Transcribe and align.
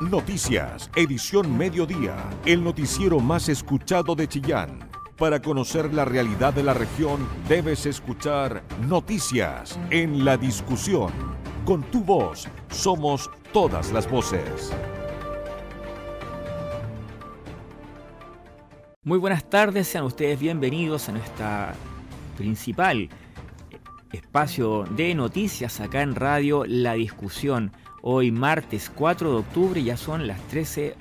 Noticias, 0.00 0.90
edición 0.96 1.56
mediodía, 1.56 2.16
el 2.44 2.64
noticiero 2.64 3.20
más 3.20 3.48
escuchado 3.48 4.16
de 4.16 4.26
Chillán. 4.26 4.90
Para 5.16 5.40
conocer 5.40 5.94
la 5.94 6.04
realidad 6.04 6.52
de 6.52 6.64
la 6.64 6.74
región, 6.74 7.24
debes 7.48 7.86
escuchar 7.86 8.64
Noticias 8.88 9.78
en 9.90 10.24
la 10.24 10.36
discusión. 10.36 11.12
Con 11.64 11.84
tu 11.84 12.02
voz, 12.02 12.48
somos 12.70 13.30
todas 13.52 13.92
las 13.92 14.10
voces. 14.10 14.72
Muy 19.04 19.18
buenas 19.20 19.48
tardes, 19.48 19.86
sean 19.86 20.02
ustedes 20.02 20.40
bienvenidos 20.40 21.08
a 21.08 21.12
nuestra 21.12 21.74
principal 22.36 23.08
espacio 24.10 24.86
de 24.90 25.14
noticias 25.14 25.80
acá 25.80 26.02
en 26.02 26.16
radio 26.16 26.64
La 26.66 26.94
Discusión. 26.94 27.70
Hoy 28.06 28.30
martes 28.30 28.92
4 28.94 29.30
de 29.30 29.36
octubre 29.38 29.82
ya 29.82 29.96
son 29.96 30.26
las 30.26 30.38
13 30.48 30.94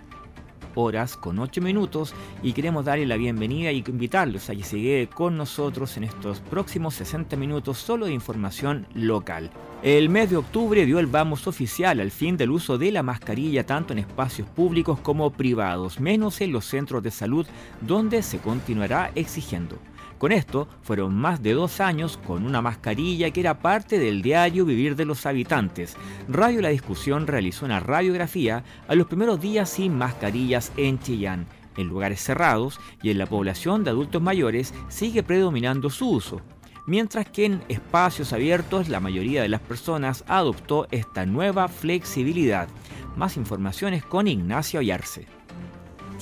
horas 0.75 1.17
con 1.17 1.37
8 1.37 1.59
minutos 1.59 2.15
y 2.41 2.53
queremos 2.53 2.85
darle 2.85 3.05
la 3.05 3.17
bienvenida 3.17 3.73
y 3.73 3.83
invitarlos 3.85 4.49
a 4.49 4.55
que 4.55 4.63
se 4.63 5.09
con 5.13 5.35
nosotros 5.35 5.97
en 5.97 6.05
estos 6.05 6.39
próximos 6.39 6.93
60 6.93 7.35
minutos 7.35 7.77
solo 7.77 8.05
de 8.05 8.13
información 8.13 8.87
local. 8.93 9.51
El 9.81 10.07
mes 10.07 10.29
de 10.29 10.37
octubre 10.37 10.85
dio 10.85 10.97
el 10.97 11.07
vamos 11.07 11.45
oficial 11.45 11.99
al 11.99 12.09
fin 12.09 12.37
del 12.37 12.51
uso 12.51 12.77
de 12.77 12.93
la 12.93 13.03
mascarilla 13.03 13.65
tanto 13.65 13.91
en 13.91 13.99
espacios 13.99 14.47
públicos 14.47 14.97
como 15.01 15.29
privados, 15.29 15.99
menos 15.99 16.39
en 16.39 16.53
los 16.53 16.63
centros 16.63 17.03
de 17.03 17.11
salud 17.11 17.45
donde 17.81 18.23
se 18.23 18.37
continuará 18.37 19.11
exigiendo. 19.13 19.77
Con 20.23 20.31
esto 20.31 20.69
fueron 20.83 21.15
más 21.15 21.43
de 21.43 21.51
dos 21.51 21.81
años 21.81 22.17
con 22.25 22.45
una 22.45 22.61
mascarilla 22.61 23.29
que 23.31 23.41
era 23.41 23.59
parte 23.59 23.99
del 23.99 24.21
diario 24.21 24.63
vivir 24.63 24.95
de 24.95 25.03
los 25.03 25.25
habitantes. 25.25 25.97
Radio 26.29 26.61
La 26.61 26.69
Discusión 26.69 27.27
realizó 27.27 27.65
una 27.65 27.81
radiografía 27.81 28.63
a 28.87 28.95
los 28.95 29.07
primeros 29.07 29.41
días 29.41 29.69
sin 29.69 29.97
mascarillas 29.97 30.71
en 30.77 30.97
Chillán. 30.99 31.45
En 31.75 31.89
lugares 31.89 32.21
cerrados 32.23 32.79
y 33.01 33.11
en 33.11 33.17
la 33.17 33.25
población 33.25 33.83
de 33.83 33.89
adultos 33.89 34.21
mayores 34.21 34.73
sigue 34.87 35.23
predominando 35.23 35.89
su 35.89 36.11
uso, 36.11 36.39
mientras 36.87 37.29
que 37.29 37.43
en 37.43 37.61
espacios 37.67 38.31
abiertos 38.31 38.87
la 38.87 39.01
mayoría 39.01 39.41
de 39.41 39.49
las 39.49 39.59
personas 39.59 40.23
adoptó 40.29 40.87
esta 40.91 41.25
nueva 41.25 41.67
flexibilidad. 41.67 42.69
Más 43.17 43.35
informaciones 43.35 44.05
con 44.05 44.29
Ignacio 44.29 44.79
Ayarse. 44.79 45.27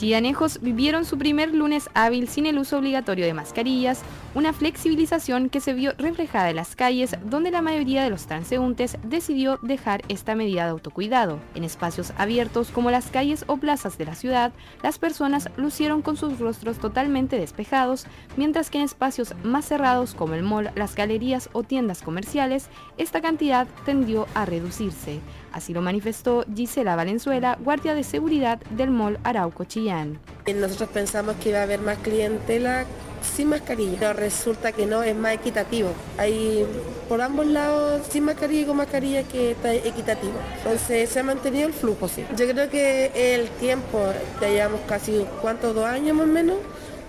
Chillanejos 0.02 0.60
vivieron 0.64 1.06
su 1.06 1.20
primer 1.20 1.54
lunes 1.54 1.88
hábil 1.94 2.28
sin 2.28 2.48
el 2.48 2.58
uso 2.58 2.80
obligatorio 2.80 3.24
de 3.24 3.36
mascarillas, 3.36 4.02
una 4.34 4.52
flexibilización 4.52 5.48
que 5.48 5.62
se 5.62 5.76
vio 5.76 5.94
reflejada 6.00 6.50
en 6.50 6.56
las 6.56 6.76
calles 6.76 7.16
donde 7.24 7.52
la 7.52 7.62
mayoría 7.62 8.04
de 8.04 8.10
los 8.10 8.26
transeúntes 8.26 8.98
decidió 9.04 9.60
dejar 9.62 10.02
esta 10.08 10.34
medida 10.34 10.64
de 10.64 10.72
autocuidado. 10.72 11.38
En 11.54 11.64
espacios 11.64 12.14
abiertos 12.18 12.72
como 12.72 12.90
las 12.90 13.12
calles 13.12 13.44
o 13.46 13.58
plazas 13.58 14.00
de 14.00 14.06
la 14.06 14.16
ciudad, 14.16 14.54
las 14.82 14.98
personas 14.98 15.52
lucieron 15.56 16.02
con 16.02 16.18
sus 16.18 16.40
rostros 16.40 16.80
totalmente 16.80 17.38
despejados, 17.38 18.08
mientras 18.38 18.72
que 18.72 18.80
en 18.80 18.86
espacios 18.86 19.36
más 19.44 19.66
cerrados 19.66 20.16
como 20.16 20.34
el 20.34 20.42
mall, 20.42 20.72
las 20.74 20.96
galerías 20.96 21.48
o 21.54 21.62
tiendas 21.62 22.02
comerciales, 22.02 22.70
esta 22.98 23.22
cantidad 23.22 23.68
tendió 23.86 24.26
a 24.34 24.46
reducirse. 24.46 25.20
Así 25.52 25.74
lo 25.74 25.82
manifestó 25.82 26.46
Gisela 26.54 26.96
Valenzuela, 26.96 27.58
guardia 27.64 27.94
de 27.94 28.04
seguridad 28.04 28.60
del 28.70 28.90
mall 28.90 29.20
Arauco 29.24 29.66
Chillán. 29.66 30.20
Nosotros 30.54 30.90
pensamos 30.90 31.36
que 31.38 31.50
iba 31.50 31.60
a 31.60 31.64
haber 31.64 31.82
más 31.82 31.98
clientela 32.00 32.86
sin 33.22 33.50
mascarilla, 33.50 33.98
pero 34.00 34.14
resulta 34.14 34.72
que 34.72 34.86
no, 34.86 35.04
es 35.04 35.16
más 35.16 35.34
equitativo. 35.34 35.90
Hay 36.18 36.66
por 37.08 37.22
ambos 37.22 37.46
lados 37.46 38.02
sin 38.10 38.24
mascarilla 38.24 38.62
y 38.62 38.66
con 38.66 38.78
mascarilla 38.78 39.24
que 39.24 39.52
está 39.52 39.74
equitativo. 39.74 40.34
Entonces 40.58 41.10
se 41.10 41.20
ha 41.20 41.24
mantenido 41.24 41.68
el 41.68 41.74
flujo, 41.74 42.08
sí. 42.08 42.26
Yo 42.36 42.48
creo 42.48 42.70
que 42.70 43.12
el 43.36 43.50
tiempo, 43.50 44.00
ya 44.40 44.50
llevamos 44.50 44.82
casi, 44.88 45.26
¿cuántos? 45.42 45.76
Dos 45.76 45.86
años 45.86 46.16
más 46.16 46.28
o 46.28 46.32
menos. 46.32 46.58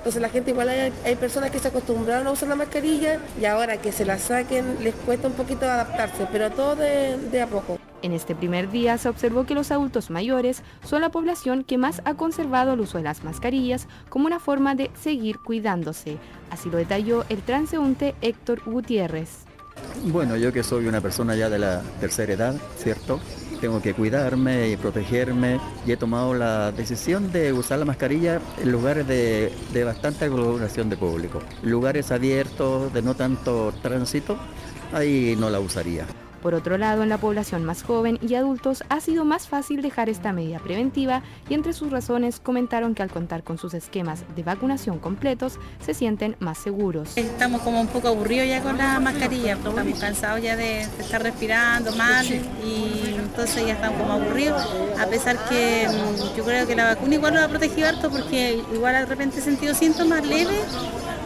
Entonces 0.02 0.20
la 0.20 0.30
gente 0.30 0.50
igual 0.50 0.68
hay, 0.68 0.92
hay, 1.04 1.14
personas 1.14 1.52
que 1.52 1.60
se 1.60 1.68
acostumbraron 1.68 2.26
a 2.26 2.32
usar 2.32 2.48
la 2.48 2.56
mascarilla 2.56 3.20
y 3.40 3.44
ahora 3.44 3.76
que 3.76 3.92
se 3.92 4.04
la 4.04 4.18
saquen 4.18 4.82
les 4.82 4.96
cuesta 4.96 5.28
un 5.28 5.34
poquito 5.34 5.64
adaptarse, 5.64 6.26
pero 6.32 6.50
todo 6.50 6.74
de, 6.74 7.16
de 7.30 7.40
a 7.40 7.46
poco. 7.46 7.78
En 8.02 8.10
este 8.10 8.34
primer 8.34 8.68
día 8.68 8.98
se 8.98 9.08
observó 9.08 9.46
que 9.46 9.54
los 9.54 9.70
adultos 9.70 10.10
mayores 10.10 10.64
son 10.84 11.02
la 11.02 11.10
población 11.12 11.62
que 11.62 11.78
más 11.78 12.02
ha 12.04 12.14
conservado 12.14 12.72
el 12.72 12.80
uso 12.80 12.98
de 12.98 13.04
las 13.04 13.22
mascarillas 13.22 13.86
como 14.08 14.26
una 14.26 14.40
forma 14.40 14.74
de 14.74 14.90
seguir 15.00 15.38
cuidándose. 15.38 16.18
Así 16.50 16.68
lo 16.68 16.78
detalló 16.78 17.24
el 17.28 17.40
transeúnte 17.42 18.16
Héctor 18.22 18.60
Gutiérrez. 18.66 19.44
Bueno, 20.06 20.36
yo 20.36 20.52
que 20.52 20.64
soy 20.64 20.88
una 20.88 21.00
persona 21.00 21.36
ya 21.36 21.48
de 21.48 21.60
la 21.60 21.80
tercera 22.00 22.32
edad, 22.32 22.56
¿cierto? 22.76 23.20
Tengo 23.62 23.80
que 23.80 23.94
cuidarme 23.94 24.70
y 24.70 24.76
protegerme 24.76 25.60
y 25.86 25.92
he 25.92 25.96
tomado 25.96 26.34
la 26.34 26.72
decisión 26.72 27.30
de 27.30 27.52
usar 27.52 27.78
la 27.78 27.84
mascarilla 27.84 28.40
en 28.60 28.72
lugares 28.72 29.06
de, 29.06 29.52
de 29.72 29.84
bastante 29.84 30.24
aglomeración 30.24 30.90
de 30.90 30.96
público. 30.96 31.40
Lugares 31.62 32.10
abiertos, 32.10 32.92
de 32.92 33.02
no 33.02 33.14
tanto 33.14 33.72
tránsito, 33.80 34.36
ahí 34.92 35.36
no 35.38 35.48
la 35.48 35.60
usaría. 35.60 36.06
Por 36.42 36.54
otro 36.54 36.76
lado, 36.76 37.04
en 37.04 37.08
la 37.08 37.18
población 37.18 37.64
más 37.64 37.84
joven 37.84 38.18
y 38.20 38.34
adultos 38.34 38.82
ha 38.88 39.00
sido 39.00 39.24
más 39.24 39.46
fácil 39.46 39.80
dejar 39.80 40.08
esta 40.08 40.32
medida 40.32 40.58
preventiva 40.58 41.22
y 41.48 41.54
entre 41.54 41.72
sus 41.72 41.90
razones 41.90 42.40
comentaron 42.40 42.94
que 42.94 43.02
al 43.02 43.10
contar 43.10 43.44
con 43.44 43.58
sus 43.58 43.74
esquemas 43.74 44.24
de 44.34 44.42
vacunación 44.42 44.98
completos 44.98 45.60
se 45.84 45.94
sienten 45.94 46.36
más 46.40 46.58
seguros. 46.58 47.16
Estamos 47.16 47.62
como 47.62 47.80
un 47.80 47.86
poco 47.86 48.08
aburridos 48.08 48.48
ya 48.48 48.60
con 48.60 48.76
la 48.76 48.98
mascarilla, 48.98 49.52
estamos 49.52 49.98
cansados 50.00 50.42
ya 50.42 50.56
de, 50.56 50.80
estar 50.80 51.22
respirando 51.22 51.94
mal 51.94 52.26
y 52.26 53.14
entonces 53.16 53.64
ya 53.64 53.74
estamos 53.74 54.00
como 54.00 54.14
aburridos, 54.14 54.62
a 55.00 55.06
pesar 55.06 55.38
que 55.48 55.86
mm, 55.88 56.36
yo 56.36 56.44
creo 56.44 56.66
que 56.66 56.74
la 56.74 56.86
vacuna 56.86 57.14
igual 57.14 57.34
nos 57.34 57.44
ha 57.44 57.48
protegido 57.48 57.88
harto 57.88 58.10
porque 58.10 58.60
igual 58.74 58.94
de 58.94 59.06
repente 59.06 59.38
he 59.38 59.42
sentido 59.42 59.74
síntomas 59.74 60.26
leves 60.26 60.64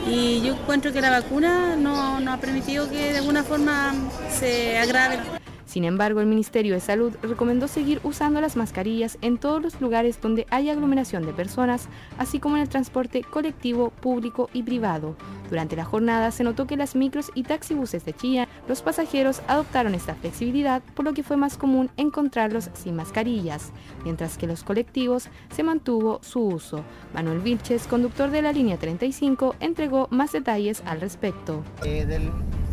y 0.06 0.40
yo 0.42 0.54
encuentro 0.54 0.92
que 0.92 1.00
la 1.00 1.10
vacuna 1.10 1.76
no, 1.76 2.20
no 2.20 2.32
ha 2.32 2.38
permitido 2.38 2.88
que 2.88 3.12
de 3.12 3.18
alguna 3.18 3.42
forma 3.42 3.94
se 4.30 4.78
agrave 4.78 5.18
sin 5.66 5.84
embargo, 5.84 6.20
el 6.20 6.26
Ministerio 6.26 6.74
de 6.74 6.80
Salud 6.80 7.14
recomendó 7.22 7.66
seguir 7.66 8.00
usando 8.04 8.40
las 8.40 8.56
mascarillas 8.56 9.18
en 9.20 9.36
todos 9.36 9.60
los 9.60 9.80
lugares 9.80 10.20
donde 10.20 10.46
haya 10.50 10.72
aglomeración 10.72 11.26
de 11.26 11.32
personas, 11.32 11.88
así 12.18 12.38
como 12.38 12.56
en 12.56 12.62
el 12.62 12.68
transporte 12.68 13.22
colectivo, 13.22 13.90
público 13.90 14.48
y 14.52 14.62
privado. 14.62 15.16
Durante 15.50 15.76
la 15.76 15.84
jornada 15.84 16.30
se 16.30 16.44
notó 16.44 16.66
que 16.66 16.76
las 16.76 16.94
micros 16.94 17.32
y 17.34 17.42
taxibuses 17.42 18.04
de 18.04 18.12
Chía, 18.12 18.48
los 18.68 18.82
pasajeros 18.82 19.42
adoptaron 19.48 19.94
esta 19.94 20.14
flexibilidad, 20.14 20.82
por 20.94 21.04
lo 21.04 21.14
que 21.14 21.24
fue 21.24 21.36
más 21.36 21.56
común 21.56 21.90
encontrarlos 21.96 22.70
sin 22.74 22.94
mascarillas, 22.94 23.72
mientras 24.04 24.38
que 24.38 24.46
los 24.46 24.62
colectivos 24.62 25.28
se 25.50 25.64
mantuvo 25.64 26.20
su 26.22 26.46
uso. 26.46 26.84
Manuel 27.12 27.40
Vilches, 27.40 27.88
conductor 27.88 28.30
de 28.30 28.42
la 28.42 28.52
línea 28.52 28.76
35, 28.76 29.56
entregó 29.58 30.06
más 30.10 30.30
detalles 30.30 30.82
al 30.86 31.00
respecto. 31.00 31.64
Eh, 31.84 32.06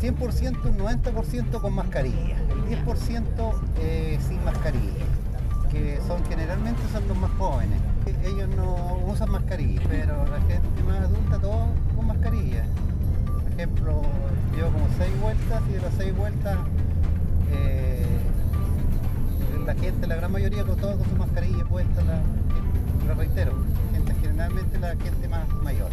100%, 0.03 0.65
un 0.65 0.77
90% 0.79 1.61
con 1.61 1.73
mascarilla. 1.75 2.35
10% 2.69 3.53
eh, 3.79 4.19
sin 4.27 4.43
mascarilla, 4.43 5.05
que 5.71 5.97
son 6.05 6.21
generalmente 6.25 6.81
son 6.91 7.07
los 7.07 7.17
más 7.17 7.31
jóvenes. 7.37 7.79
Ellos 8.25 8.49
no 8.49 8.99
usan 9.07 9.31
mascarilla, 9.31 9.81
pero 9.87 10.25
la 10.25 10.41
gente 10.41 10.83
más 10.85 10.99
adulta 10.99 11.39
todo 11.39 11.67
con 11.95 12.07
mascarilla. 12.07 12.65
Por 13.43 13.53
ejemplo, 13.53 14.01
yo 14.57 14.65
como 14.73 14.87
seis 14.97 15.21
vueltas 15.21 15.61
y 15.69 15.71
de 15.71 15.81
las 15.81 15.93
seis 15.93 16.13
vueltas 16.17 16.57
eh, 17.53 18.05
la 19.65 19.73
gente, 19.75 20.05
la 20.05 20.15
gran 20.15 20.33
mayoría 20.33 20.65
con 20.65 20.75
todo 20.75 20.97
con 20.97 21.07
su 21.09 21.15
mascarilla 21.15 21.63
puesta, 21.63 22.03
la, 22.03 22.19
lo 23.07 23.13
reitero, 23.13 23.53
gente, 23.93 24.13
generalmente 24.21 24.77
la 24.79 24.89
gente 24.97 25.29
más 25.29 25.47
mayor. 25.63 25.91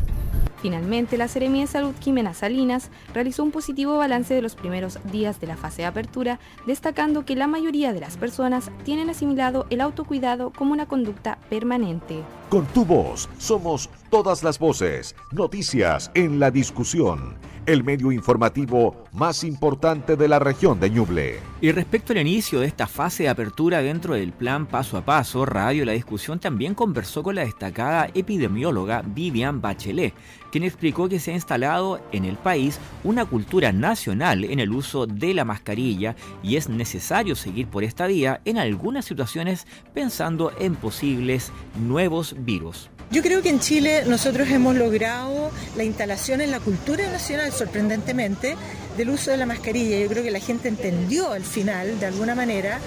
Finalmente, 0.61 1.17
la 1.17 1.29
Seremia 1.29 1.63
de 1.63 1.67
Salud 1.67 1.95
Jimena 2.01 2.35
Salinas 2.35 2.91
realizó 3.15 3.43
un 3.43 3.51
positivo 3.51 3.97
balance 3.97 4.35
de 4.35 4.43
los 4.43 4.55
primeros 4.55 4.99
días 5.11 5.41
de 5.41 5.47
la 5.47 5.57
fase 5.57 5.83
de 5.83 5.87
apertura, 5.87 6.39
destacando 6.67 7.25
que 7.25 7.37
la 7.37 7.47
mayoría 7.47 7.93
de 7.93 8.01
las 8.01 8.17
personas 8.17 8.71
tienen 8.85 9.09
asimilado 9.09 9.67
el 9.71 9.81
autocuidado 9.81 10.51
como 10.51 10.73
una 10.73 10.87
conducta 10.87 11.39
permanente. 11.49 12.23
Con 12.51 12.67
tu 12.67 12.85
voz 12.85 13.29
somos 13.39 13.89
todas 14.11 14.43
las 14.43 14.59
voces, 14.59 15.15
noticias 15.33 16.11
en 16.15 16.39
la 16.39 16.51
discusión 16.51 17.39
el 17.67 17.85
medio 17.85 18.11
informativo 18.11 19.05
más 19.13 19.45
importante 19.45 20.17
de 20.17 20.29
la 20.29 20.39
región 20.39 20.81
de 20.81 20.91
Ñuble. 20.91 21.39
Y 21.61 21.73
respecto 21.73 22.13
al 22.13 22.19
inicio 22.19 22.61
de 22.61 22.67
esta 22.67 22.87
fase 22.87 23.25
de 23.25 23.29
apertura 23.29 23.83
dentro 23.83 24.15
del 24.15 24.33
plan 24.33 24.67
paso 24.67 24.97
a 24.97 25.05
paso, 25.05 25.45
Radio 25.45 25.85
La 25.85 25.93
Discusión 25.93 26.39
también 26.39 26.75
conversó 26.75 27.23
con 27.23 27.35
la 27.35 27.45
destacada 27.45 28.09
epidemióloga 28.15 29.03
Vivian 29.07 29.61
Bachelet, 29.61 30.15
quien 30.51 30.65
explicó 30.65 31.09
que 31.09 31.21
se 31.21 31.31
ha 31.31 31.35
instalado 31.35 32.01
en 32.13 32.25
el 32.25 32.37
país 32.37 32.79
una 33.05 33.25
cultura 33.25 33.73
nacional 33.73 34.45
en 34.45 34.61
el 34.61 34.73
uso 34.73 35.07
de 35.07 35.35
la 35.35 35.45
mascarilla 35.45 36.17
y 36.43 36.57
es 36.57 36.69
necesario 36.69 37.37
seguir 37.37 37.67
por 37.69 37.85
esta 37.85 38.07
vía 38.07 38.41
en 38.45 38.59
algunas 38.59 39.05
situaciones 39.05 39.67
pensando 39.95 40.53
en 40.59 40.77
posibles 40.77 41.53
nuevos 41.79 42.35
virus. 42.39 42.91
Yo 43.11 43.23
creo 43.23 43.43
que 43.43 43.49
en 43.49 43.59
Chile 43.59 44.05
nosotros 44.07 44.49
hemos 44.51 44.77
logrado 44.77 45.51
la 45.77 45.83
instalación 45.83 46.41
en 46.41 46.53
la 46.53 46.61
cultura 46.61 47.11
nacional, 47.11 47.51
sorprendentemente, 47.51 48.55
del 48.97 49.11
uso 49.11 49.33
de 49.33 49.37
la 49.37 49.47
mascarilla. 49.47 49.99
Yo 49.99 50.07
creo 50.07 50.23
que 50.23 50.31
la 50.31 50.39
gente 50.39 50.69
entendió 50.69 51.33
al 51.33 51.43
final, 51.43 51.99
de 51.99 52.07
alguna 52.07 52.37
manera, 52.37 52.79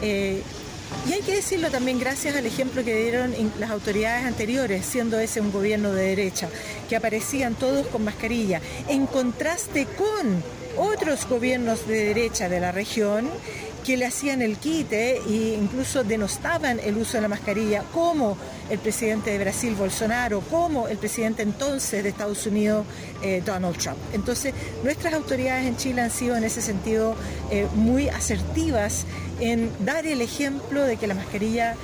eh, 0.00 0.40
Y 1.08 1.12
hay 1.12 1.20
que 1.22 1.34
decirlo 1.34 1.70
también 1.70 1.98
gracias 1.98 2.36
al 2.36 2.46
ejemplo 2.46 2.84
que 2.84 2.96
dieron 2.96 3.34
las 3.58 3.70
autoridades 3.70 4.24
anteriores, 4.24 4.86
siendo 4.86 5.18
ese 5.18 5.40
un 5.40 5.50
gobierno 5.50 5.92
de 5.92 6.04
derecha, 6.04 6.48
que 6.88 6.96
aparecían 6.96 7.54
todos 7.54 7.86
con 7.88 8.04
mascarilla, 8.04 8.60
en 8.88 9.06
contraste 9.06 9.86
con 9.86 10.42
otros 10.76 11.26
gobiernos 11.28 11.86
de 11.86 12.06
derecha 12.06 12.48
de 12.48 12.60
la 12.60 12.72
región 12.72 13.28
que 13.84 13.96
le 13.96 14.06
hacían 14.06 14.42
el 14.42 14.56
quite 14.58 15.16
e 15.16 15.56
incluso 15.60 16.04
denostaban 16.04 16.78
el 16.80 16.96
uso 16.96 17.18
de 17.18 17.22
la 17.22 17.28
mascarilla, 17.28 17.82
como 17.92 18.36
el 18.70 18.78
presidente 18.78 19.30
de 19.30 19.38
Brasil, 19.38 19.74
Bolsonaro, 19.74 20.40
como 20.40 20.88
el 20.88 20.98
presidente 20.98 21.42
entonces 21.42 22.02
de 22.02 22.08
Estados 22.08 22.46
Unidos, 22.46 22.86
eh, 23.22 23.42
Donald 23.44 23.76
Trump. 23.76 23.98
Entonces, 24.12 24.54
nuestras 24.82 25.14
autoridades 25.14 25.66
en 25.66 25.76
Chile 25.76 26.02
han 26.02 26.10
sido 26.10 26.36
en 26.36 26.44
ese 26.44 26.62
sentido 26.62 27.16
eh, 27.50 27.66
muy 27.74 28.08
asertivas 28.08 29.04
en 29.40 29.70
dar 29.84 30.06
el 30.06 30.20
ejemplo 30.20 30.84
de 30.84 30.96
que 30.96 31.06
la 31.06 31.14
mascarilla 31.14 31.74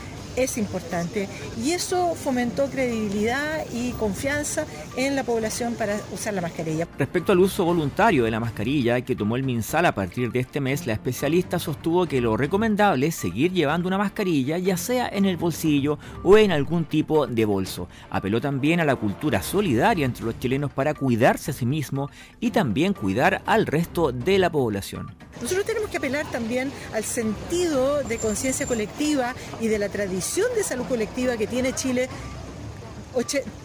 es 0.43 0.57
importante 0.57 1.29
y 1.63 1.73
eso 1.73 2.15
fomentó 2.15 2.67
credibilidad 2.71 3.65
y 3.73 3.91
confianza 3.93 4.67
en 4.97 5.17
la 5.17 5.25
población 5.25 5.75
para 5.75 5.99
usar 6.13 6.35
la 6.35 6.41
mascarilla. 6.41 6.87
Respecto 6.99 7.33
al 7.33 7.41
uso 7.41 7.65
voluntario 7.65 8.25
de 8.25 8.31
la 8.31 8.41
mascarilla 8.41 9.01
que 9.01 9.17
tomó 9.17 9.37
el 9.37 9.43
MinSal 9.43 9.87
a 9.87 9.95
partir 9.95 10.31
de 10.31 10.41
este 10.41 10.61
mes, 10.61 10.87
la 10.87 10.93
especialista 10.93 11.59
sostuvo 11.59 12.07
que 12.07 12.21
lo 12.21 12.37
recomendable 12.37 13.09
es 13.09 13.17
seguir 13.17 13.53
llevando 13.53 13.89
una 13.89 13.99
mascarilla 13.99 14.59
ya 14.59 14.77
sea 14.77 15.09
en 15.09 15.25
el 15.25 15.37
bolsillo 15.37 15.99
o 16.23 16.39
en 16.39 16.53
algún 16.53 16.85
tipo 16.85 17.27
de 17.27 17.45
bolso. 17.45 17.89
Apeló 18.11 18.41
también 18.41 18.81
a 18.81 18.85
la 18.85 18.97
cultura 18.97 19.43
solidaria 19.43 20.07
entre 20.07 20.25
los 20.25 20.39
chilenos 20.39 20.73
para 20.73 20.95
cuidarse 20.95 21.51
a 21.51 21.55
sí 21.55 21.67
mismo 21.67 22.11
y 22.39 22.51
también 22.51 22.93
cuidar 22.93 23.43
al 23.47 23.67
resto 23.67 24.13
de 24.13 24.39
la 24.39 24.51
población. 24.51 25.17
Nosotros 25.41 25.67
tenemos 25.67 25.89
que 25.89 25.99
apelar 25.99 26.27
también 26.31 26.73
al 26.93 27.05
sentido 27.05 28.03
de 28.03 28.19
conciencia 28.19 28.67
colectiva 28.67 29.35
y 29.61 29.69
de 29.69 29.79
la 29.79 29.89
tradición 29.89 30.28
de 30.37 30.63
salud 30.63 30.85
colectiva 30.87 31.37
que 31.37 31.47
tiene 31.47 31.75
Chile 31.75 32.09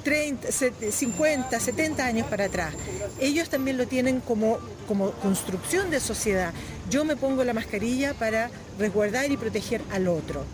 30, 0.04 0.48
50, 0.92 1.60
70 1.60 2.06
años 2.06 2.28
para 2.28 2.46
atrás. 2.46 2.74
Ellos 3.20 3.50
también 3.50 3.78
lo 3.78 3.86
tienen 3.86 4.22
como, 4.22 4.58
como 4.88 5.12
construcción 5.12 5.92
de 5.92 6.00
sociedad. 6.00 6.54
Yo 6.90 7.04
me 7.06 7.16
pongo 7.16 7.44
la 7.44 7.54
mascarilla 7.54 8.14
para 8.14 8.50
resguardar 8.80 9.30
y 9.30 9.38
proteger 9.38 9.82
al 9.92 10.08
otro. 10.08 10.46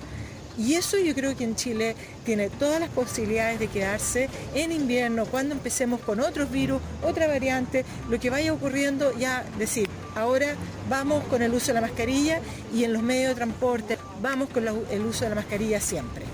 Y 0.60 0.76
eso 0.76 0.98
yo 0.98 1.16
creo 1.16 1.38
que 1.38 1.46
en 1.46 1.56
Chile 1.56 1.96
tiene 2.26 2.50
todas 2.50 2.82
las 2.82 2.90
posibilidades 2.90 3.60
de 3.60 3.70
quedarse 3.70 4.30
en 4.54 4.74
invierno, 4.74 5.26
cuando 5.26 5.56
empecemos 5.56 6.02
con 6.02 6.20
otros 6.20 6.52
virus, 6.52 6.82
otra 7.02 7.28
variante, 7.28 7.86
lo 8.10 8.20
que 8.20 8.30
vaya 8.30 8.52
ocurriendo, 8.52 9.18
ya 9.18 9.46
decir, 9.58 9.88
ahora 10.16 10.56
vamos 10.90 11.24
con 11.26 11.42
el 11.42 11.54
uso 11.54 11.68
de 11.68 11.76
la 11.76 11.82
mascarilla 11.82 12.42
y 12.74 12.84
en 12.84 12.92
los 12.92 13.02
medios 13.02 13.30
de 13.30 13.36
transporte 13.36 13.98
vamos 14.22 14.50
con 14.50 14.68
el 14.68 15.02
uso 15.06 15.24
de 15.24 15.30
la 15.30 15.36
mascarilla 15.38 15.80
siempre. 15.80 16.26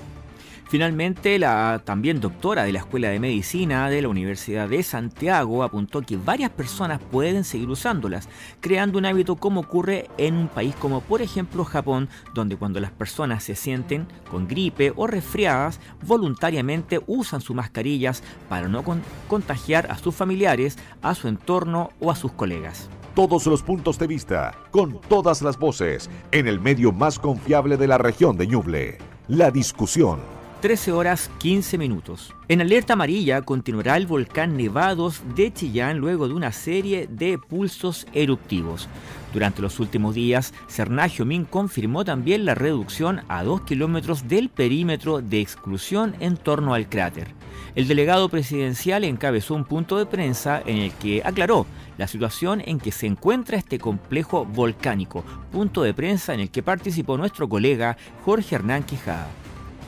Finalmente, 0.67 1.37
la 1.37 1.83
también 1.85 2.19
doctora 2.19 2.63
de 2.63 2.73
la 2.73 2.79
Escuela 2.79 3.09
de 3.09 3.19
Medicina 3.19 3.87
de 3.87 4.01
la 4.01 4.09
Universidad 4.09 4.67
de 4.67 4.81
Santiago 4.81 5.63
apuntó 5.63 6.01
que 6.01 6.17
varias 6.17 6.49
personas 6.49 6.99
pueden 6.99 7.43
seguir 7.43 7.69
usándolas, 7.69 8.27
creando 8.61 8.97
un 8.97 9.05
hábito 9.05 9.35
como 9.35 9.61
ocurre 9.61 10.09
en 10.17 10.35
un 10.35 10.47
país 10.47 10.75
como 10.75 11.01
por 11.01 11.21
ejemplo 11.21 11.65
Japón, 11.65 12.09
donde 12.33 12.57
cuando 12.57 12.79
las 12.79 12.91
personas 12.91 13.43
se 13.43 13.55
sienten 13.55 14.07
con 14.31 14.47
gripe 14.47 14.91
o 14.95 15.05
resfriadas, 15.05 15.79
voluntariamente 16.01 16.99
usan 17.05 17.41
sus 17.41 17.55
mascarillas 17.55 18.23
para 18.49 18.67
no 18.67 18.83
contagiar 19.27 19.91
a 19.91 19.97
sus 19.99 20.15
familiares, 20.15 20.79
a 21.03 21.13
su 21.13 21.27
entorno 21.27 21.91
o 21.99 22.09
a 22.09 22.15
sus 22.15 22.31
colegas 22.31 22.89
todos 23.13 23.45
los 23.45 23.63
puntos 23.63 23.97
de 23.97 24.07
vista, 24.07 24.53
con 24.71 24.99
todas 24.99 25.41
las 25.41 25.57
voces, 25.57 26.09
en 26.33 26.49
el 26.49 26.59
medio 26.59 26.91
más 26.91 27.17
confiable 27.17 27.77
de 27.77 27.87
la 27.87 27.97
región 27.97 28.35
de 28.35 28.45
Ñuble. 28.45 28.97
La 29.29 29.51
discusión 29.51 30.34
13 30.61 30.91
horas 30.91 31.29
15 31.39 31.77
minutos. 31.77 32.33
En 32.47 32.61
alerta 32.61 32.93
amarilla 32.93 33.41
continuará 33.41 33.97
el 33.97 34.07
volcán 34.07 34.57
Nevados 34.57 35.21
de 35.35 35.53
Chillán 35.53 35.97
luego 35.97 36.27
de 36.27 36.33
una 36.33 36.51
serie 36.51 37.07
de 37.09 37.37
pulsos 37.37 38.07
eruptivos. 38.13 38.87
Durante 39.33 39.61
los 39.61 39.79
últimos 39.79 40.15
días, 40.15 40.53
Cernagio 40.67 41.25
Min 41.25 41.45
confirmó 41.45 42.05
también 42.05 42.45
la 42.45 42.55
reducción 42.55 43.21
a 43.27 43.43
2 43.43 43.61
kilómetros 43.61 44.27
del 44.27 44.49
perímetro 44.49 45.21
de 45.21 45.41
exclusión 45.41 46.15
en 46.19 46.37
torno 46.37 46.73
al 46.73 46.87
cráter. 46.87 47.27
El 47.75 47.87
delegado 47.87 48.29
presidencial 48.29 49.03
encabezó 49.03 49.53
un 49.53 49.65
punto 49.65 49.97
de 49.97 50.05
prensa 50.05 50.61
en 50.65 50.77
el 50.77 50.91
que 50.93 51.21
aclaró 51.25 51.65
la 51.97 52.07
situación 52.07 52.61
en 52.65 52.79
que 52.79 52.91
se 52.91 53.07
encuentra 53.07 53.57
este 53.57 53.79
complejo 53.79 54.45
volcánico, 54.45 55.25
punto 55.51 55.83
de 55.83 55.93
prensa 55.93 56.33
en 56.33 56.39
el 56.39 56.49
que 56.49 56.63
participó 56.63 57.17
nuestro 57.17 57.49
colega 57.49 57.97
Jorge 58.23 58.55
Hernán 58.55 58.83
Quijada. 58.83 59.27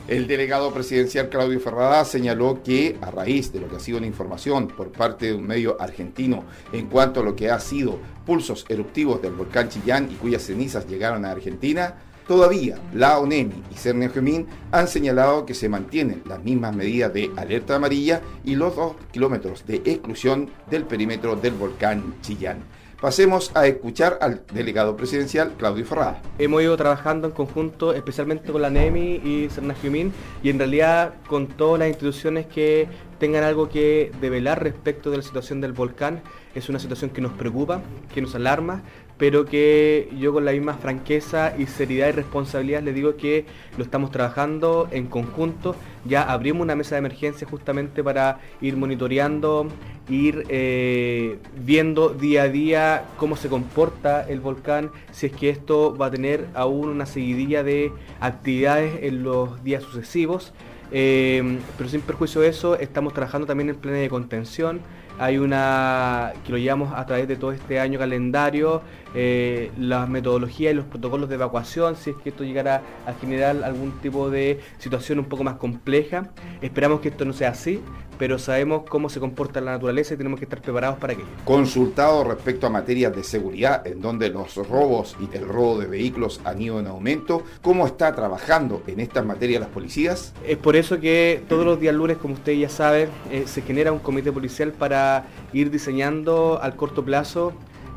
El 0.08 0.26
delegado 0.26 0.72
presidencial 0.72 1.28
Claudio 1.28 1.60
Ferrada 1.60 2.02
señaló 2.02 2.62
que 2.62 2.96
a 3.02 3.10
raíz 3.10 3.52
de 3.52 3.60
lo 3.60 3.68
que 3.68 3.76
ha 3.76 3.80
sido 3.80 4.00
la 4.00 4.06
información 4.06 4.66
por 4.68 4.90
parte 4.90 5.26
de 5.26 5.34
un 5.34 5.46
medio 5.46 5.76
argentino 5.78 6.44
en 6.72 6.86
cuanto 6.86 7.20
a 7.20 7.22
lo 7.22 7.36
que 7.36 7.50
ha 7.50 7.60
sido 7.60 7.98
pulsos 8.24 8.64
eruptivos 8.70 9.20
del 9.20 9.34
volcán 9.34 9.68
Chillán 9.68 10.08
y 10.10 10.14
cuyas 10.14 10.44
cenizas 10.44 10.88
llegaron 10.88 11.26
a 11.26 11.32
Argentina, 11.32 11.96
todavía 12.26 12.78
la 12.94 13.18
ONEMI 13.18 13.64
y 13.70 13.74
Cernegemín 13.74 14.46
han 14.72 14.88
señalado 14.88 15.44
que 15.44 15.52
se 15.52 15.68
mantienen 15.68 16.22
las 16.24 16.42
mismas 16.42 16.74
medidas 16.74 17.12
de 17.12 17.30
alerta 17.36 17.76
amarilla 17.76 18.22
y 18.44 18.54
los 18.54 18.76
dos 18.76 18.96
kilómetros 19.12 19.66
de 19.66 19.82
exclusión 19.84 20.48
del 20.70 20.84
perímetro 20.84 21.36
del 21.36 21.52
volcán 21.52 22.14
Chillán. 22.22 22.64
Pasemos 23.00 23.52
a 23.54 23.68
escuchar 23.68 24.18
al 24.20 24.42
delegado 24.52 24.96
presidencial 24.96 25.52
Claudio 25.56 25.86
Ferrada. 25.86 26.20
Hemos 26.36 26.62
ido 26.62 26.76
trabajando 26.76 27.28
en 27.28 27.32
conjunto, 27.32 27.92
especialmente 27.92 28.50
con 28.50 28.60
la 28.60 28.70
NEMI 28.70 29.20
y 29.24 29.48
Cernagiumín, 29.50 30.12
y 30.42 30.50
en 30.50 30.58
realidad 30.58 31.14
con 31.28 31.46
todas 31.46 31.78
las 31.78 31.88
instituciones 31.90 32.46
que 32.46 32.88
tengan 33.20 33.44
algo 33.44 33.68
que 33.68 34.10
develar 34.20 34.64
respecto 34.64 35.12
de 35.12 35.18
la 35.18 35.22
situación 35.22 35.60
del 35.60 35.74
volcán. 35.74 36.22
Es 36.56 36.68
una 36.68 36.80
situación 36.80 37.10
que 37.10 37.20
nos 37.20 37.30
preocupa, 37.34 37.82
que 38.12 38.20
nos 38.20 38.34
alarma, 38.34 38.82
pero 39.18 39.44
que 39.44 40.08
yo 40.16 40.32
con 40.32 40.44
la 40.44 40.52
misma 40.52 40.74
franqueza 40.74 41.54
y 41.58 41.66
seriedad 41.66 42.08
y 42.08 42.12
responsabilidad 42.12 42.82
les 42.82 42.94
digo 42.94 43.16
que 43.16 43.46
lo 43.76 43.82
estamos 43.82 44.10
trabajando 44.12 44.88
en 44.92 45.06
conjunto. 45.06 45.74
Ya 46.04 46.22
abrimos 46.22 46.62
una 46.62 46.76
mesa 46.76 46.94
de 46.94 47.00
emergencia 47.00 47.46
justamente 47.46 48.04
para 48.04 48.38
ir 48.60 48.76
monitoreando, 48.76 49.68
ir 50.08 50.44
eh, 50.48 51.38
viendo 51.56 52.10
día 52.10 52.44
a 52.44 52.48
día 52.48 53.04
cómo 53.16 53.36
se 53.36 53.48
comporta 53.48 54.22
el 54.28 54.40
volcán, 54.40 54.90
si 55.10 55.26
es 55.26 55.32
que 55.32 55.50
esto 55.50 55.96
va 55.96 56.06
a 56.06 56.10
tener 56.10 56.46
aún 56.54 56.88
una 56.88 57.04
seguidilla 57.04 57.64
de 57.64 57.92
actividades 58.20 59.02
en 59.02 59.24
los 59.24 59.62
días 59.64 59.82
sucesivos. 59.82 60.52
Eh, 60.90 61.58
pero 61.76 61.90
sin 61.90 62.00
perjuicio 62.00 62.40
de 62.40 62.48
eso, 62.48 62.76
estamos 62.78 63.12
trabajando 63.12 63.46
también 63.46 63.68
en 63.68 63.76
planes 63.76 64.00
de 64.00 64.08
contención. 64.08 64.80
Hay 65.18 65.38
una 65.38 66.32
que 66.44 66.52
lo 66.52 66.58
llevamos 66.58 66.92
a 66.94 67.04
través 67.04 67.26
de 67.26 67.36
todo 67.36 67.50
este 67.50 67.80
año 67.80 67.98
calendario, 67.98 68.82
eh, 69.20 69.72
las 69.76 70.08
metodologías 70.08 70.72
y 70.72 70.76
los 70.76 70.84
protocolos 70.84 71.28
de 71.28 71.34
evacuación, 71.34 71.96
si 71.96 72.10
es 72.10 72.16
que 72.18 72.28
esto 72.28 72.44
llegara 72.44 72.82
a 73.04 73.14
generar 73.14 73.64
algún 73.64 73.90
tipo 74.00 74.30
de 74.30 74.60
situación 74.78 75.18
un 75.18 75.24
poco 75.24 75.42
más 75.42 75.56
compleja. 75.56 76.30
Esperamos 76.62 77.00
que 77.00 77.08
esto 77.08 77.24
no 77.24 77.32
sea 77.32 77.48
así, 77.48 77.80
pero 78.16 78.38
sabemos 78.38 78.84
cómo 78.88 79.08
se 79.08 79.18
comporta 79.18 79.60
la 79.60 79.72
naturaleza 79.72 80.14
y 80.14 80.18
tenemos 80.18 80.38
que 80.38 80.44
estar 80.44 80.62
preparados 80.62 80.98
para 81.00 81.14
aquello. 81.14 81.28
Consultado 81.44 82.22
respecto 82.22 82.68
a 82.68 82.70
materias 82.70 83.12
de 83.16 83.24
seguridad, 83.24 83.84
en 83.88 84.00
donde 84.00 84.28
los 84.28 84.54
robos 84.54 85.16
y 85.20 85.36
el 85.36 85.48
robo 85.48 85.80
de 85.80 85.88
vehículos 85.88 86.40
han 86.44 86.62
ido 86.62 86.78
en 86.78 86.86
aumento, 86.86 87.42
¿cómo 87.60 87.88
está 87.88 88.14
trabajando 88.14 88.84
en 88.86 89.00
estas 89.00 89.26
materias 89.26 89.62
las 89.62 89.70
policías? 89.70 90.32
Es 90.46 90.58
por 90.58 90.76
eso 90.76 91.00
que 91.00 91.42
todos 91.48 91.66
los 91.66 91.80
días 91.80 91.94
lunes, 91.96 92.18
como 92.18 92.34
usted 92.34 92.52
ya 92.52 92.68
sabe, 92.68 93.08
eh, 93.32 93.44
se 93.46 93.62
genera 93.62 93.90
un 93.90 93.98
comité 93.98 94.30
policial 94.30 94.70
para 94.70 95.26
ir 95.52 95.72
diseñando 95.72 96.60
al 96.62 96.76
corto 96.76 97.04
plazo 97.04 97.52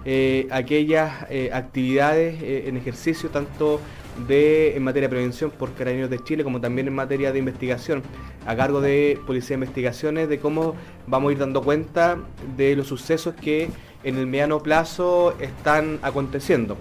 eh, 0.05 0.47
aquellas 0.51 1.25
eh, 1.29 1.49
actividades 1.53 2.41
en 2.41 2.77
ejercicio, 2.77 3.29
tanto 3.29 3.79
de, 4.27 4.75
en 4.75 4.83
materia 4.83 5.07
de 5.07 5.15
prevención 5.15 5.51
por 5.51 5.73
Carabineros 5.73 6.09
de 6.09 6.19
Chile, 6.23 6.43
como 6.43 6.59
también 6.59 6.87
en 6.87 6.95
materia 6.95 7.31
de 7.31 7.39
investigación, 7.39 8.03
a 8.45 8.55
cargo 8.55 8.81
de 8.81 9.19
Policía 9.25 9.49
de 9.49 9.63
Investigaciones, 9.63 10.29
de 10.29 10.39
cómo 10.39 10.75
vamos 11.07 11.29
a 11.29 11.31
ir 11.33 11.39
dando 11.39 11.61
cuenta 11.61 12.17
de 12.57 12.75
los 12.75 12.87
sucesos 12.87 13.35
que 13.35 13.69
en 14.03 14.17
el 14.17 14.27
mediano 14.27 14.61
plazo 14.61 15.35
están 15.39 15.99
aconteciendo. 16.01 16.77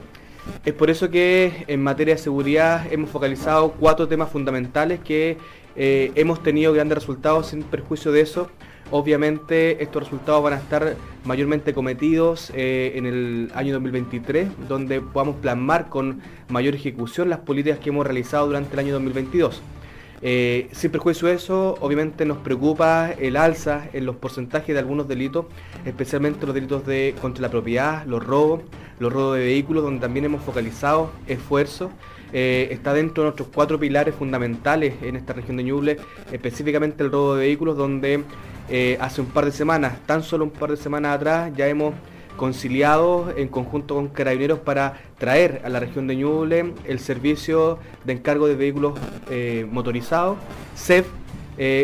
Es 0.65 0.73
por 0.73 0.91
eso 0.91 1.11
que 1.11 1.65
en 1.67 1.83
materia 1.83 2.15
de 2.15 2.21
seguridad 2.21 2.91
hemos 2.91 3.11
focalizado 3.11 3.73
cuatro 3.73 4.09
temas 4.09 4.31
fundamentales 4.31 5.01
que 5.01 5.37
eh, 5.77 6.13
hemos 6.15 6.43
tenido 6.43 6.73
grandes 6.73 6.99
resultados 6.99 7.49
sin 7.49 7.63
perjuicio 7.63 8.11
de 8.11 8.23
eso. 8.23 8.51
Obviamente 8.93 9.83
estos 9.83 10.03
resultados 10.03 10.43
van 10.43 10.55
a 10.55 10.57
estar 10.57 10.97
mayormente 11.25 11.73
cometidos 11.73 12.53
eh, 12.55 12.93
en 12.97 13.07
el 13.07 13.53
año 13.55 13.73
2023, 13.75 14.49
donde 14.69 15.01
podamos 15.01 15.37
plasmar 15.37 15.89
con 15.89 16.21
mayor 16.49 16.75
ejecución 16.75 17.29
las 17.29 17.39
políticas 17.41 17.79
que 17.79 17.91
hemos 17.91 18.05
realizado 18.05 18.47
durante 18.47 18.73
el 18.73 18.81
año 18.81 18.93
2022. 18.95 19.63
Eh, 20.23 20.69
sin 20.73 20.91
perjuicio 20.91 21.29
de 21.29 21.35
eso, 21.35 21.77
obviamente 21.81 22.27
nos 22.27 22.39
preocupa 22.39 23.11
el 23.13 23.37
alza 23.37 23.89
en 23.93 24.05
los 24.05 24.17
porcentajes 24.17 24.75
de 24.75 24.79
algunos 24.79 25.09
delitos, 25.09 25.47
especialmente 25.87 26.45
los 26.45 26.55
delitos 26.55 26.85
de 26.85 27.15
contra 27.23 27.43
la 27.43 27.51
propiedad, 27.51 28.05
los 28.07 28.25
robos, 28.25 28.61
los 28.99 29.13
robos 29.13 29.37
de 29.37 29.45
vehículos, 29.45 29.83
donde 29.83 30.01
también 30.01 30.27
hemos 30.27 30.43
focalizado 30.43 31.11
esfuerzos. 31.27 31.91
Eh, 32.33 32.69
está 32.71 32.93
dentro 32.93 33.23
de 33.23 33.29
nuestros 33.29 33.49
cuatro 33.53 33.81
pilares 33.81 34.15
fundamentales 34.15 34.95
en 35.03 35.17
esta 35.17 35.33
región 35.33 35.57
de 35.57 35.65
Ñuble, 35.65 35.97
específicamente 36.31 37.03
el 37.03 37.11
robo 37.11 37.35
de 37.35 37.47
vehículos, 37.47 37.77
donde 37.77 38.23
eh, 38.71 38.97
hace 39.01 39.21
un 39.21 39.27
par 39.29 39.45
de 39.45 39.53
semanas, 39.53 39.99
tan 40.07 40.23
solo 40.23 40.45
un 40.45 40.51
par 40.51 40.71
de 40.71 40.77
semanas 40.77 41.17
atrás, 41.17 41.53
ya 41.57 41.67
hemos 41.69 41.95
conciliado 42.37 43.33
en 43.37 43.49
conjunto 43.49 43.97
con 43.97 44.09
carabineros 44.09 44.61
para 44.61 44.95
traer 45.19 45.61
a 45.65 45.69
la 45.69 45.81
región 45.81 46.07
de 46.07 46.17
Ñuble 46.17 46.75
el 46.85 46.99
servicio 46.99 47.79
de 48.05 48.15
encargo 48.15 48.47
de 48.47 48.55
vehículos 48.55 48.99
eh, 49.31 49.67
motorizados, 49.71 50.39
CEF, 50.77 51.07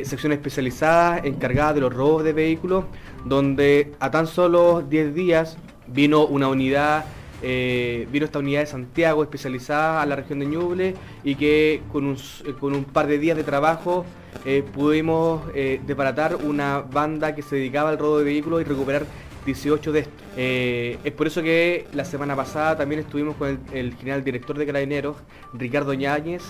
sección 0.04 0.32
especializada 0.32 1.18
encargada 1.18 1.74
de 1.74 1.80
los 1.82 1.92
robos 1.92 2.24
de 2.24 2.32
vehículos, 2.32 2.84
donde 3.26 3.92
a 4.00 4.10
tan 4.10 4.26
solo 4.26 4.80
10 4.80 5.14
días 5.14 5.58
vino 5.86 6.24
una 6.24 6.48
unidad 6.48 7.04
eh, 7.42 8.06
vino 8.10 8.24
esta 8.24 8.38
unidad 8.38 8.60
de 8.60 8.66
Santiago 8.66 9.22
especializada 9.22 10.02
a 10.02 10.06
la 10.06 10.16
región 10.16 10.38
de 10.38 10.46
Ñuble 10.46 10.94
y 11.22 11.34
que 11.34 11.82
con 11.92 12.06
un, 12.06 12.16
con 12.58 12.74
un 12.74 12.84
par 12.84 13.06
de 13.06 13.18
días 13.18 13.36
de 13.36 13.44
trabajo 13.44 14.04
eh, 14.44 14.62
pudimos 14.74 15.42
eh, 15.54 15.80
deparatar 15.86 16.36
una 16.36 16.80
banda 16.80 17.34
que 17.34 17.42
se 17.42 17.56
dedicaba 17.56 17.90
al 17.90 17.98
robo 17.98 18.18
de 18.18 18.24
vehículos 18.24 18.60
y 18.60 18.64
recuperar 18.64 19.04
18 19.44 19.92
de 19.92 20.00
estos. 20.00 20.22
es 20.36 21.12
por 21.12 21.28
eso 21.28 21.40
que 21.40 21.86
la 21.94 22.04
semana 22.04 22.34
pasada 22.34 22.76
también 22.76 23.00
estuvimos 23.00 23.36
con 23.36 23.60
el, 23.72 23.94
general 23.94 24.24
director 24.24 24.58
de 24.58 24.66
Carabineros, 24.66 25.16
Ricardo 25.54 25.94
Ñáñez, 25.94 26.42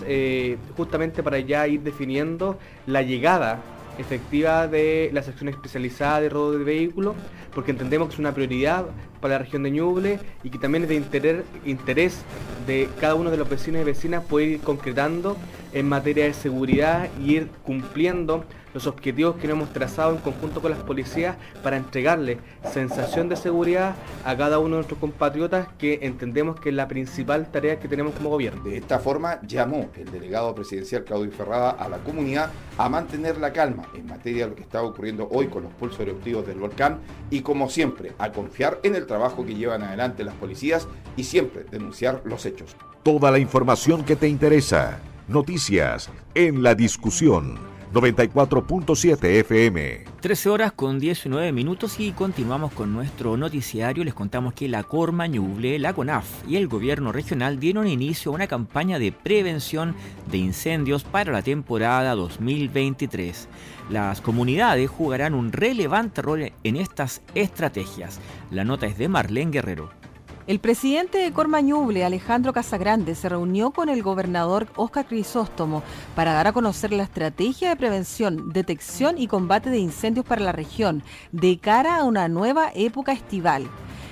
justamente 0.78 1.22
para 1.22 1.38
ya 1.40 1.68
ir 1.68 1.82
definiendo 1.82 2.58
la 2.86 3.02
llegada 3.02 3.60
efectiva 3.98 4.68
de 4.68 5.10
la 5.12 5.22
sección 5.22 5.48
especializada 5.48 6.20
de 6.20 6.28
robo 6.28 6.52
de 6.52 6.64
vehículos, 6.64 7.14
porque 7.54 7.70
entendemos 7.70 8.08
que 8.08 8.14
es 8.14 8.18
una 8.18 8.34
prioridad 8.34 8.86
para 9.20 9.34
la 9.34 9.38
región 9.38 9.62
de 9.62 9.70
Ñuble 9.70 10.18
y 10.42 10.50
que 10.50 10.58
también 10.58 10.84
es 10.84 10.88
de 10.88 10.96
interés, 10.96 11.44
interés 11.64 12.20
de 12.66 12.88
cada 13.00 13.14
uno 13.14 13.30
de 13.30 13.36
los 13.36 13.48
vecinos 13.48 13.80
y 13.80 13.84
vecinas 13.84 14.24
poder 14.24 14.48
ir 14.48 14.60
concretando 14.60 15.36
en 15.72 15.88
materia 15.88 16.24
de 16.24 16.34
seguridad 16.34 17.08
y 17.20 17.36
ir 17.36 17.48
cumpliendo 17.64 18.44
los 18.76 18.86
objetivos 18.86 19.36
que 19.36 19.48
nos 19.48 19.56
hemos 19.56 19.72
trazado 19.72 20.12
en 20.12 20.18
conjunto 20.18 20.60
con 20.60 20.70
las 20.70 20.82
policías 20.82 21.34
para 21.62 21.78
entregarle 21.78 22.36
sensación 22.74 23.26
de 23.30 23.36
seguridad 23.36 23.96
a 24.22 24.36
cada 24.36 24.58
uno 24.58 24.72
de 24.72 24.74
nuestros 24.80 25.00
compatriotas 25.00 25.66
que 25.78 26.00
entendemos 26.02 26.60
que 26.60 26.68
es 26.68 26.74
la 26.74 26.86
principal 26.86 27.50
tarea 27.50 27.80
que 27.80 27.88
tenemos 27.88 28.14
como 28.14 28.28
gobierno. 28.28 28.62
De 28.62 28.76
esta 28.76 28.98
forma 28.98 29.40
llamó 29.46 29.88
el 29.96 30.12
delegado 30.12 30.54
presidencial 30.54 31.04
Claudio 31.04 31.32
Ferrada 31.32 31.70
a 31.70 31.88
la 31.88 31.96
comunidad 31.96 32.50
a 32.76 32.90
mantener 32.90 33.38
la 33.38 33.50
calma 33.50 33.84
en 33.94 34.04
materia 34.04 34.44
de 34.44 34.50
lo 34.50 34.56
que 34.56 34.64
está 34.64 34.82
ocurriendo 34.82 35.26
hoy 35.30 35.46
con 35.46 35.62
los 35.62 35.72
pulsos 35.72 36.00
eruptivos 36.00 36.46
del 36.46 36.58
volcán 36.58 36.98
y 37.30 37.40
como 37.40 37.70
siempre 37.70 38.12
a 38.18 38.30
confiar 38.30 38.80
en 38.82 38.94
el 38.94 39.06
trabajo 39.06 39.46
que 39.46 39.54
llevan 39.54 39.84
adelante 39.84 40.22
las 40.22 40.34
policías 40.34 40.86
y 41.16 41.24
siempre 41.24 41.64
denunciar 41.70 42.20
los 42.26 42.44
hechos. 42.44 42.76
Toda 43.02 43.30
la 43.30 43.38
información 43.38 44.04
que 44.04 44.16
te 44.16 44.28
interesa. 44.28 44.98
Noticias 45.28 46.10
en 46.34 46.62
la 46.62 46.74
discusión 46.74 47.75
94.7 47.96 49.24
FM. 49.40 50.04
13 50.20 50.50
horas 50.50 50.72
con 50.72 51.00
19 51.00 51.50
minutos 51.52 51.98
y 51.98 52.12
continuamos 52.12 52.72
con 52.72 52.92
nuestro 52.92 53.38
noticiario. 53.38 54.04
Les 54.04 54.12
contamos 54.12 54.52
que 54.52 54.68
la 54.68 54.82
Corma 54.82 55.26
Ñuble, 55.26 55.78
la 55.78 55.94
CONAF 55.94 56.26
y 56.46 56.56
el 56.56 56.68
gobierno 56.68 57.10
regional 57.10 57.58
dieron 57.58 57.88
inicio 57.88 58.30
a 58.30 58.34
una 58.34 58.48
campaña 58.48 58.98
de 58.98 59.12
prevención 59.12 59.94
de 60.30 60.36
incendios 60.36 61.04
para 61.04 61.32
la 61.32 61.40
temporada 61.40 62.14
2023. 62.14 63.48
Las 63.88 64.20
comunidades 64.20 64.90
jugarán 64.90 65.32
un 65.32 65.50
relevante 65.50 66.20
rol 66.20 66.52
en 66.64 66.76
estas 66.76 67.22
estrategias. 67.34 68.20
La 68.50 68.64
nota 68.64 68.86
es 68.86 68.98
de 68.98 69.08
Marlene 69.08 69.52
Guerrero. 69.52 70.05
El 70.46 70.60
presidente 70.60 71.18
de 71.18 71.32
Cormañuble, 71.32 72.04
Alejandro 72.04 72.52
Casagrande, 72.52 73.16
se 73.16 73.28
reunió 73.28 73.72
con 73.72 73.88
el 73.88 74.04
gobernador 74.04 74.68
Oscar 74.76 75.04
Crisóstomo 75.04 75.82
para 76.14 76.34
dar 76.34 76.46
a 76.46 76.52
conocer 76.52 76.92
la 76.92 77.02
estrategia 77.02 77.68
de 77.68 77.74
prevención, 77.74 78.52
detección 78.52 79.18
y 79.18 79.26
combate 79.26 79.70
de 79.70 79.78
incendios 79.78 80.24
para 80.24 80.42
la 80.42 80.52
región 80.52 81.02
de 81.32 81.58
cara 81.58 81.96
a 81.96 82.04
una 82.04 82.28
nueva 82.28 82.70
época 82.76 83.10
estival. 83.10 83.68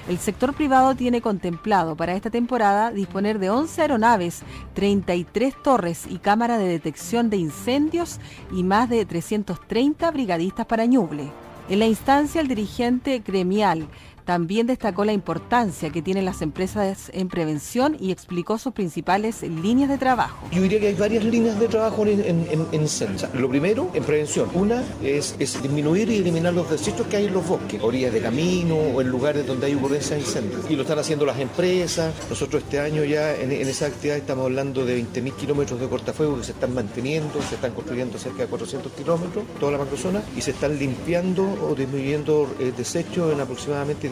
El 0.08 0.18
sector 0.18 0.54
privado 0.54 0.96
tiene 0.96 1.20
contemplado 1.20 1.94
para 1.94 2.16
esta 2.16 2.30
temporada 2.30 2.90
disponer 2.90 3.38
de 3.38 3.50
11 3.50 3.82
aeronaves, 3.82 4.42
33 4.74 5.54
torres 5.62 6.04
y 6.10 6.18
cámaras 6.18 6.58
de 6.58 6.66
detección 6.66 7.30
de 7.30 7.36
incendios 7.36 8.18
y 8.52 8.64
más 8.64 8.90
de 8.90 9.06
330 9.06 10.10
brigadistas 10.10 10.66
para 10.66 10.84
Ñuble. 10.84 11.30
En 11.66 11.78
la 11.78 11.86
instancia, 11.86 12.42
el 12.42 12.48
dirigente 12.48 13.22
gremial 13.24 13.88
también 14.24 14.66
destacó 14.66 15.04
la 15.04 15.12
importancia 15.12 15.90
que 15.90 16.02
tienen 16.02 16.24
las 16.24 16.42
empresas 16.42 17.10
en 17.14 17.28
prevención 17.28 17.96
y 18.00 18.10
explicó 18.10 18.58
sus 18.58 18.72
principales 18.72 19.42
líneas 19.42 19.88
de 19.88 19.98
trabajo. 19.98 20.46
Yo 20.50 20.62
diría 20.62 20.80
que 20.80 20.88
hay 20.88 20.94
varias 20.94 21.24
líneas 21.24 21.58
de 21.58 21.68
trabajo 21.68 22.06
en, 22.06 22.20
en, 22.20 22.66
en 22.72 23.40
Lo 23.40 23.48
primero, 23.48 23.90
en 23.94 24.04
prevención. 24.04 24.48
Una 24.54 24.82
es, 25.02 25.36
disminuir 25.38 26.08
y 26.10 26.16
eliminar 26.16 26.54
los 26.54 26.70
desechos 26.70 27.06
que 27.06 27.16
hay 27.16 27.26
en 27.26 27.34
los 27.34 27.46
bosques, 27.46 27.82
orillas 27.82 28.12
de 28.12 28.20
camino 28.20 28.76
o 28.76 29.00
en 29.00 29.08
lugares 29.08 29.46
donde 29.46 29.66
hay 29.66 29.74
ocurrencias 29.74 30.18
de 30.18 30.20
incendios. 30.20 30.70
Y 30.70 30.76
lo 30.76 30.82
están 30.82 30.98
haciendo 30.98 31.26
las 31.26 31.38
empresas. 31.38 32.14
Nosotros 32.28 32.62
este 32.62 32.80
año 32.80 33.04
ya 33.04 33.34
en, 33.34 33.52
esa 33.52 33.86
actividad 33.86 34.16
estamos 34.16 34.46
hablando 34.46 34.84
de 34.84 35.02
20.000 35.02 35.34
kilómetros 35.36 35.80
de 35.80 35.88
cortafuegos 35.88 36.40
que 36.40 36.44
se 36.46 36.52
están 36.52 36.74
manteniendo, 36.74 37.40
se 37.42 37.56
están 37.56 37.72
construyendo 37.72 38.18
cerca 38.18 38.42
de 38.42 38.48
400 38.48 38.92
kilómetros, 38.92 39.44
toda 39.60 39.72
la 39.72 39.78
macrozona, 39.78 40.22
y 40.36 40.40
se 40.40 40.52
están 40.52 40.78
limpiando 40.78 41.44
o 41.68 41.74
disminuyendo 41.74 42.54
eh, 42.58 42.72
desechos 42.76 43.32
en 43.32 43.40
aproximadamente 43.40 44.08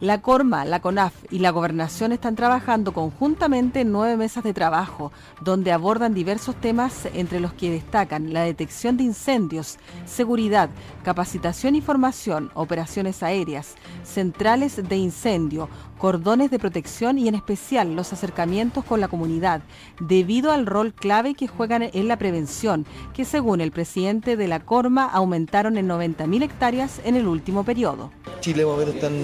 la 0.00 0.20
Corma, 0.22 0.64
la 0.64 0.80
CONAF 0.80 1.12
y 1.30 1.38
la 1.38 1.50
Gobernación 1.50 2.12
están 2.12 2.36
trabajando 2.36 2.92
conjuntamente 2.92 3.80
en 3.80 3.92
nueve 3.92 4.16
mesas 4.16 4.44
de 4.44 4.54
trabajo, 4.54 5.12
donde 5.40 5.72
abordan 5.72 6.14
diversos 6.14 6.54
temas 6.56 7.06
entre 7.14 7.40
los 7.40 7.52
que 7.52 7.70
destacan 7.70 8.32
la 8.32 8.42
detección 8.42 8.96
de 8.96 9.04
incendios, 9.04 9.78
seguridad, 10.06 10.70
capacitación 11.04 11.74
y 11.74 11.80
formación, 11.80 12.50
operaciones 12.54 13.22
aéreas, 13.22 13.74
centrales 14.04 14.88
de 14.88 14.96
incendio, 14.96 15.68
cordones 15.98 16.50
de 16.50 16.58
protección 16.58 17.18
y 17.18 17.28
en 17.28 17.34
especial 17.34 17.94
los 17.94 18.12
acercamientos 18.12 18.84
con 18.84 19.00
la 19.00 19.08
comunidad, 19.08 19.60
debido 20.00 20.52
al 20.52 20.64
rol 20.66 20.94
clave 20.94 21.34
que 21.34 21.48
juegan 21.48 21.82
en 21.82 22.08
la 22.08 22.16
prevención, 22.16 22.86
que 23.14 23.24
según 23.24 23.60
el 23.60 23.72
presidente 23.72 24.36
de 24.36 24.48
la 24.48 24.60
Corma 24.60 25.04
aumentaron 25.04 25.76
en 25.76 25.88
90.000 25.88 26.42
hectáreas 26.42 27.00
en 27.04 27.16
el 27.16 27.26
último 27.26 27.64
periodo. 27.64 28.10
Chile 28.40 28.64
más 28.64 28.74
o 28.74 28.78
menos 28.78 28.94
están 28.94 29.14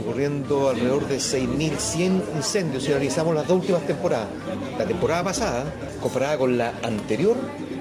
ocurriendo 0.00 0.68
alrededor 0.68 1.06
de 1.06 1.18
6.100 1.18 2.22
incendios 2.36 2.82
si 2.82 2.90
analizamos 2.90 3.34
las 3.34 3.46
dos 3.46 3.60
últimas 3.60 3.86
temporadas. 3.86 4.28
La 4.76 4.84
temporada 4.84 5.22
pasada, 5.22 5.72
comparada 6.02 6.36
con 6.36 6.58
la 6.58 6.74
anterior, 6.82 7.36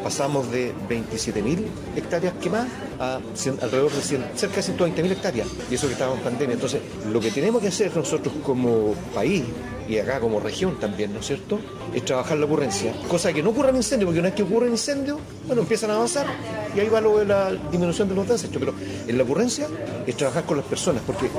pasamos 0.07 0.49
de 0.49 0.73
27.000 0.87 1.65
hectáreas 1.97 2.33
quemadas 2.41 2.69
a 2.97 3.19
alrededor 3.61 3.91
de 3.91 4.01
cerca 4.01 4.55
de 4.55 4.61
120.000 4.61 5.11
hectáreas. 5.11 5.47
Y 5.69 5.75
eso 5.75 5.87
que 5.87 5.93
estábamos 5.93 6.19
en 6.19 6.23
pandemia. 6.23 6.53
Entonces, 6.53 6.79
lo 7.11 7.19
que 7.19 7.29
tenemos 7.29 7.61
que 7.61 7.67
hacer 7.67 7.93
nosotros 7.93 8.33
como 8.41 8.93
país 9.13 9.43
y 9.89 9.97
acá 9.97 10.21
como 10.21 10.39
región 10.39 10.79
también, 10.79 11.11
¿no 11.11 11.19
es 11.19 11.27
cierto?, 11.27 11.59
es 11.93 12.05
trabajar 12.05 12.37
la 12.37 12.45
ocurrencia. 12.45 12.93
Cosa 13.09 13.33
que 13.33 13.43
no 13.43 13.49
ocurra 13.49 13.71
en 13.71 13.75
incendio, 13.75 14.07
porque 14.07 14.19
una 14.19 14.29
vez 14.29 14.35
que 14.37 14.43
ocurre 14.43 14.67
un 14.67 14.71
incendio, 14.71 15.19
bueno, 15.45 15.63
empiezan 15.63 15.91
a 15.91 15.95
avanzar 15.95 16.25
y 16.73 16.79
ahí 16.79 16.87
va 16.87 17.01
lo 17.01 17.19
de 17.19 17.25
la 17.25 17.51
disminución 17.51 18.07
de 18.07 18.15
los 18.15 18.29
desechos. 18.29 18.57
Pero 18.59 18.73
en 19.07 19.17
la 19.17 19.23
ocurrencia 19.23 19.67
es 20.05 20.15
trabajar 20.15 20.45
con 20.45 20.55
las 20.55 20.65
personas, 20.65 21.01
porque 21.05 21.29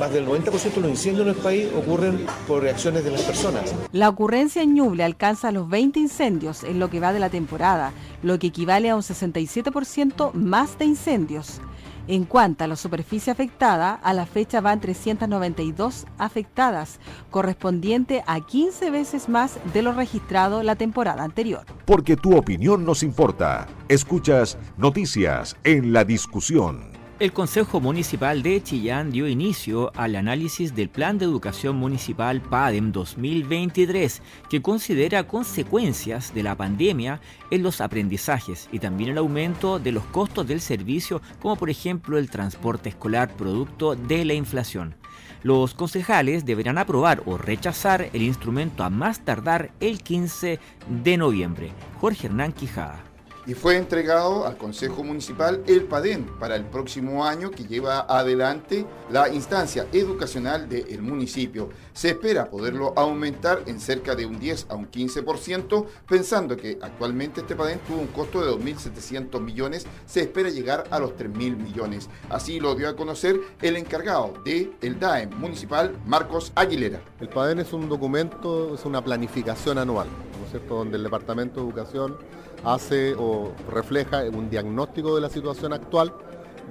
más 0.00 0.12
del 0.12 0.26
90% 0.26 0.74
de 0.74 0.80
los 0.80 0.90
incendios 0.90 1.26
en 1.26 1.34
el 1.34 1.40
país 1.40 1.68
ocurren 1.76 2.26
por 2.48 2.62
reacciones 2.62 3.04
de 3.04 3.10
las 3.10 3.22
personas. 3.22 3.74
La 3.92 4.08
ocurrencia 4.08 4.62
en 4.62 4.74
Ñuble 4.74 5.04
alcanza 5.04 5.52
los 5.52 5.68
20 5.68 6.00
incendios 6.00 6.64
en 6.64 6.80
lo 6.80 6.88
que 6.88 7.00
va 7.00 7.12
de 7.12 7.20
la 7.20 7.28
temporada, 7.28 7.92
lo 8.22 8.38
que 8.38 8.48
equivale 8.48 8.88
a 8.88 8.96
un 8.96 9.02
67% 9.02 10.32
más 10.32 10.78
de 10.78 10.86
incendios. 10.86 11.60
En 12.08 12.24
cuanto 12.24 12.64
a 12.64 12.66
la 12.66 12.76
superficie 12.76 13.30
afectada, 13.30 13.92
a 13.92 14.12
la 14.14 14.26
fecha 14.26 14.60
van 14.60 14.80
392 14.80 16.06
afectadas, 16.18 16.98
correspondiente 17.30 18.24
a 18.26 18.40
15 18.40 18.90
veces 18.90 19.28
más 19.28 19.58
de 19.72 19.82
lo 19.82 19.92
registrado 19.92 20.62
la 20.62 20.76
temporada 20.76 21.22
anterior. 21.22 21.66
Porque 21.84 22.16
tu 22.16 22.36
opinión 22.36 22.84
nos 22.84 23.02
importa. 23.02 23.68
Escuchas 23.88 24.58
Noticias 24.76 25.56
en 25.62 25.92
la 25.92 26.04
Discusión. 26.04 26.89
El 27.20 27.34
Consejo 27.34 27.80
Municipal 27.80 28.42
de 28.42 28.62
Chillán 28.62 29.10
dio 29.10 29.28
inicio 29.28 29.92
al 29.94 30.16
análisis 30.16 30.74
del 30.74 30.88
Plan 30.88 31.18
de 31.18 31.26
Educación 31.26 31.76
Municipal 31.76 32.40
PADEM 32.40 32.92
2023, 32.92 34.22
que 34.48 34.62
considera 34.62 35.28
consecuencias 35.28 36.32
de 36.32 36.42
la 36.42 36.56
pandemia 36.56 37.20
en 37.50 37.62
los 37.62 37.82
aprendizajes 37.82 38.70
y 38.72 38.78
también 38.78 39.10
el 39.10 39.18
aumento 39.18 39.78
de 39.78 39.92
los 39.92 40.04
costos 40.04 40.46
del 40.46 40.62
servicio, 40.62 41.20
como 41.42 41.56
por 41.56 41.68
ejemplo 41.68 42.16
el 42.16 42.30
transporte 42.30 42.88
escolar 42.88 43.36
producto 43.36 43.96
de 43.96 44.24
la 44.24 44.32
inflación. 44.32 44.94
Los 45.42 45.74
concejales 45.74 46.46
deberán 46.46 46.78
aprobar 46.78 47.22
o 47.26 47.36
rechazar 47.36 48.08
el 48.14 48.22
instrumento 48.22 48.82
a 48.82 48.88
más 48.88 49.26
tardar 49.26 49.72
el 49.80 50.02
15 50.02 50.58
de 50.88 51.16
noviembre. 51.18 51.70
Jorge 52.00 52.28
Hernán 52.28 52.52
Quijada 52.52 53.09
y 53.46 53.54
fue 53.54 53.76
entregado 53.76 54.46
al 54.46 54.56
Consejo 54.56 55.02
Municipal 55.02 55.62
el 55.66 55.84
PADEN 55.84 56.26
para 56.38 56.56
el 56.56 56.64
próximo 56.64 57.24
año 57.24 57.50
que 57.50 57.64
lleva 57.64 58.00
adelante 58.00 58.86
la 59.10 59.28
instancia 59.28 59.86
educacional 59.92 60.68
del 60.68 61.02
municipio. 61.02 61.70
Se 61.92 62.10
espera 62.10 62.50
poderlo 62.50 62.92
aumentar 62.96 63.62
en 63.66 63.80
cerca 63.80 64.14
de 64.14 64.26
un 64.26 64.38
10 64.38 64.66
a 64.68 64.74
un 64.74 64.90
15%, 64.90 65.86
pensando 66.08 66.56
que 66.56 66.78
actualmente 66.80 67.40
este 67.40 67.56
PADEN 67.56 67.80
tuvo 67.80 68.00
un 68.00 68.08
costo 68.08 68.44
de 68.44 68.52
2.700 68.52 69.40
millones, 69.40 69.86
se 70.06 70.20
espera 70.20 70.50
llegar 70.50 70.84
a 70.90 70.98
los 70.98 71.12
3.000 71.12 71.56
millones. 71.56 72.08
Así 72.28 72.60
lo 72.60 72.74
dio 72.74 72.88
a 72.88 72.96
conocer 72.96 73.40
el 73.62 73.76
encargado 73.76 74.34
del 74.44 74.74
el 74.80 74.98
DAEM 74.98 75.30
municipal, 75.38 75.96
Marcos 76.06 76.52
Aguilera. 76.54 77.00
El 77.20 77.28
PADEN 77.28 77.60
es 77.60 77.72
un 77.72 77.88
documento, 77.88 78.74
es 78.74 78.84
una 78.84 79.02
planificación 79.02 79.78
anual, 79.78 80.08
¿no 80.38 80.44
es 80.44 80.50
cierto?, 80.50 80.76
donde 80.76 80.96
el 80.96 81.04
Departamento 81.04 81.60
de 81.60 81.66
Educación 81.66 82.16
hace 82.64 83.14
o 83.18 83.52
refleja 83.70 84.22
un 84.32 84.50
diagnóstico 84.50 85.14
de 85.14 85.20
la 85.20 85.30
situación 85.30 85.72
actual 85.72 86.12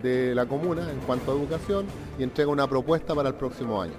de 0.02 0.34
la 0.34 0.46
comuna 0.46 0.90
en 0.92 1.00
cuanto 1.00 1.32
a 1.32 1.36
educación 1.36 1.86
y 2.18 2.24
entrega 2.24 2.50
una 2.50 2.68
propuesta 2.68 3.14
para 3.14 3.30
el 3.30 3.36
próximo 3.36 3.82
año. 3.82 3.94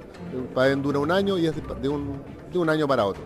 Dura 0.82 0.99
un 0.99 1.11
año 1.11 1.38
y 1.38 1.47
es 1.47 1.54
de 1.54 1.88
un, 1.88 2.23
de 2.52 2.59
un 2.59 2.70
año 2.70 2.88
para 2.88 3.04
otro. 3.04 3.23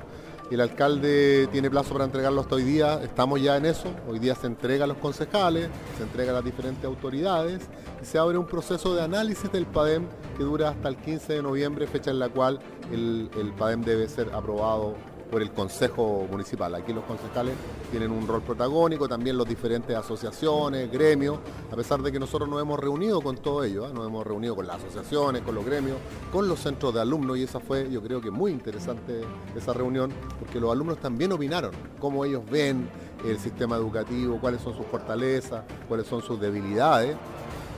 El 0.50 0.60
alcalde 0.60 1.48
tiene 1.50 1.70
plazo 1.70 1.94
para 1.94 2.04
entregarlo 2.04 2.42
hasta 2.42 2.56
hoy 2.56 2.64
día, 2.64 3.00
estamos 3.02 3.40
ya 3.40 3.56
en 3.56 3.64
eso, 3.64 3.88
hoy 4.08 4.18
día 4.18 4.34
se 4.34 4.46
entrega 4.46 4.84
a 4.84 4.86
los 4.86 4.98
concejales, 4.98 5.68
se 5.96 6.02
entrega 6.02 6.32
a 6.32 6.34
las 6.34 6.44
diferentes 6.44 6.84
autoridades 6.84 7.62
y 8.02 8.04
se 8.04 8.18
abre 8.18 8.36
un 8.36 8.46
proceso 8.46 8.94
de 8.94 9.02
análisis 9.02 9.50
del 9.50 9.64
PADEM 9.64 10.06
que 10.36 10.44
dura 10.44 10.68
hasta 10.68 10.88
el 10.88 10.96
15 10.96 11.32
de 11.32 11.42
noviembre, 11.42 11.86
fecha 11.86 12.10
en 12.10 12.18
la 12.18 12.28
cual 12.28 12.60
el, 12.92 13.30
el 13.40 13.52
PADEM 13.54 13.82
debe 13.82 14.06
ser 14.06 14.34
aprobado 14.34 14.94
por 15.34 15.42
el 15.42 15.50
Consejo 15.50 16.28
Municipal. 16.30 16.72
Aquí 16.76 16.92
los 16.92 17.02
concejales 17.02 17.56
tienen 17.90 18.12
un 18.12 18.24
rol 18.24 18.40
protagónico, 18.40 19.08
también 19.08 19.36
los 19.36 19.48
diferentes 19.48 19.96
asociaciones, 19.96 20.88
gremios, 20.92 21.40
a 21.72 21.74
pesar 21.74 22.00
de 22.02 22.12
que 22.12 22.20
nosotros 22.20 22.48
nos 22.48 22.62
hemos 22.62 22.78
reunido 22.78 23.20
con 23.20 23.38
todo 23.38 23.64
ello, 23.64 23.88
¿eh? 23.88 23.90
nos 23.92 24.06
hemos 24.06 24.24
reunido 24.24 24.54
con 24.54 24.68
las 24.68 24.76
asociaciones, 24.76 25.42
con 25.42 25.56
los 25.56 25.66
gremios, 25.66 25.96
con 26.30 26.46
los 26.46 26.60
centros 26.60 26.94
de 26.94 27.00
alumnos 27.00 27.36
y 27.36 27.42
esa 27.42 27.58
fue 27.58 27.90
yo 27.90 28.00
creo 28.00 28.20
que 28.20 28.30
muy 28.30 28.52
interesante 28.52 29.22
esa 29.56 29.72
reunión 29.72 30.12
porque 30.38 30.60
los 30.60 30.70
alumnos 30.70 30.98
también 30.98 31.32
opinaron 31.32 31.72
cómo 31.98 32.24
ellos 32.24 32.48
ven 32.48 32.88
el 33.26 33.36
sistema 33.40 33.74
educativo, 33.74 34.38
cuáles 34.40 34.60
son 34.60 34.76
sus 34.76 34.86
fortalezas, 34.86 35.64
cuáles 35.88 36.06
son 36.06 36.22
sus 36.22 36.40
debilidades 36.40 37.16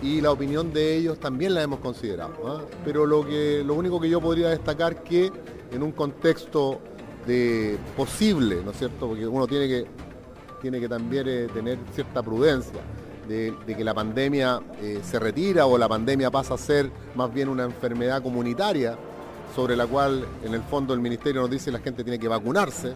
y 0.03 0.21
la 0.21 0.31
opinión 0.31 0.75
de 0.75 0.95
ellos 0.95 1.19
también 1.19 1.55
la 1.55 1.63
hemos 1.63 1.81
considerado. 1.81 2.61
¿eh? 2.61 2.65
Pero 2.85 3.07
lo, 3.07 3.27
que, 3.27 3.63
lo 3.65 3.73
único 3.73 3.99
que 3.99 4.11
yo 4.11 4.21
podría 4.21 4.51
destacar 4.51 5.03
que 5.03 5.33
en 5.73 5.83
un 5.83 5.93
contexto 5.93 6.81
de 7.27 7.79
posible, 7.97 8.63
¿no 8.65 8.71
es 8.71 8.79
cierto? 8.79 9.09
Porque 9.09 9.27
uno 9.27 9.47
tiene 9.47 9.69
que, 9.69 9.87
tiene 10.61 10.81
que 10.81 10.89
también 10.89 11.27
eh, 11.29 11.49
tener 11.53 11.79
cierta 11.93 12.23
prudencia 12.23 12.81
de, 13.29 13.55
que 13.67 13.85
la 13.85 13.95
pandemia 13.95 14.61
eh, 14.81 15.01
se 15.03 15.19
retira 15.19 15.67
o 15.67 15.77
la 15.77 15.89
pandemia 15.89 16.31
pasa 16.31 16.55
a 16.55 16.59
ser 16.59 16.91
más 17.15 17.33
bien 17.33 17.49
una 17.49 17.65
enfermedad 17.65 18.23
comunitaria 18.23 18.97
sobre 19.55 19.77
la 19.77 19.87
cual 19.87 20.25
en 20.45 20.55
el 20.55 20.63
fondo 20.63 20.95
el 20.95 21.01
ministerio 21.01 21.41
nos 21.41 21.51
dice 21.51 21.73
la 21.73 21.81
gente 21.81 22.05
tiene 22.05 22.19
que 22.19 22.29
vacunarse 22.29 22.95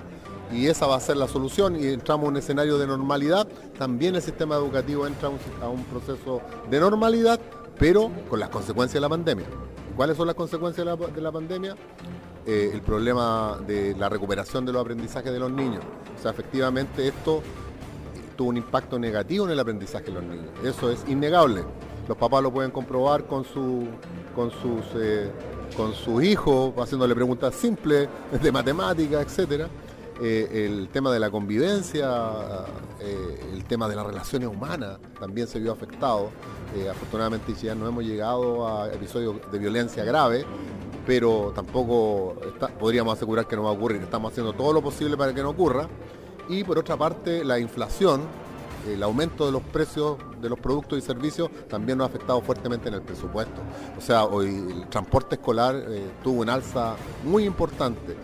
y 0.52 0.66
esa 0.66 0.86
va 0.86 0.96
a 0.96 1.00
ser 1.00 1.16
la 1.16 1.28
solución 1.28 1.76
y 1.76 1.86
entramos 1.88 2.24
en 2.24 2.30
un 2.30 2.36
escenario 2.38 2.76
de 2.78 2.86
normalidad, 2.86 3.46
también 3.78 4.16
el 4.16 4.22
sistema 4.22 4.56
educativo 4.56 5.06
entra 5.06 5.30
a 5.62 5.68
un, 5.68 5.84
proceso 5.84 6.42
de 6.68 6.80
normalidad, 6.80 7.38
pero 7.78 8.10
con 8.28 8.40
las 8.40 8.48
consecuencias 8.48 8.94
de 8.94 9.00
la 9.00 9.08
pandemia. 9.08 9.46
¿Cuáles 9.96 10.16
son 10.16 10.26
las 10.26 10.34
consecuencias 10.34 10.86
de 11.14 11.20
la 11.20 11.32
pandemia? 11.32 11.76
Eh, 12.46 12.70
el 12.72 12.80
problema 12.80 13.58
de 13.66 13.94
la 13.96 14.08
recuperación 14.08 14.64
de 14.64 14.72
los 14.72 14.80
aprendizajes 14.80 15.30
de 15.30 15.38
los 15.38 15.50
niños. 15.50 15.84
O 16.18 16.22
sea, 16.22 16.30
efectivamente 16.30 17.06
esto 17.06 17.42
tuvo 18.34 18.48
un 18.48 18.56
impacto 18.56 18.98
negativo 18.98 19.44
en 19.44 19.52
el 19.52 19.60
aprendizaje 19.60 20.06
de 20.06 20.12
los 20.12 20.22
niños. 20.22 20.48
Eso 20.64 20.90
es 20.90 21.04
innegable. 21.06 21.62
Los 22.08 22.16
papás 22.16 22.42
lo 22.42 22.50
pueden 22.50 22.70
comprobar 22.70 23.24
con, 23.26 23.44
su, 23.44 23.86
con, 24.34 24.50
sus, 24.50 24.84
eh, 24.96 25.30
con 25.76 25.92
sus 25.92 26.24
hijos, 26.24 26.72
haciéndole 26.78 27.14
preguntas 27.14 27.54
simples 27.54 28.08
de 28.42 28.52
matemáticas, 28.52 29.38
etc. 29.38 29.66
Eh, 30.22 30.66
el 30.66 30.88
tema 30.88 31.10
de 31.10 31.18
la 31.18 31.30
convivencia, 31.30 32.66
el 33.00 33.64
tema 33.64 33.88
de 33.88 33.96
las 33.96 34.06
relaciones 34.06 34.48
humanas 34.48 34.98
también 35.18 35.46
se 35.46 35.58
vio 35.58 35.72
afectado. 35.72 36.30
afortunadamente 36.90 37.54
ya 37.54 37.74
no 37.74 37.88
hemos 37.88 38.04
llegado 38.04 38.68
a 38.68 38.92
episodios 38.92 39.36
de 39.50 39.58
violencia 39.58 40.04
grave, 40.04 40.44
pero 41.06 41.52
tampoco 41.54 42.36
podríamos 42.78 43.16
asegurar 43.16 43.46
que 43.46 43.56
no 43.56 43.64
va 43.64 43.70
a 43.70 43.72
ocurrir. 43.72 44.02
Estamos 44.02 44.32
haciendo 44.32 44.52
todo 44.52 44.72
lo 44.72 44.82
posible 44.82 45.16
para 45.16 45.34
que 45.34 45.42
no 45.42 45.50
ocurra. 45.50 45.88
Y 46.48 46.64
por 46.64 46.78
otra 46.78 46.96
parte, 46.96 47.44
la 47.44 47.58
inflación, 47.58 48.22
el 48.88 49.02
aumento 49.02 49.46
de 49.46 49.52
los 49.52 49.62
precios 49.62 50.18
de 50.40 50.48
los 50.48 50.58
productos 50.58 50.98
y 50.98 51.02
servicios 51.02 51.50
también 51.68 51.98
nos 51.98 52.06
ha 52.06 52.08
afectado 52.08 52.40
fuertemente 52.40 52.88
en 52.88 52.94
el 52.94 53.02
presupuesto. 53.02 53.60
O 53.96 54.00
sea, 54.00 54.24
hoy 54.24 54.48
el 54.48 54.88
transporte 54.88 55.36
escolar 55.36 55.76
eh, 55.76 56.10
tuvo 56.22 56.40
un 56.40 56.48
alza 56.48 56.96
muy 57.24 57.44
importante. 57.44 58.16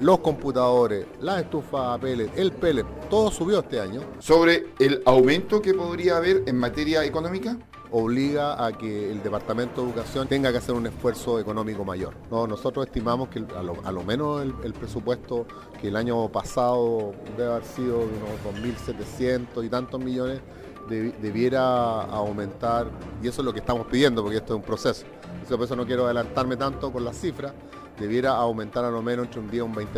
Los 0.00 0.20
computadores, 0.20 1.06
las 1.20 1.42
estufas 1.42 1.94
a 1.94 1.98
pellet, 1.98 2.30
el 2.36 2.52
pellet, 2.52 2.86
todo 3.10 3.30
subió 3.30 3.60
este 3.60 3.80
año. 3.80 4.00
¿Sobre 4.18 4.68
el 4.78 5.02
aumento 5.04 5.60
que 5.60 5.74
podría 5.74 6.16
haber 6.16 6.42
en 6.46 6.56
materia 6.56 7.04
económica? 7.04 7.58
obliga 7.92 8.64
a 8.64 8.72
que 8.72 9.10
el 9.10 9.22
Departamento 9.22 9.82
de 9.82 9.88
Educación 9.88 10.28
tenga 10.28 10.52
que 10.52 10.58
hacer 10.58 10.74
un 10.74 10.86
esfuerzo 10.86 11.40
económico 11.40 11.84
mayor. 11.84 12.14
No, 12.30 12.46
nosotros 12.46 12.86
estimamos 12.86 13.28
que 13.28 13.44
a 13.56 13.62
lo, 13.62 14.04
menos 14.04 14.42
el, 14.42 14.72
presupuesto 14.72 15.46
que 15.80 15.88
el 15.88 15.96
año 15.96 16.28
pasado 16.28 17.12
debe 17.36 17.50
haber 17.50 17.64
sido 17.64 17.98
de 17.98 18.04
unos 18.04 18.62
2.700 18.62 19.64
y 19.64 19.68
tantos 19.68 20.00
millones, 20.00 20.40
debiera 20.88 22.02
aumentar, 22.02 22.86
y 23.22 23.28
eso 23.28 23.42
es 23.42 23.44
lo 23.44 23.52
que 23.52 23.60
estamos 23.60 23.86
pidiendo, 23.86 24.22
porque 24.22 24.38
esto 24.38 24.54
es 24.54 24.56
un 24.58 24.64
proceso. 24.64 25.04
por 25.48 25.62
eso 25.62 25.76
no 25.76 25.86
quiero 25.86 26.04
adelantarme 26.04 26.56
tanto 26.56 26.92
con 26.92 27.04
las 27.04 27.16
cifras, 27.16 27.52
debiera 28.00 28.32
aumentar 28.32 28.84
a 28.84 28.90
lo 28.90 29.02
menos 29.02 29.26
entre 29.26 29.40
un 29.40 29.50
10 29.50 29.58
y 29.58 29.60
un 29.60 29.74
20%. 29.74 29.92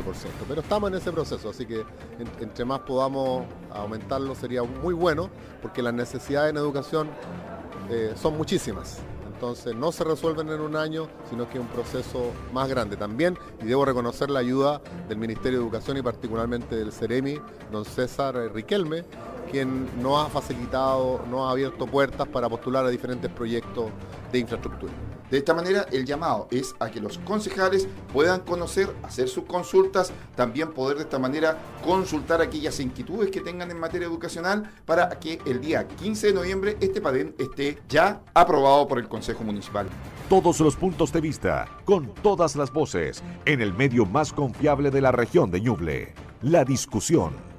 Pero 0.49 0.61
estamos 0.61 0.91
en 0.91 0.97
ese 0.97 1.13
proceso, 1.13 1.51
así 1.51 1.65
que 1.65 1.85
entre 2.41 2.65
más 2.65 2.81
podamos 2.81 3.47
aumentarlo 3.71 4.35
sería 4.35 4.63
muy 4.65 4.93
bueno, 4.93 5.31
porque 5.63 5.83
las 5.83 5.95
necesidades 5.95 6.51
en 6.51 6.57
educación 6.57 7.09
eh, 7.89 8.13
son 8.17 8.37
muchísimas. 8.37 8.99
Entonces 9.33 9.75
no 9.75 9.91
se 9.91 10.05
resuelven 10.05 10.49
en 10.51 10.61
un 10.61 10.77
año, 10.77 11.09
sino 11.29 11.49
que 11.49 11.59
es 11.59 11.65
un 11.65 11.71
proceso 11.71 12.31
más 12.53 12.69
grande 12.69 12.97
también. 12.97 13.37
Y 13.61 13.67
debo 13.67 13.85
reconocer 13.85 14.31
la 14.31 14.41
ayuda 14.41 14.81
del 15.09 15.19
Ministerio 15.19 15.59
de 15.59 15.65
Educación 15.65 15.97
y 15.97 16.03
particularmente 16.03 16.77
del 16.77 16.93
CEREMI, 16.93 17.41
don 17.73 17.85
César 17.85 18.37
Riquelme, 18.55 19.05
quien 19.51 20.01
nos 20.01 20.25
ha 20.25 20.31
facilitado, 20.31 21.25
nos 21.29 21.49
ha 21.49 21.51
abierto 21.51 21.87
puertas 21.87 22.29
para 22.29 22.49
postular 22.49 22.87
a 22.87 22.89
diferentes 22.89 23.31
proyectos 23.33 23.87
de 24.33 24.39
infraestructura. 24.41 24.93
De 25.31 25.39
esta 25.39 25.55
manera, 25.55 25.87
el 25.91 26.05
llamado 26.05 26.47
es 26.51 26.75
a 26.79 26.91
que 26.91 27.01
los 27.01 27.17
concejales 27.19 27.89
puedan 28.13 28.41
conocer, 28.41 28.95
hacer 29.03 29.29
sus 29.29 29.45
consultas, 29.45 30.13
también 30.37 30.73
poder 30.73 30.99
de 30.99 31.05
esta 31.05 31.19
manera 31.19 31.57
consultar 31.85 32.43
aquellas 32.43 32.79
inquietudes 32.81 33.31
que 33.31 33.41
tengan 33.41 33.71
en 33.71 33.81
materia 33.81 34.07
educacional 34.07 34.71
para 34.85 35.09
que 35.09 35.39
el 35.47 35.61
día 35.61 35.89
15 35.89 36.27
de 36.27 36.33
noviembre 36.35 36.77
este 36.81 37.01
PADEN 37.01 37.35
esté 37.39 37.79
ya 37.89 38.21
aprobado 38.35 38.87
por 38.87 38.99
el 38.99 39.09
Consejo 39.09 39.43
Municipal. 39.43 39.87
Todos 40.29 40.61
los 40.61 40.77
puntos 40.77 41.13
de 41.13 41.21
vista, 41.23 41.67
con 41.85 42.13
todas 42.15 42.55
las 42.55 42.71
voces, 42.71 43.23
en 43.47 43.63
el 43.63 43.73
medio 43.73 44.05
más 44.05 44.33
confiable 44.33 44.91
de 44.91 45.01
la 45.01 45.13
región 45.13 45.51
de 45.51 45.61
Ñuble. 45.63 46.15
La 46.43 46.65
discusión. 46.65 47.52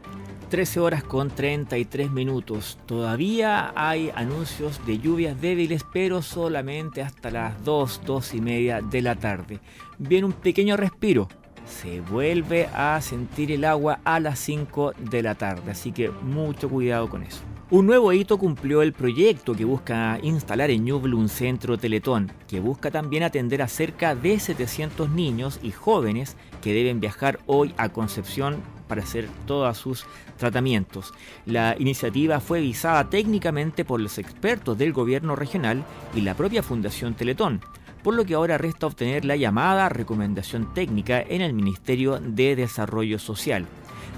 13 0.53 0.81
horas 0.81 1.03
con 1.03 1.31
33 1.31 2.11
minutos. 2.11 2.77
Todavía 2.85 3.73
hay 3.75 4.11
anuncios 4.13 4.85
de 4.85 4.99
lluvias 4.99 5.41
débiles, 5.41 5.83
pero 5.91 6.21
solamente 6.21 7.01
hasta 7.01 7.31
las 7.31 7.63
2, 7.63 8.01
2 8.05 8.35
y 8.35 8.41
media 8.41 8.79
de 8.79 9.01
la 9.01 9.15
tarde. 9.15 9.59
Viene 9.97 10.27
un 10.27 10.31
pequeño 10.31 10.77
respiro. 10.77 11.27
Se 11.65 12.01
vuelve 12.01 12.69
a 12.71 13.01
sentir 13.01 13.51
el 13.51 13.65
agua 13.65 13.99
a 14.03 14.19
las 14.19 14.37
5 14.37 14.93
de 15.09 15.23
la 15.23 15.33
tarde, 15.33 15.71
así 15.71 15.91
que 15.91 16.11
mucho 16.11 16.69
cuidado 16.69 17.09
con 17.09 17.23
eso. 17.23 17.41
Un 17.71 17.87
nuevo 17.87 18.13
hito 18.13 18.37
cumplió 18.37 18.83
el 18.83 18.93
proyecto 18.93 19.55
que 19.55 19.65
busca 19.65 20.19
instalar 20.21 20.69
en 20.69 20.85
Ñuble 20.85 21.15
un 21.15 21.29
centro 21.29 21.79
Teletón, 21.79 22.31
que 22.47 22.59
busca 22.59 22.91
también 22.91 23.23
atender 23.23 23.63
a 23.63 23.67
cerca 23.67 24.13
de 24.13 24.39
700 24.39 25.09
niños 25.09 25.59
y 25.63 25.71
jóvenes 25.71 26.37
que 26.61 26.75
deben 26.75 26.99
viajar 26.99 27.39
hoy 27.47 27.73
a 27.77 27.89
Concepción 27.89 28.57
para 28.93 29.01
hacer 29.01 29.27
todos 29.47 29.75
sus 29.75 30.05
tratamientos. 30.37 31.15
La 31.47 31.75
iniciativa 31.79 32.39
fue 32.39 32.61
visada 32.61 33.09
técnicamente 33.09 33.83
por 33.85 33.99
los 33.99 34.19
expertos 34.19 34.77
del 34.77 34.93
gobierno 34.93 35.35
regional 35.35 35.83
y 36.13 36.21
la 36.21 36.35
propia 36.35 36.61
Fundación 36.61 37.15
Teletón 37.15 37.59
por 38.03 38.13
lo 38.13 38.23
que 38.25 38.35
ahora 38.35 38.59
resta 38.59 38.85
obtener 38.85 39.25
la 39.25 39.35
llamada 39.37 39.89
recomendación 39.89 40.73
técnica 40.75 41.21
en 41.21 41.41
el 41.41 41.53
Ministerio 41.53 42.19
de 42.19 42.55
Desarrollo 42.55 43.17
Social. 43.17 43.65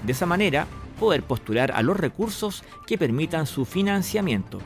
De 0.04 0.12
esa 0.12 0.26
manera, 0.26 0.66
poder 0.98 1.22
postular 1.22 1.70
a 1.72 1.82
los 1.82 1.96
recursos 1.96 2.64
que 2.86 2.98
permitan 2.98 3.46
su 3.46 3.64
financiamiento. 3.64 4.58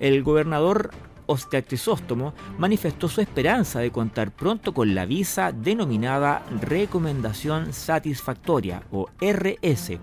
El 0.00 0.22
gobernador 0.22 0.90
Oscar 1.26 1.64
Crisóstomo 1.64 2.34
manifestó 2.58 3.08
su 3.08 3.20
esperanza 3.20 3.80
de 3.80 3.90
contar 3.90 4.30
pronto 4.30 4.72
con 4.72 4.94
la 4.94 5.06
visa 5.06 5.52
denominada 5.52 6.44
Recomendación 6.60 7.72
Satisfactoria 7.72 8.82
o 8.90 9.08
RS, 9.20 9.98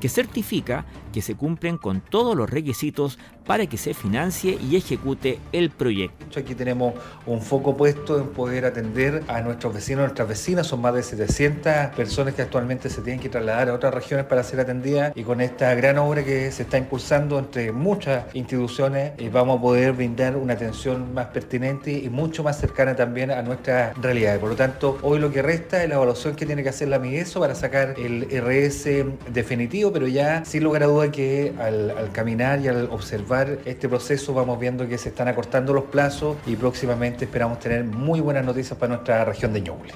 que 0.00 0.08
certifica 0.08 0.84
que 1.12 1.22
se 1.22 1.34
cumplen 1.34 1.78
con 1.78 2.00
todos 2.00 2.36
los 2.36 2.48
requisitos 2.48 3.18
para 3.46 3.66
que 3.66 3.76
se 3.76 3.94
financie 3.94 4.58
y 4.60 4.76
ejecute 4.76 5.38
el 5.52 5.70
proyecto. 5.70 6.26
Aquí 6.38 6.54
tenemos 6.54 6.94
un 7.24 7.40
foco 7.40 7.76
puesto 7.76 8.18
en 8.18 8.28
poder 8.28 8.64
atender 8.66 9.22
a 9.28 9.40
nuestros 9.40 9.72
vecinos, 9.72 10.02
nuestras 10.02 10.28
vecinas, 10.28 10.66
son 10.66 10.82
más 10.82 10.94
de 10.94 11.02
700 11.02 11.94
personas 11.96 12.34
que 12.34 12.42
actualmente 12.42 12.90
se 12.90 13.00
tienen 13.00 13.20
que 13.20 13.28
trasladar 13.28 13.70
a 13.70 13.74
otras 13.74 13.94
regiones 13.94 14.26
para 14.26 14.42
ser 14.42 14.60
atendidas 14.60 15.12
y 15.14 15.22
con 15.22 15.40
esta 15.40 15.74
gran 15.74 15.98
obra 15.98 16.24
que 16.24 16.50
se 16.50 16.64
está 16.64 16.78
impulsando 16.78 17.38
entre 17.38 17.72
muchas 17.72 18.24
instituciones 18.34 19.12
eh, 19.18 19.30
vamos 19.32 19.58
a 19.58 19.62
poder 19.62 19.92
brindar 19.92 20.36
una 20.36 20.54
atención 20.54 21.14
más 21.14 21.26
pertinente 21.26 21.92
y 21.92 22.10
mucho 22.10 22.42
más 22.42 22.58
cercana 22.58 22.96
también 22.96 23.30
a 23.30 23.42
nuestra 23.42 23.94
realidad. 23.94 24.38
Por 24.40 24.50
lo 24.50 24.56
tanto, 24.56 24.98
hoy 25.02 25.18
lo 25.18 25.30
que 25.30 25.42
resta 25.42 25.82
es 25.82 25.88
la 25.88 25.94
evaluación 25.94 26.34
que 26.34 26.44
tiene 26.44 26.62
que 26.62 26.68
hacer 26.68 26.88
la 26.88 26.98
MIESO 26.98 27.40
para 27.40 27.54
sacar 27.54 27.94
el 27.96 28.26
RS 28.30 29.06
definitivo, 29.32 29.92
pero 29.92 30.06
ya 30.06 30.44
sin 30.44 30.64
lugar 30.64 30.82
a 30.82 30.86
duda 30.86 31.10
que 31.10 31.54
al 31.58 32.10
caminar 32.12 32.60
y 32.60 32.68
al 32.68 32.88
observar 32.90 33.35
este 33.42 33.88
proceso 33.88 34.32
vamos 34.34 34.58
viendo 34.58 34.88
que 34.88 34.98
se 34.98 35.10
están 35.10 35.28
acortando 35.28 35.72
los 35.72 35.84
plazos 35.84 36.36
y 36.46 36.56
próximamente 36.56 37.26
esperamos 37.26 37.60
tener 37.60 37.84
muy 37.84 38.20
buenas 38.20 38.44
noticias 38.44 38.78
para 38.78 38.94
nuestra 38.94 39.24
región 39.24 39.52
de 39.52 39.60
Ñuble. 39.60 39.92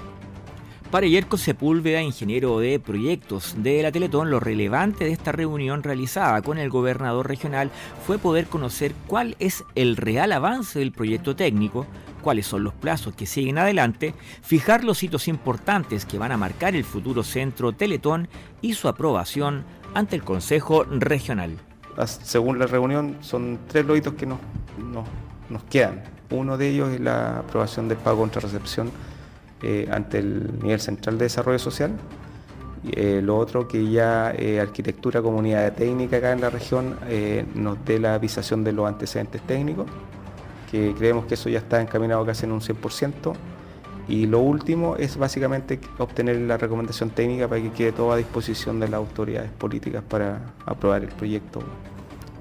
Para 0.90 1.07
Yerko 1.07 1.37
Sepúlveda, 1.37 2.03
ingeniero 2.03 2.59
de 2.59 2.81
proyectos 2.81 3.55
de 3.59 3.81
la 3.81 3.92
Teletón, 3.92 4.29
lo 4.29 4.40
relevante 4.40 5.05
de 5.05 5.12
esta 5.12 5.31
reunión 5.31 5.85
realizada 5.85 6.42
con 6.42 6.59
el 6.59 6.68
gobernador 6.68 7.29
regional 7.29 7.70
fue 8.05 8.18
poder 8.18 8.46
conocer 8.46 8.92
cuál 9.07 9.37
es 9.38 9.62
el 9.76 9.96
real 9.96 10.33
avance 10.33 10.81
del 10.81 10.90
proyecto 10.90 11.37
técnico, 11.37 11.87
cuáles 12.22 12.46
son 12.46 12.64
los 12.64 12.74
plazos 12.74 13.14
que 13.14 13.26
siguen 13.26 13.59
adelante, 13.59 14.14
fijar 14.42 14.83
los 14.83 15.00
hitos 15.05 15.29
importantes 15.29 16.05
que 16.05 16.18
van 16.18 16.33
a 16.33 16.37
marcar 16.37 16.74
el 16.74 16.85
futuro 16.85 17.22
centro 17.22 17.72
Teletón 17.72 18.29
y 18.61 18.74
su 18.74 18.88
aprobación 18.88 19.64
ante 19.94 20.16
el 20.16 20.24
Consejo 20.24 20.83
Regional 20.83 21.57
según 22.07 22.59
la 22.59 22.66
reunión, 22.66 23.16
son 23.20 23.59
tres 23.68 23.85
los 23.85 23.98
hitos 23.98 24.14
que 24.14 24.26
nos, 24.26 24.38
nos, 25.48 25.62
quedan. 25.64 26.03
Uno 26.31 26.57
de 26.57 26.68
ellos 26.68 26.90
es 26.90 27.00
la 27.00 27.38
aprobación 27.40 27.88
del 27.88 27.98
pago 27.98 28.20
contra 28.20 28.40
recepción 28.40 28.90
eh, 29.62 29.88
ante 29.90 30.18
el 30.18 30.61
nivel 30.62 30.81
central 30.81 31.18
de 31.18 31.24
desarrollo 31.24 31.59
social. 31.59 31.92
Eh, 32.92 33.20
lo 33.22 33.37
otro 33.37 33.68
que 33.68 33.90
ya 33.90 34.33
eh, 34.37 34.59
Arquitectura 34.59 35.20
Comunidad 35.20 35.74
Técnica 35.74 36.16
acá 36.16 36.33
en 36.33 36.40
la 36.40 36.48
región 36.48 36.96
nos 37.55 37.85
dé 37.85 37.98
la 37.98 38.14
avisación 38.14 38.64
de 38.64 38.72
los 38.72 38.88
antecedentes 38.88 39.42
técnicos, 39.42 39.87
que 40.70 40.94
creemos 40.96 41.26
que 41.26 41.35
eso 41.35 41.48
ya 41.48 41.59
está 41.59 41.83
encaminado 41.83 42.24
casi 42.24 42.46
en 42.46 42.53
un 42.53 42.61
100%. 42.61 43.35
Y 44.11 44.27
lo 44.27 44.40
último 44.40 44.96
es 44.96 45.16
básicamente 45.16 45.79
obtener 45.99 46.37
la 46.40 46.57
recomendación 46.57 47.11
técnica 47.11 47.46
para 47.46 47.62
que 47.62 47.70
quede 47.70 47.92
todo 47.92 48.11
a 48.11 48.16
disposición 48.16 48.81
de 48.81 48.88
las 48.88 48.99
autoridades 48.99 49.53
políticas 49.53 50.03
para 50.03 50.53
aprobar 50.66 51.03
el 51.03 51.11
proyecto 51.11 51.61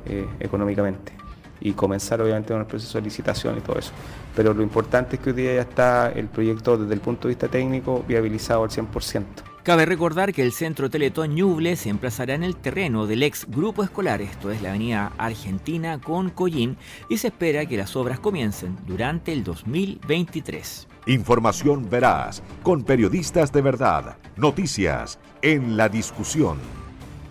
eh, 0.07 0.25
económicamente 0.39 1.13
y 1.61 1.73
comenzar 1.73 2.21
obviamente 2.21 2.53
con 2.53 2.61
el 2.61 2.65
proceso 2.65 2.97
de 2.97 3.03
licitación 3.03 3.59
y 3.59 3.61
todo 3.61 3.77
eso. 3.77 3.91
Pero 4.35 4.51
lo 4.55 4.63
importante 4.63 5.17
es 5.17 5.21
que 5.21 5.29
hoy 5.29 5.35
día 5.35 5.53
ya 5.53 5.61
está 5.61 6.09
el 6.09 6.25
proyecto 6.27 6.75
desde 6.75 6.95
el 6.95 7.01
punto 7.01 7.27
de 7.27 7.35
vista 7.35 7.47
técnico 7.47 8.03
viabilizado 8.07 8.63
al 8.63 8.71
100%. 8.71 9.23
Cabe 9.63 9.85
recordar 9.85 10.33
que 10.33 10.41
el 10.41 10.53
centro 10.53 10.89
Teletón 10.89 11.35
Ñuble 11.35 11.75
se 11.75 11.89
emplazará 11.89 12.33
en 12.33 12.43
el 12.43 12.55
terreno 12.55 13.05
del 13.05 13.23
ex 13.23 13.45
grupo 13.45 13.83
escolar, 13.83 14.21
esto 14.21 14.51
es 14.51 14.61
la 14.61 14.69
avenida 14.69 15.11
Argentina 15.17 15.99
con 15.99 16.29
Collín, 16.29 16.77
y 17.09 17.17
se 17.17 17.27
espera 17.27 17.65
que 17.65 17.75
las 17.75 17.95
obras 17.97 18.21
comiencen 18.21 18.77
durante 18.87 19.33
el 19.33 19.43
2023. 19.43 20.87
Información 21.07 21.89
veraz, 21.89 22.41
con 22.63 22.83
periodistas 22.83 23.51
de 23.51 23.61
verdad, 23.61 24.17
noticias 24.37 25.19
en 25.41 25.75
la 25.75 25.89
discusión. 25.89 26.57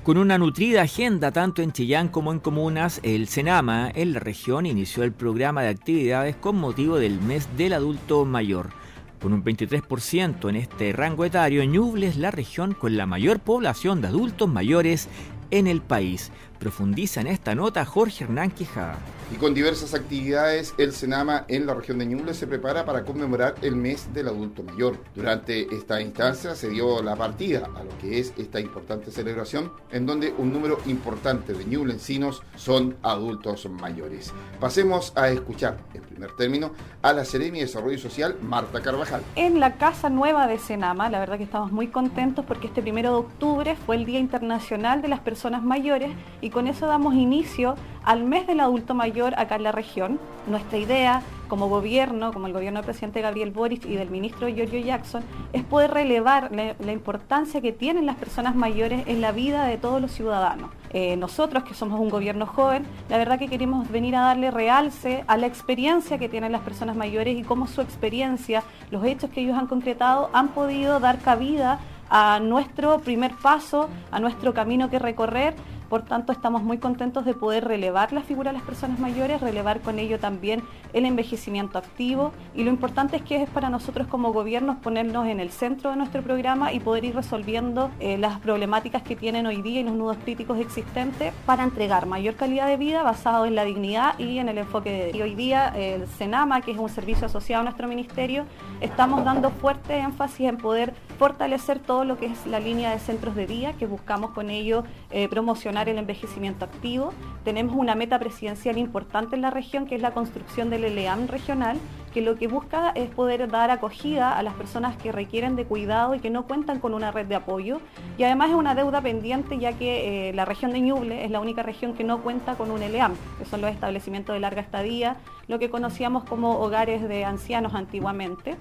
Con 0.03 0.19
una 0.19 0.39
nutrida 0.39 0.83
agenda 0.83 1.33
tanto 1.33 1.63
en 1.63 1.73
Chillán 1.73 2.09
como 2.09 2.33
en 2.33 2.41
comunas, 2.41 3.01
el 3.03 3.29
Senama 3.29 3.91
en 3.95 4.13
la 4.13 4.21
región 4.21 4.67
inició 4.67 5.03
el 5.03 5.13
programa 5.13 5.63
de 5.63 5.69
actividades 5.69 6.37
con 6.37 6.57
motivo 6.57 6.97
del 6.97 7.21
mes 7.21 7.49
del 7.57 7.73
adulto 7.73 8.25
mayor. 8.25 8.71
Con 9.21 9.33
un 9.33 9.43
23% 9.43 10.49
en 10.49 10.57
este 10.57 10.93
rango 10.93 11.25
etario, 11.25 11.65
Ñuble 11.65 12.07
es 12.07 12.17
la 12.17 12.31
región 12.31 12.73
con 12.73 12.97
la 12.97 13.05
mayor 13.05 13.41
población 13.41 14.01
de 14.01 14.09
adultos 14.09 14.49
mayores 14.49 15.09
en 15.51 15.67
el 15.67 15.81
país. 15.81 16.31
Profundiza 16.59 17.21
en 17.21 17.29
esta 17.29 17.55
nota 17.55 17.85
Jorge 17.85 18.25
Hernán 18.25 18.51
Quijada. 18.51 18.99
Y 19.31 19.37
con 19.37 19.53
diversas 19.53 19.93
actividades, 19.93 20.75
el 20.79 20.93
Senama 20.93 21.45
en 21.49 21.67
la 21.67 21.75
región 21.75 21.99
de 21.99 22.07
Ñuble 22.07 22.33
se 22.33 22.47
prepara 22.47 22.87
para 22.87 23.05
conmemorar 23.05 23.57
el 23.61 23.77
mes 23.77 24.13
del 24.15 24.29
adulto 24.29 24.63
mayor. 24.63 24.97
Durante 25.15 25.73
esta 25.75 26.01
instancia 26.01 26.55
se 26.55 26.71
dio 26.71 27.03
la 27.03 27.15
partida 27.15 27.69
a 27.77 27.85
lo 27.85 27.97
que 27.99 28.19
es 28.19 28.33
esta 28.39 28.59
importante 28.59 29.11
celebración, 29.11 29.71
en 29.93 30.07
donde 30.07 30.33
un 30.39 30.51
número 30.51 30.79
importante 30.87 31.53
de 31.53 31.67
ñublencinos 31.67 32.43
son 32.57 32.97
adultos 33.03 33.69
mayores. 33.69 34.33
Pasemos 34.59 35.13
a 35.15 35.29
escuchar, 35.29 35.77
en 35.93 36.03
primer 36.03 36.35
término, 36.37 36.73
a 37.03 37.13
la 37.13 37.27
Seremi 37.27 37.59
de 37.59 37.67
Desarrollo 37.67 37.99
Social, 37.99 38.37
Marta 38.41 38.81
Carvajal. 38.81 39.21
En 39.37 39.61
la 39.61 39.77
Casa 39.77 40.09
Nueva 40.09 40.47
de 40.47 40.59
Senama, 40.59 41.11
la 41.11 41.21
verdad 41.21 41.37
que 41.37 41.45
estamos 41.45 41.71
muy 41.71 41.89
contentos 41.89 42.47
porque 42.47 42.69
este 42.69 42.81
primero 42.81 43.11
de 43.11 43.17
octubre 43.17 43.77
fue 43.85 43.97
el 43.97 44.07
Día 44.07 44.19
Internacional 44.19 45.03
de 45.03 45.09
las 45.09 45.21
Personas 45.21 45.63
Mayores 45.63 46.11
y 46.41 46.48
y 46.49 46.51
con 46.51 46.67
eso 46.67 46.87
damos 46.87 47.13
inicio 47.13 47.75
al 48.05 48.25
mes 48.25 48.47
del 48.47 48.61
adulto 48.61 48.95
mayor 48.95 49.39
acá 49.39 49.57
en 49.57 49.65
la 49.65 49.71
región. 49.71 50.19
Nuestra 50.47 50.79
idea 50.79 51.21
como 51.47 51.69
gobierno, 51.69 52.33
como 52.33 52.47
el 52.47 52.55
gobierno 52.55 52.79
del 52.79 52.87
presidente 52.87 53.21
Gabriel 53.21 53.51
Boric 53.51 53.85
y 53.85 53.97
del 53.97 54.09
ministro 54.09 54.49
Giorgio 54.49 54.81
Jackson, 54.81 55.23
es 55.53 55.63
poder 55.63 55.91
relevar 55.91 56.51
la, 56.51 56.91
importancia 56.91 57.61
que 57.61 57.73
tienen 57.73 58.07
las 58.07 58.17
personas 58.17 58.55
mayores 58.55 59.07
en 59.09 59.21
la 59.21 59.31
vida 59.31 59.67
de 59.67 59.77
todos 59.77 60.01
los 60.01 60.11
ciudadanos. 60.11 60.71
Eh, 60.89 61.19
nosotros, 61.19 61.65
que 61.65 61.75
somos 61.75 62.01
un 62.01 62.09
gobierno 62.09 62.47
joven, 62.47 62.87
la 63.11 63.19
verdad 63.19 63.39
que 63.39 63.49
queremos 63.49 63.91
venir 63.91 64.17
a 64.17 64.21
darle 64.21 64.51
realce 64.51 65.25
a 65.27 65.37
la 65.37 65.49
experiencia 65.49 66.17
que 66.17 66.31
tienen 66.31 66.51
las 66.51 66.63
personas 66.63 66.97
mayores 66.97 67.37
y 67.37 67.43
cómo 67.43 67.67
su 67.67 67.83
experiencia, 67.83 68.63
los 68.91 69.05
hechos 69.05 69.29
que 69.29 69.43
ellos 69.43 69.59
han 69.59 69.67
concretado, 69.67 70.31
han 70.33 70.49
podido 70.49 70.99
dar 70.99 71.19
cabida 71.19 71.79
a 72.11 72.41
nuestro 72.41 73.01
primer 73.01 73.33
paso, 73.35 73.89
a 74.11 74.21
nuestro 74.21 74.55
camino 74.55 74.89
que 74.89 74.99
recorrer 74.99 75.55
por 75.89 76.03
tanto, 76.03 76.33
estamos 76.33 76.63
muy 76.63 76.79
contentos 76.79 77.25
de 77.25 77.35
poder 77.35 77.65
relevar 77.65 78.13
la 78.13 78.21
figura 78.21 78.53
de 78.53 78.59
las 78.59 78.67
personas 78.67 78.99
mayores, 78.99 79.41
relevar 79.41 79.81
con 79.81 79.99
ello 79.99 80.19
también 80.19 80.63
el 80.93 81.07
envejecimiento 81.07 81.79
activo 81.79 82.33
y 82.55 82.65
lo 82.65 82.71
importante 82.71 83.17
es 83.17 83.23
que 83.23 83.43
es 83.43 83.51
para 83.51 83.71
nosotros 83.71 84.07
como 84.07 84.33
gobierno 84.33 84.79
ponernos 84.81 85.27
en 85.27 85.41
el 85.41 85.51
centro 85.51 85.91
de 85.91 85.97
nuestro 85.97 86.23
programa 86.23 86.73
y 86.73 86.81
poder 86.81 87.05
ir 87.05 87.15
resolviendo 87.15 87.91
eh, 88.01 88.19
las 88.19 88.39
problemáticas 88.41 89.03
que 89.03 89.17
tienen 89.17 89.47
hoy 89.47 89.63
día 89.63 89.81
y 89.81 89.85
los 89.85 89.95
nudos 89.95 90.17
críticos 90.25 90.59
existentes 90.59 91.33
para 91.47 91.65
entregar 91.65 92.07
mayor 92.07 92.35
calidad 92.35 92.67
de 92.67 92.77
vida 92.77 93.03
basado 93.03 93.47
en 93.47 93.55
la 93.55 93.65
dignidad 93.65 94.19
y 94.19 94.39
en 94.39 94.49
el 94.49 94.59
enfoque 94.59 94.91
de... 95.13 95.19
Y 95.19 95.23
hoy 95.23 95.35
día 95.35 95.69
el 95.69 96.07
SENAMA, 96.07 96.61
que 96.61 96.73
es 96.73 96.79
un 96.79 96.89
servicio 96.89 97.27
asociado 97.27 97.63
a 97.63 97.65
nuestro 97.65 97.89
ministerio, 97.89 98.45
estamos 98.81 99.25
dando 99.25 99.51
fuerte 99.51 99.99
énfasis 99.99 100.49
en 100.49 100.59
poder 100.59 100.95
fortalecer 101.19 101.79
todo 101.79 102.05
lo 102.05 102.19
que 102.19 102.27
es 102.27 102.47
la 102.47 102.61
línea 102.61 102.91
de 102.91 102.99
centros 102.99 103.35
de 103.35 103.47
día, 103.47 103.73
que 103.73 103.87
buscamos 103.87 104.31
con 104.31 104.51
ello 104.51 104.85
eh, 105.11 105.29
promocionar 105.29 105.78
el 105.87 105.99
envejecimiento 105.99 106.65
activo. 106.65 107.13
Tenemos 107.45 107.77
una 107.77 107.95
meta 107.95 108.19
presidencial 108.19 108.79
importante 108.79 109.37
en 109.37 109.43
la 109.43 109.51
región, 109.51 109.85
que 109.85 109.95
es 109.95 110.01
la 110.01 110.13
construcción 110.13 110.71
del 110.71 110.85
ELEAM 110.85 111.27
regional, 111.27 111.77
que 112.15 112.23
lo 112.23 112.37
que 112.37 112.49
busca 112.49 112.91
es 112.95 113.11
poder 113.11 113.51
dar 113.51 113.71
acogida 113.71 114.37
a 114.37 114.43
las 114.43 114.55
personas 114.55 114.97
que 114.97 115.13
requieren 115.13 115.57
de 115.57 115.67
cuidado 115.67 116.15
y 116.15 116.21
que 116.21 116.31
no 116.31 116.45
cuentan 116.45 116.81
con 116.81 116.95
una 116.95 117.11
red 117.11 117.27
de 117.27 117.35
apoyo. 117.35 117.81
Y 118.17 118.25
además 118.25 118.49
es 118.49 118.57
una 118.57 118.75
deuda 118.75 119.03
pendiente, 119.03 119.59
ya 119.59 119.75
que 119.75 120.31
eh, 120.31 120.33
la 120.33 120.47
región 120.47 120.73
de 120.73 120.81
Ñuble 120.81 121.25
es 121.25 121.31
la 121.31 121.41
única 121.41 121.63
región 121.63 121.93
que 121.93 122.05
no 122.05 122.23
cuenta 122.23 122.55
con 122.55 122.71
un 122.71 122.83
ELEAM, 122.83 123.15
que 123.39 123.45
son 123.45 123.61
los 123.61 123.71
establecimientos 123.71 124.33
de 124.35 124.41
larga 124.41 124.63
estadía, 124.63 125.17
lo 125.49 125.59
que 125.59 125.69
conocíamos 125.69 126.25
como 126.25 126.59
hogares 126.61 127.07
de 127.07 127.25
ancianos 127.25 127.75
antiguamente. 127.75 128.57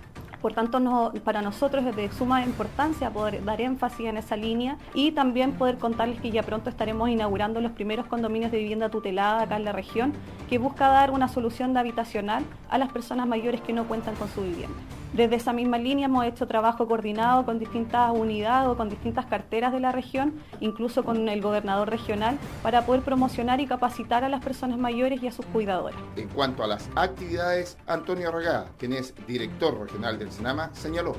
Por 0.47 0.53
tanto, 0.53 1.12
para 1.25 1.41
nosotros 1.41 1.86
es 1.86 1.93
de 1.93 2.10
suma 2.10 2.41
importancia 2.41 3.10
poder 3.10 3.43
dar 3.43 3.60
énfasis 3.60 4.05
en 4.05 4.15
esa 4.15 4.38
línea 4.38 4.77
y 4.93 5.12
también 5.12 5.51
poder 5.51 5.77
contarles 5.77 6.21
que 6.21 6.31
ya 6.31 6.41
pronto 6.41 6.69
estaremos 6.69 7.10
inaugurando 7.10 7.60
los 7.60 7.73
primeros 7.73 8.05
condominios 8.05 8.49
de 8.53 8.60
vivienda 8.60 8.88
tutelada 8.88 9.41
acá 9.41 9.57
en 9.57 9.65
la 9.65 9.73
región, 9.73 10.13
que 10.49 10.57
busca 10.57 10.88
dar 10.88 11.12
una 11.12 11.27
solución 11.27 11.73
de 11.73 11.81
habitacional 11.81 12.45
a 12.69 12.77
las 12.77 12.93
personas 12.93 13.27
mayores 13.27 13.60
que 13.60 13.73
no 13.73 13.89
cuentan 13.89 14.15
con 14.15 14.29
su 14.29 14.41
vivienda. 14.41 14.77
Desde 15.13 15.35
esa 15.35 15.53
misma 15.53 15.77
línea 15.77 16.05
hemos 16.05 16.25
hecho 16.25 16.47
trabajo 16.47 16.87
coordinado 16.87 17.45
con 17.45 17.59
distintas 17.59 18.11
unidades 18.13 18.67
o 18.69 18.77
con 18.77 18.89
distintas 18.89 19.25
carteras 19.25 19.71
de 19.71 19.79
la 19.79 19.91
región, 19.91 20.33
incluso 20.59 21.03
con 21.03 21.29
el 21.29 21.41
gobernador 21.41 21.89
regional, 21.89 22.37
para 22.61 22.85
poder 22.85 23.01
promocionar 23.01 23.59
y 23.61 23.67
capacitar 23.67 24.23
a 24.23 24.29
las 24.29 24.43
personas 24.43 24.77
mayores 24.77 25.23
y 25.23 25.27
a 25.27 25.31
sus 25.31 25.45
cuidadoras. 25.47 25.99
En 26.15 26.27
cuanto 26.27 26.63
a 26.63 26.67
las 26.67 26.89
actividades, 26.95 27.77
Antonio 27.87 28.31
Regada, 28.31 28.69
quien 28.77 28.93
es 28.93 29.13
director 29.25 29.79
regional 29.79 30.19
del 30.19 30.31
Senama, 30.31 30.69
señaló 30.73 31.15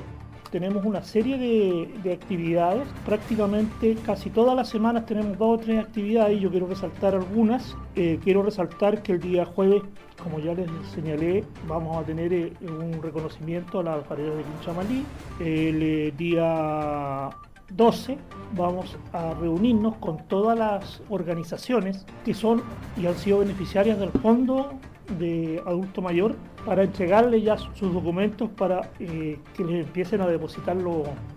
tenemos 0.51 0.85
una 0.85 1.03
serie 1.03 1.37
de, 1.37 2.13
actividades. 2.13 2.87
Prácticamente 3.05 3.95
casi 4.05 4.29
todas 4.29 4.55
las 4.55 4.69
semanas 4.69 5.05
tenemos 5.05 5.37
dos 5.37 5.59
o 5.59 5.61
tres 5.61 5.79
actividades 5.79 6.39
yo 6.39 6.49
quiero 6.49 6.67
resaltar 6.67 7.15
algunas. 7.15 7.75
Eh, 7.95 8.19
quiero 8.23 8.43
resaltar 8.43 9.03
que 9.03 9.13
el 9.13 9.19
día 9.19 9.45
jueves, 9.45 9.83
como 10.21 10.39
ya 10.39 10.53
les 10.53 10.69
señalé, 10.93 11.43
vamos 11.67 11.97
a 11.97 12.03
tener 12.03 12.33
eh, 12.33 12.53
un 12.61 13.01
reconocimiento 13.01 13.79
a 13.79 13.83
las 13.83 14.03
paredes 14.05 14.37
de 14.37 14.43
Quinchamalí. 14.43 15.05
El 15.39 15.83
eh, 15.83 16.13
día 16.17 17.29
12 17.71 18.17
vamos 18.55 18.97
a 19.13 19.33
reunirnos 19.35 19.95
con 19.97 20.17
todas 20.27 20.57
las 20.57 21.01
organizaciones 21.09 22.05
que 22.25 22.33
son 22.33 22.63
y 22.97 23.05
han 23.05 23.15
sido 23.15 23.39
beneficiarias 23.39 23.99
del 23.99 24.09
Fondo 24.09 24.71
de 25.17 25.61
Adulto 25.65 26.01
Mayor 26.01 26.35
para 26.65 26.83
entregarle 26.83 27.41
ya 27.41 27.57
sus 27.57 27.93
documentos 27.93 28.49
para 28.49 28.91
eh, 28.99 29.39
que 29.55 29.63
les 29.63 29.85
empiecen 29.85 30.21
a 30.21 30.27
depositar 30.27 30.77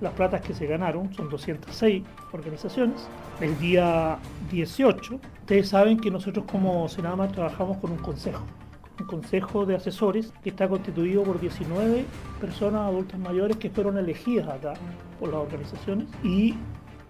las 0.00 0.12
platas 0.14 0.40
que 0.40 0.52
se 0.52 0.66
ganaron, 0.66 1.12
son 1.14 1.28
206 1.28 2.02
organizaciones. 2.32 3.08
El 3.40 3.58
día 3.58 4.18
18, 4.50 5.20
ustedes 5.40 5.68
saben 5.68 5.98
que 5.98 6.10
nosotros 6.10 6.44
como 6.50 6.88
Senama 6.88 7.28
trabajamos 7.28 7.78
con 7.78 7.92
un 7.92 7.98
consejo, 7.98 8.44
un 9.00 9.06
consejo 9.06 9.64
de 9.64 9.76
asesores 9.76 10.32
que 10.42 10.50
está 10.50 10.68
constituido 10.68 11.22
por 11.22 11.40
19 11.40 12.04
personas 12.40 12.82
adultas 12.82 13.18
mayores 13.18 13.56
que 13.56 13.70
fueron 13.70 13.96
elegidas 13.96 14.48
acá 14.48 14.74
por 15.18 15.30
las 15.30 15.40
organizaciones 15.40 16.08
y 16.22 16.54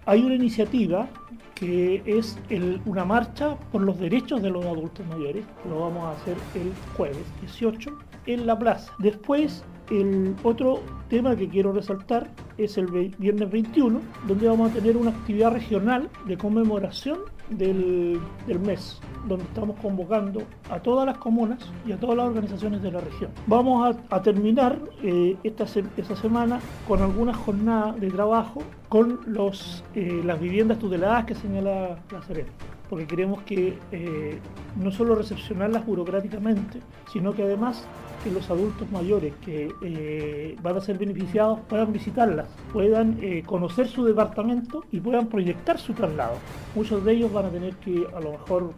hay 0.05 0.22
una 0.22 0.35
iniciativa 0.35 1.09
que 1.55 2.03
es 2.07 2.38
una 2.85 3.05
marcha 3.05 3.57
por 3.71 3.83
los 3.83 3.99
derechos 3.99 4.42
de 4.42 4.51
los 4.51 4.64
adultos 4.64 5.07
mayores. 5.07 5.45
Lo 5.68 5.81
vamos 5.81 6.05
a 6.05 6.11
hacer 6.12 6.37
el 6.55 6.73
jueves 6.97 7.25
18 7.40 7.90
en 8.27 8.47
la 8.47 8.59
plaza. 8.59 8.92
Después, 8.99 9.64
el 9.90 10.35
otro 10.42 10.81
tema 11.09 11.37
que 11.37 11.49
quiero 11.49 11.73
resaltar 11.73 12.31
es 12.57 12.79
el 12.79 12.87
viernes 13.18 13.51
21, 13.51 14.01
donde 14.27 14.49
vamos 14.49 14.71
a 14.71 14.75
tener 14.75 14.97
una 14.97 15.11
actividad 15.11 15.53
regional 15.53 16.09
de 16.27 16.37
conmemoración 16.37 17.18
del, 17.53 18.21
mes, 18.65 19.01
donde 19.27 19.45
estamos 19.45 19.77
convocando 19.81 20.43
a 20.71 20.81
todas 20.81 21.07
las 21.07 21.19
comunas 21.19 21.59
y 21.87 21.93
a 21.93 21.97
todas 21.99 22.17
las 22.17 22.27
organizaciones 22.27 22.83
de 22.83 22.93
la 22.93 23.01
región. 23.01 23.31
Vamos 23.47 23.97
a, 24.11 24.23
terminar 24.23 24.79
eh, 25.03 25.37
esta, 25.43 25.65
esta 25.97 26.17
semana 26.17 26.61
con 26.87 27.03
algunas 27.03 27.37
jornadas 27.37 28.01
de 28.01 28.11
trabajo 28.11 28.62
con 28.88 29.21
los, 29.27 29.85
eh, 29.95 30.23
las 30.25 30.41
viviendas 30.41 30.79
tuteladas 30.79 31.25
que 31.25 31.35
señala 31.35 31.99
la 32.11 32.23
Serena 32.23 32.51
porque 32.92 33.07
queremos 33.07 33.40
que 33.44 33.78
eh, 33.90 34.38
no 34.76 34.92
solo 34.92 35.14
recepcionarlas 35.14 35.87
burocráticamente, 35.87 36.81
sino 37.11 37.33
que 37.33 37.42
además 37.42 37.87
que 38.22 38.31
los 38.31 38.50
adultos 38.50 38.90
mayores 38.90 39.33
que 39.42 39.72
eh, 39.81 40.57
van 40.61 40.76
a 40.76 40.81
ser 40.83 40.98
beneficiados 40.98 41.61
puedan 41.70 41.90
visitarlas, 41.90 42.48
puedan 42.70 43.16
eh, 43.22 43.44
conocer 43.46 43.88
su 43.88 44.05
departamento 44.05 44.85
y 44.92 45.00
puedan 45.00 45.28
proyectar 45.28 45.78
su 45.78 45.94
traslado. 45.94 46.35
Muchos 46.74 47.02
de 47.02 47.14
ellos 47.14 47.33
van 47.33 47.46
a 47.46 47.48
tener 47.48 47.76
que 47.76 48.07
a 48.14 48.20
lo 48.20 48.33
mejor 48.33 48.74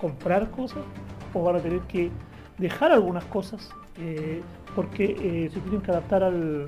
comprar 0.00 0.48
cosas 0.52 0.84
o 1.34 1.42
van 1.42 1.56
a 1.56 1.58
tener 1.58 1.80
que 1.88 2.08
dejar 2.58 2.92
algunas 2.92 3.24
cosas 3.24 3.68
porque 4.76 5.50
se 5.52 5.58
tienen 5.58 5.80
que 5.80 5.90
adaptar 5.90 6.22
al, 6.22 6.66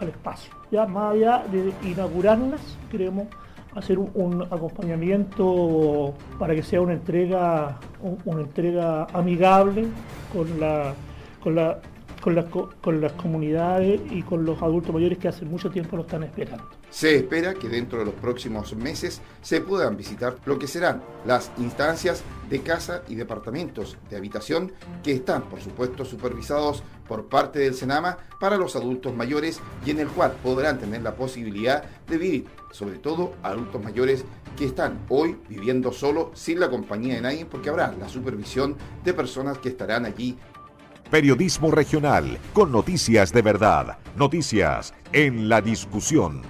espacio. 0.00 0.52
Ya 0.72 0.84
más 0.84 1.14
allá 1.14 1.44
de 1.52 1.72
inaugurarlas, 1.88 2.76
queremos 2.90 3.28
hacer 3.74 3.98
un, 3.98 4.42
acompañamiento 4.50 6.14
para 6.38 6.54
que 6.54 6.62
sea 6.62 6.80
una 6.80 6.94
entrega, 6.94 7.78
una 8.24 8.40
entrega 8.40 9.06
amigable 9.12 9.86
con 10.32 10.60
la 10.60 10.94
con, 11.42 11.54
la, 11.54 11.78
con, 12.20 13.00
las 13.00 13.12
comunidades 13.12 14.00
y 14.10 14.22
con 14.22 14.44
los 14.44 14.60
adultos 14.62 14.94
mayores 14.94 15.18
que 15.18 15.28
hace 15.28 15.44
mucho 15.44 15.70
tiempo 15.70 15.96
lo 15.96 16.02
están 16.02 16.22
esperando. 16.22 16.68
Se 16.90 17.16
espera 17.16 17.54
que 17.54 17.68
dentro 17.68 17.98
de 17.98 18.04
los 18.04 18.14
próximos 18.14 18.74
meses 18.74 19.20
se 19.42 19.60
puedan 19.60 19.96
visitar 19.96 20.36
lo 20.44 20.58
que 20.58 20.66
serán 20.66 21.02
las 21.24 21.50
instancias 21.58 22.22
de 22.48 22.60
casa 22.60 23.02
y 23.08 23.14
departamentos 23.14 23.96
de 24.10 24.16
habitación 24.16 24.72
que 25.02 25.12
están, 25.12 25.42
por 25.42 25.60
supuesto, 25.60 26.04
supervisados 26.04 26.82
por 27.06 27.26
parte 27.26 27.60
del 27.60 27.74
Senama 27.74 28.18
para 28.38 28.56
los 28.56 28.76
adultos 28.76 29.14
mayores 29.14 29.60
y 29.84 29.90
en 29.90 30.00
el 30.00 30.08
cual 30.08 30.32
podrán 30.42 30.78
tener 30.78 31.02
la 31.02 31.14
posibilidad 31.14 31.84
de 32.06 32.18
vivir, 32.18 32.46
sobre 32.70 32.98
todo 32.98 33.34
adultos 33.42 33.82
mayores 33.82 34.24
que 34.56 34.66
están 34.66 35.00
hoy 35.08 35.36
viviendo 35.48 35.92
solo 35.92 36.30
sin 36.34 36.60
la 36.60 36.70
compañía 36.70 37.14
de 37.14 37.20
nadie 37.20 37.46
porque 37.46 37.70
habrá 37.70 37.94
la 37.98 38.08
supervisión 38.08 38.76
de 39.04 39.14
personas 39.14 39.58
que 39.58 39.70
estarán 39.70 40.04
allí 40.04 40.36
Periodismo 41.10 41.72
regional, 41.72 42.38
con 42.52 42.70
noticias 42.70 43.32
de 43.32 43.42
verdad, 43.42 43.98
noticias 44.16 44.94
en 45.12 45.48
la 45.48 45.60
discusión. 45.60 46.42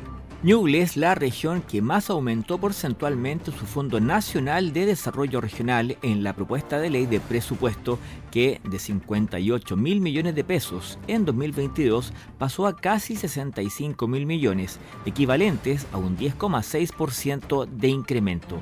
Ñuble 0.43 0.83
es 0.83 0.99
la 0.99 1.15
región 1.15 1.63
que 1.63 1.81
más 1.81 2.11
aumentó 2.11 2.59
porcentualmente 2.59 3.53
su 3.53 3.65
Fondo 3.65 4.01
Nacional 4.01 4.75
de 4.75 4.85
Desarrollo 4.85 5.41
Regional 5.41 5.97
en 6.03 6.23
la 6.23 6.35
propuesta 6.35 6.79
de 6.79 6.91
ley 6.91 7.07
de 7.07 7.21
presupuesto 7.21 7.99
que 8.31 8.61
de 8.65 8.79
58 8.79 9.77
mil 9.79 10.03
millones 10.03 10.35
de 10.35 10.45
pesos 10.45 10.99
en 11.09 11.25
2022 11.25 12.13
pasó 12.39 12.67
a 12.67 12.77
casi 12.77 13.17
65 13.17 14.07
mil 14.09 14.27
millones, 14.27 14.79
equivalentes 15.07 15.87
a 15.91 15.97
un 15.97 16.19
10,6% 16.19 17.67
de 17.67 17.89
incremento. 17.89 18.61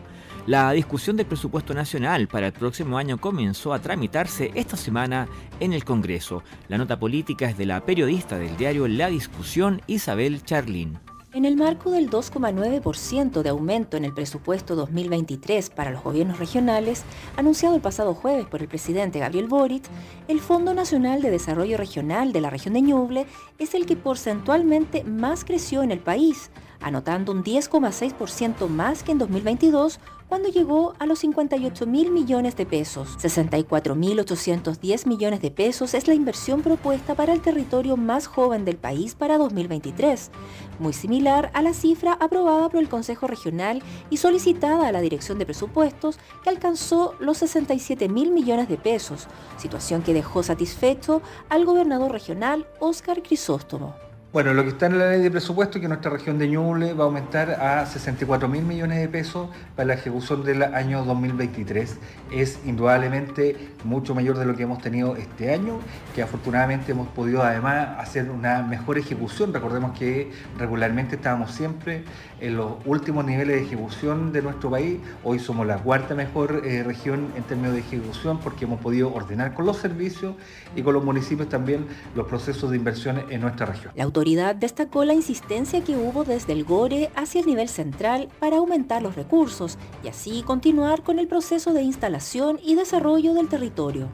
La 0.48 0.72
discusión 0.72 1.18
del 1.18 1.26
presupuesto 1.26 1.74
nacional 1.74 2.26
para 2.26 2.46
el 2.46 2.54
próximo 2.54 2.96
año 2.96 3.18
comenzó 3.18 3.74
a 3.74 3.80
tramitarse 3.80 4.50
esta 4.54 4.78
semana 4.78 5.28
en 5.60 5.74
el 5.74 5.84
Congreso. 5.84 6.42
La 6.68 6.78
nota 6.78 6.98
política 6.98 7.50
es 7.50 7.58
de 7.58 7.66
la 7.66 7.84
periodista 7.84 8.38
del 8.38 8.56
diario 8.56 8.88
La 8.88 9.08
Discusión, 9.08 9.82
Isabel 9.86 10.42
Charlín. 10.44 10.98
En 11.34 11.44
el 11.44 11.58
marco 11.58 11.90
del 11.90 12.08
2,9% 12.08 13.42
de 13.42 13.50
aumento 13.50 13.98
en 13.98 14.06
el 14.06 14.14
presupuesto 14.14 14.74
2023 14.74 15.68
para 15.68 15.90
los 15.90 16.02
gobiernos 16.02 16.38
regionales, 16.38 17.04
anunciado 17.36 17.74
el 17.74 17.82
pasado 17.82 18.14
jueves 18.14 18.46
por 18.46 18.62
el 18.62 18.68
presidente 18.68 19.18
Gabriel 19.18 19.48
Boric, 19.48 19.84
el 20.28 20.40
Fondo 20.40 20.72
Nacional 20.72 21.20
de 21.20 21.30
Desarrollo 21.30 21.76
Regional 21.76 22.32
de 22.32 22.40
la 22.40 22.48
región 22.48 22.72
de 22.72 22.80
Ñuble 22.80 23.26
es 23.58 23.74
el 23.74 23.84
que 23.84 23.96
porcentualmente 23.96 25.04
más 25.04 25.44
creció 25.44 25.82
en 25.82 25.90
el 25.90 25.98
país, 25.98 26.50
anotando 26.80 27.32
un 27.32 27.44
10,6% 27.44 28.66
más 28.68 29.02
que 29.02 29.12
en 29.12 29.18
2022, 29.18 30.00
cuando 30.28 30.48
llegó 30.50 30.94
a 30.98 31.06
los 31.06 31.20
58 31.20 31.86
mil 31.86 32.10
millones 32.10 32.54
de 32.56 32.66
pesos. 32.66 33.16
64.810 33.18 35.06
millones 35.06 35.40
de 35.40 35.50
pesos 35.50 35.94
es 35.94 36.06
la 36.06 36.14
inversión 36.14 36.62
propuesta 36.62 37.14
para 37.14 37.32
el 37.32 37.40
territorio 37.40 37.96
más 37.96 38.26
joven 38.26 38.64
del 38.64 38.76
país 38.76 39.14
para 39.14 39.38
2023, 39.38 40.30
muy 40.78 40.92
similar 40.92 41.50
a 41.54 41.62
la 41.62 41.72
cifra 41.72 42.12
aprobada 42.12 42.68
por 42.68 42.80
el 42.80 42.88
Consejo 42.88 43.26
Regional 43.26 43.82
y 44.10 44.18
solicitada 44.18 44.86
a 44.86 44.92
la 44.92 45.00
Dirección 45.00 45.38
de 45.38 45.46
Presupuestos, 45.46 46.18
que 46.42 46.50
alcanzó 46.50 47.14
los 47.18 47.38
67 47.38 48.08
mil 48.08 48.30
millones 48.30 48.68
de 48.68 48.76
pesos, 48.76 49.26
situación 49.56 50.02
que 50.02 50.14
dejó 50.14 50.42
satisfecho 50.42 51.22
al 51.48 51.64
gobernador 51.64 52.12
regional 52.12 52.66
Óscar 52.80 53.22
Crisóstomo. 53.22 54.07
Bueno, 54.30 54.52
lo 54.52 54.62
que 54.62 54.68
está 54.68 54.84
en 54.84 54.98
la 54.98 55.08
ley 55.08 55.22
de 55.22 55.30
presupuesto 55.30 55.78
es 55.78 55.82
que 55.82 55.88
nuestra 55.88 56.10
región 56.10 56.38
de 56.38 56.48
Ñuble 56.48 56.92
va 56.92 57.04
a 57.04 57.06
aumentar 57.06 57.50
a 57.50 57.86
64 57.86 58.46
mil 58.46 58.62
millones 58.62 58.98
de 58.98 59.08
pesos 59.08 59.48
para 59.74 59.86
la 59.86 59.94
ejecución 59.94 60.44
del 60.44 60.62
año 60.64 61.02
2023. 61.02 61.96
Es 62.30 62.58
indudablemente 62.66 63.56
mucho 63.84 64.14
mayor 64.14 64.36
de 64.36 64.44
lo 64.44 64.54
que 64.54 64.64
hemos 64.64 64.82
tenido 64.82 65.16
este 65.16 65.54
año, 65.54 65.78
que 66.14 66.20
afortunadamente 66.20 66.92
hemos 66.92 67.08
podido 67.08 67.42
además 67.42 67.98
hacer 67.98 68.30
una 68.30 68.60
mejor 68.62 68.98
ejecución. 68.98 69.54
Recordemos 69.54 69.98
que 69.98 70.30
regularmente 70.58 71.16
estábamos 71.16 71.52
siempre 71.52 72.04
en 72.40 72.56
los 72.56 72.72
últimos 72.84 73.24
niveles 73.24 73.60
de 73.60 73.66
ejecución 73.66 74.32
de 74.32 74.42
nuestro 74.42 74.70
país. 74.70 74.98
Hoy 75.22 75.38
somos 75.38 75.66
la 75.66 75.78
cuarta 75.78 76.14
mejor 76.14 76.62
eh, 76.64 76.82
región 76.82 77.32
en 77.36 77.44
términos 77.44 77.74
de 77.74 77.80
ejecución 77.80 78.40
porque 78.40 78.64
hemos 78.64 78.80
podido 78.80 79.12
ordenar 79.12 79.54
con 79.54 79.66
los 79.66 79.76
servicios 79.76 80.34
y 80.74 80.82
con 80.82 80.94
los 80.94 81.04
municipios 81.04 81.48
también 81.48 81.86
los 82.14 82.26
procesos 82.26 82.70
de 82.70 82.76
inversión 82.76 83.22
en 83.30 83.40
nuestra 83.40 83.66
región 83.66 83.92
autoridad 84.08 84.56
destacó 84.56 85.04
la 85.04 85.12
insistencia 85.12 85.84
que 85.84 85.96
hubo 85.96 86.24
desde 86.24 86.54
el 86.54 86.64
GORE 86.64 87.10
hacia 87.14 87.40
el 87.40 87.46
nivel 87.46 87.68
central 87.68 88.28
para 88.40 88.56
aumentar 88.56 89.02
los 89.02 89.16
recursos 89.16 89.78
y 90.02 90.08
así 90.08 90.42
continuar 90.42 91.02
con 91.02 91.18
el 91.18 91.28
proceso 91.28 91.72
de 91.72 91.82
instalación 91.82 92.58
y 92.64 92.74
desarrollo 92.74 93.34
del 93.34 93.48
territorio. 93.48 94.08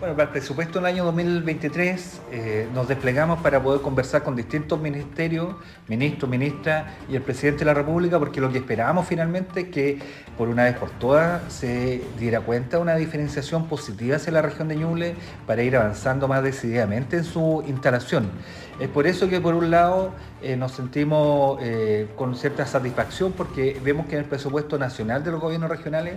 Bueno, 0.00 0.14
para 0.14 0.28
el 0.28 0.32
presupuesto 0.32 0.78
del 0.78 0.86
año 0.86 1.04
2023 1.06 2.20
eh, 2.30 2.68
nos 2.72 2.86
desplegamos 2.86 3.40
para 3.40 3.60
poder 3.60 3.80
conversar 3.80 4.22
con 4.22 4.36
distintos 4.36 4.80
ministerios, 4.80 5.56
ministros, 5.88 6.30
ministras 6.30 6.92
y 7.10 7.16
el 7.16 7.22
presidente 7.22 7.60
de 7.60 7.64
la 7.64 7.74
República, 7.74 8.16
porque 8.20 8.40
lo 8.40 8.48
que 8.52 8.58
esperábamos 8.58 9.08
finalmente 9.08 9.62
es 9.62 9.68
que 9.70 9.98
por 10.36 10.48
una 10.50 10.62
vez 10.62 10.76
por 10.76 10.90
todas 10.90 11.52
se 11.52 12.00
diera 12.16 12.42
cuenta 12.42 12.78
una 12.78 12.94
diferenciación 12.94 13.66
positiva 13.66 14.14
hacia 14.14 14.32
la 14.32 14.40
región 14.40 14.68
de 14.68 14.76
Ñuble 14.76 15.16
para 15.48 15.64
ir 15.64 15.76
avanzando 15.76 16.28
más 16.28 16.44
decididamente 16.44 17.16
en 17.16 17.24
su 17.24 17.64
instalación. 17.66 18.30
Es 18.78 18.88
por 18.88 19.08
eso 19.08 19.28
que 19.28 19.40
por 19.40 19.54
un 19.54 19.72
lado 19.72 20.12
eh, 20.40 20.56
nos 20.56 20.72
sentimos 20.72 21.58
eh, 21.60 22.08
con 22.14 22.36
cierta 22.36 22.64
satisfacción 22.64 23.32
porque 23.32 23.80
vemos 23.82 24.06
que 24.06 24.14
en 24.14 24.22
el 24.22 24.28
presupuesto 24.28 24.78
nacional 24.78 25.24
de 25.24 25.32
los 25.32 25.40
gobiernos 25.40 25.68
regionales 25.68 26.14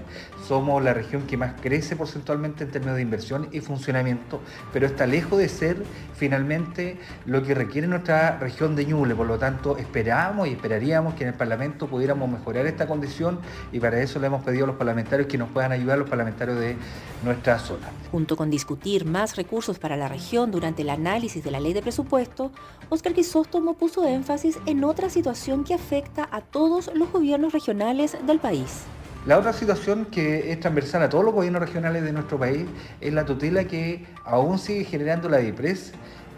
somos 0.48 0.84
la 0.84 0.94
región 0.94 1.24
que 1.24 1.38
más 1.38 1.60
crece 1.60 1.96
porcentualmente 1.96 2.64
en 2.64 2.70
términos 2.70 2.98
de 2.98 3.02
inversión 3.02 3.50
y 3.52 3.62
funcionamiento, 3.62 4.40
pero 4.72 4.86
está 4.86 5.08
lejos 5.08 5.40
de 5.40 5.50
ser 5.50 5.84
finalmente 6.16 7.00
lo 7.26 7.42
que 7.42 7.56
requiere 7.56 7.88
nuestra 7.88 8.38
región 8.38 8.76
de 8.76 8.86
Ñuble. 8.86 9.16
Por 9.16 9.26
lo 9.26 9.40
tanto, 9.40 9.78
esperamos 9.78 10.48
y 10.48 10.52
esperaríamos 10.52 11.16
que 11.16 11.24
en 11.24 11.30
el 11.30 11.36
Parlamento 11.36 11.88
pudiéramos 11.88 12.30
mejorar 12.30 12.68
esta 12.68 12.86
condición 12.86 13.40
y 13.72 13.80
para 13.80 14.00
eso 14.02 14.20
le 14.20 14.28
hemos 14.28 14.44
pedido 14.44 14.66
a 14.66 14.68
los 14.68 14.76
parlamentarios 14.76 15.28
que 15.28 15.40
nos 15.40 15.50
puedan 15.50 15.72
ayudar, 15.72 15.98
los 15.98 16.10
parlamentarios 16.10 16.60
de 16.60 16.76
nuestra 17.24 17.58
zona. 17.58 17.90
Junto 18.12 18.38
con 18.38 18.52
discutir 18.52 19.06
más 19.06 19.36
recursos 19.36 19.80
para 19.80 19.98
la 19.98 20.08
región 20.08 20.52
durante 20.52 20.84
el 20.84 20.90
análisis 20.90 21.44
de 21.44 21.50
la 21.50 21.60
ley 21.60 21.74
de 21.74 21.82
presupuesto, 21.82 22.52
Oscar 22.90 23.14
Crisóstomo 23.14 23.74
puso 23.74 24.06
énfasis 24.14 24.60
en 24.66 24.84
otra 24.84 25.10
situación 25.10 25.64
que 25.64 25.74
afecta 25.74 26.28
a 26.32 26.42
todos 26.42 26.92
los 26.94 27.12
gobiernos 27.12 27.54
regionales 27.54 28.18
del 28.26 28.40
país. 28.40 28.84
La 29.26 29.38
otra 29.38 29.54
situación 29.54 30.06
que 30.06 30.52
es 30.52 30.60
transversal 30.60 31.04
a 31.04 31.10
todos 31.10 31.24
los 31.24 31.34
gobiernos 31.34 31.62
regionales 31.62 32.04
de 32.04 32.12
nuestro 32.12 32.40
país 32.40 32.66
es 33.00 33.14
la 33.14 33.26
tutela 33.26 33.66
que 33.66 34.06
aún 34.26 34.58
sigue 34.58 34.84
generando 34.84 35.30
la 35.30 35.38
DIPRES 35.38 35.94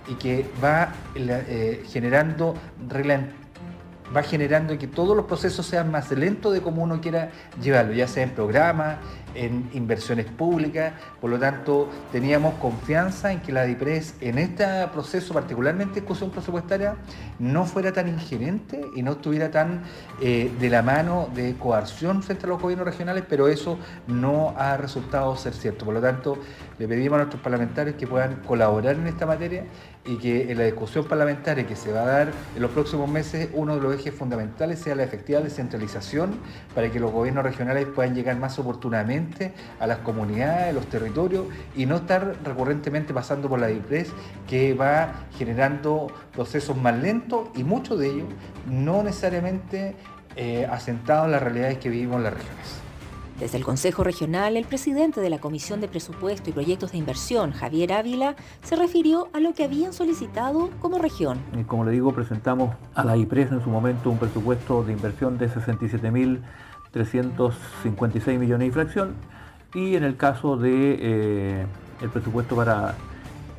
y 0.09 0.15
que 0.15 0.45
va 0.61 0.93
eh, 1.15 1.83
generando 1.87 2.55
va 4.15 4.21
generando 4.21 4.77
que 4.77 4.87
todos 4.87 5.15
los 5.15 5.25
procesos 5.25 5.65
sean 5.65 5.89
más 5.91 6.11
lentos 6.11 6.53
de 6.53 6.61
como 6.61 6.83
uno 6.83 7.01
quiera 7.01 7.31
llevarlo, 7.61 7.93
ya 7.93 8.07
sea 8.07 8.23
en 8.23 8.31
programas, 8.31 8.97
en 9.35 9.69
inversiones 9.73 10.25
públicas, 10.25 10.93
por 11.19 11.29
lo 11.29 11.39
tanto 11.39 11.89
teníamos 12.11 12.55
confianza 12.55 13.31
en 13.31 13.41
que 13.41 13.51
la 13.51 13.63
DIPRES 13.63 14.15
en 14.21 14.37
este 14.37 14.65
proceso, 14.91 15.33
particularmente 15.33 16.01
discusión 16.01 16.29
presupuestaria, 16.29 16.95
no 17.39 17.65
fuera 17.65 17.91
tan 17.91 18.07
ingerente 18.07 18.81
y 18.95 19.01
no 19.01 19.13
estuviera 19.13 19.51
tan 19.51 19.81
eh, 20.21 20.51
de 20.59 20.69
la 20.69 20.81
mano 20.81 21.29
de 21.33 21.55
coerción 21.55 22.23
frente 22.23 22.45
a 22.45 22.49
los 22.49 22.61
gobiernos 22.61 22.85
regionales, 22.87 23.23
pero 23.27 23.47
eso 23.47 23.77
no 24.07 24.53
ha 24.57 24.77
resultado 24.77 25.35
ser 25.35 25.53
cierto. 25.53 25.85
Por 25.85 25.93
lo 25.93 26.01
tanto, 26.01 26.37
le 26.79 26.87
pedimos 26.87 27.15
a 27.15 27.17
nuestros 27.19 27.41
parlamentarios 27.41 27.95
que 27.95 28.07
puedan 28.07 28.37
colaborar 28.43 28.95
en 28.95 29.07
esta 29.07 29.25
materia 29.25 29.65
y 30.05 30.17
que 30.17 30.51
en 30.51 30.57
la 30.57 30.65
discusión 30.65 31.05
parlamentaria 31.05 31.65
que 31.65 31.75
se 31.75 31.91
va 31.91 32.01
a 32.01 32.05
dar 32.05 32.31
en 32.55 32.61
los 32.61 32.71
próximos 32.71 33.09
meses, 33.09 33.49
uno 33.53 33.75
de 33.75 33.81
los 33.81 33.95
ejes 33.95 34.13
fundamentales 34.13 34.79
sea 34.79 34.95
la 34.95 35.03
efectiva 35.03 35.39
descentralización 35.39 36.35
para 36.75 36.91
que 36.91 36.99
los 36.99 37.11
gobiernos 37.11 37.43
regionales 37.43 37.85
puedan 37.85 38.13
llegar 38.13 38.37
más 38.37 38.59
oportunamente 38.59 39.53
a 39.79 39.87
las 39.87 39.99
comunidades, 39.99 40.69
a 40.69 40.73
los 40.73 40.87
territorios 40.87 41.45
y 41.75 41.85
no 41.85 41.97
estar 41.97 42.35
recurrentemente 42.43 43.13
pasando 43.13 43.47
por 43.47 43.59
la 43.59 43.67
DIPRES 43.67 44.09
que 44.47 44.73
va 44.73 45.25
generando 45.37 46.07
procesos 46.33 46.75
más 46.75 46.99
lentos 46.99 47.47
y 47.55 47.63
muchos 47.63 47.99
de 47.99 48.07
ellos 48.07 48.27
no 48.69 49.03
necesariamente 49.03 49.95
eh, 50.35 50.67
asentados 50.69 51.25
en 51.25 51.31
las 51.31 51.43
realidades 51.43 51.77
que 51.77 51.89
vivimos 51.89 52.17
en 52.17 52.23
las 52.23 52.33
regiones. 52.33 52.82
Desde 53.39 53.57
el 53.57 53.63
Consejo 53.63 54.03
Regional, 54.03 54.57
el 54.57 54.65
presidente 54.65 55.19
de 55.19 55.29
la 55.29 55.39
Comisión 55.39 55.81
de 55.81 55.87
Presupuesto 55.87 56.49
y 56.49 56.53
Proyectos 56.53 56.91
de 56.91 56.99
Inversión, 56.99 57.51
Javier 57.51 57.93
Ávila, 57.93 58.35
se 58.61 58.75
refirió 58.75 59.29
a 59.33 59.39
lo 59.39 59.53
que 59.53 59.63
habían 59.63 59.91
solicitado 59.91 60.69
como 60.79 60.99
región. 60.99 61.39
Como 61.65 61.83
le 61.83 61.91
digo, 61.91 62.13
presentamos 62.13 62.75
a 62.93 63.03
la 63.03 63.17
IPRES 63.17 63.51
en 63.51 63.63
su 63.63 63.71
momento 63.71 64.11
un 64.11 64.19
presupuesto 64.19 64.83
de 64.83 64.93
inversión 64.93 65.39
de 65.39 65.49
67.356 65.49 68.37
millones 68.37 68.67
de 68.67 68.71
fracción 68.71 69.15
y 69.73 69.95
en 69.95 70.03
el 70.03 70.15
caso 70.15 70.55
de 70.55 70.99
eh, 71.01 71.65
presupuesto 72.11 72.55
para 72.55 72.93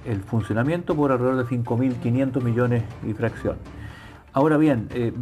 el 0.04 0.20
funcionamiento 0.20 0.94
por 0.94 1.10
alrededor 1.10 1.44
de 1.44 1.56
5.500 1.56 2.42
millones 2.42 2.84
y 3.04 3.12
fracción. 3.12 3.56
Ahora 4.34 4.56
bien, 4.56 4.88
eh, 4.90 5.12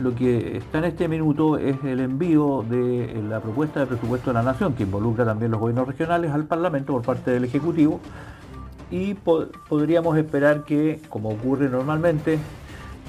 lo 0.00 0.14
que 0.16 0.56
está 0.56 0.78
en 0.78 0.84
este 0.86 1.06
minuto 1.06 1.56
es 1.56 1.76
el 1.84 2.00
envío 2.00 2.64
de 2.68 3.22
la 3.28 3.38
propuesta 3.38 3.78
de 3.78 3.86
presupuesto 3.86 4.30
de 4.30 4.34
la 4.34 4.42
Nación, 4.42 4.74
que 4.74 4.82
involucra 4.82 5.24
también 5.24 5.52
los 5.52 5.60
gobiernos 5.60 5.86
regionales 5.86 6.32
al 6.32 6.46
Parlamento 6.46 6.92
por 6.92 7.02
parte 7.02 7.30
del 7.30 7.44
Ejecutivo, 7.44 8.00
y 8.90 9.14
podríamos 9.14 10.18
esperar 10.18 10.64
que, 10.64 11.00
como 11.08 11.28
ocurre 11.28 11.68
normalmente, 11.68 12.40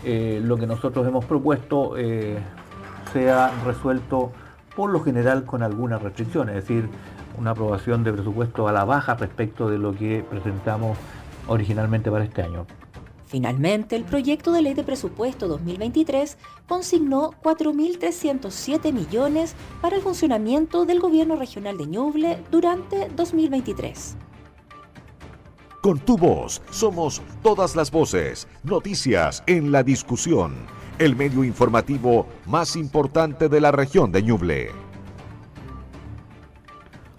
eh, 0.06 0.39
lo 0.45 0.58
que 0.58 0.67
nosotros 0.67 1.08
hemos 1.08 1.26
propuesto 1.26 1.97
eh, 1.97 2.38
sea 3.13 3.52
resuelto 3.65 4.32
por 4.76 4.91
lo 4.91 5.02
general 5.02 5.43
con 5.43 5.63
algunas 5.63 6.04
restricciones, 6.04 6.56
es 6.56 6.67
decir, 6.67 6.88
una 7.39 7.52
aprobación 7.52 8.04
de 8.04 8.13
presupuesto 8.13 8.67
a 8.67 8.71
la 8.71 8.84
baja 8.84 9.15
respecto 9.15 9.67
de 9.71 9.80
lo 9.80 9.95
que 9.95 10.24
presentamos 10.30 11.00
originalmente 11.47 12.12
para 12.12 12.26
este 12.26 12.43
año. 12.43 12.67
Finalmente, 13.31 13.95
el 13.95 14.03
proyecto 14.03 14.51
de 14.51 14.61
ley 14.61 14.73
de 14.73 14.83
presupuesto 14.83 15.47
2023 15.47 16.37
consignó 16.67 17.31
4.307 17.41 18.91
millones 18.91 19.55
para 19.79 19.95
el 19.95 20.01
funcionamiento 20.01 20.83
del 20.83 20.99
gobierno 20.99 21.37
regional 21.37 21.77
de 21.77 21.87
Ñuble 21.87 22.43
durante 22.51 23.07
2023. 23.15 24.17
Con 25.81 25.99
tu 25.99 26.17
voz 26.17 26.61
somos 26.71 27.21
todas 27.41 27.73
las 27.77 27.89
voces, 27.89 28.49
noticias 28.65 29.43
en 29.47 29.71
la 29.71 29.81
discusión, 29.81 30.53
el 30.99 31.15
medio 31.15 31.45
informativo 31.45 32.27
más 32.47 32.75
importante 32.75 33.47
de 33.47 33.61
la 33.61 33.71
región 33.71 34.11
de 34.11 34.23
Ñuble. 34.23 34.90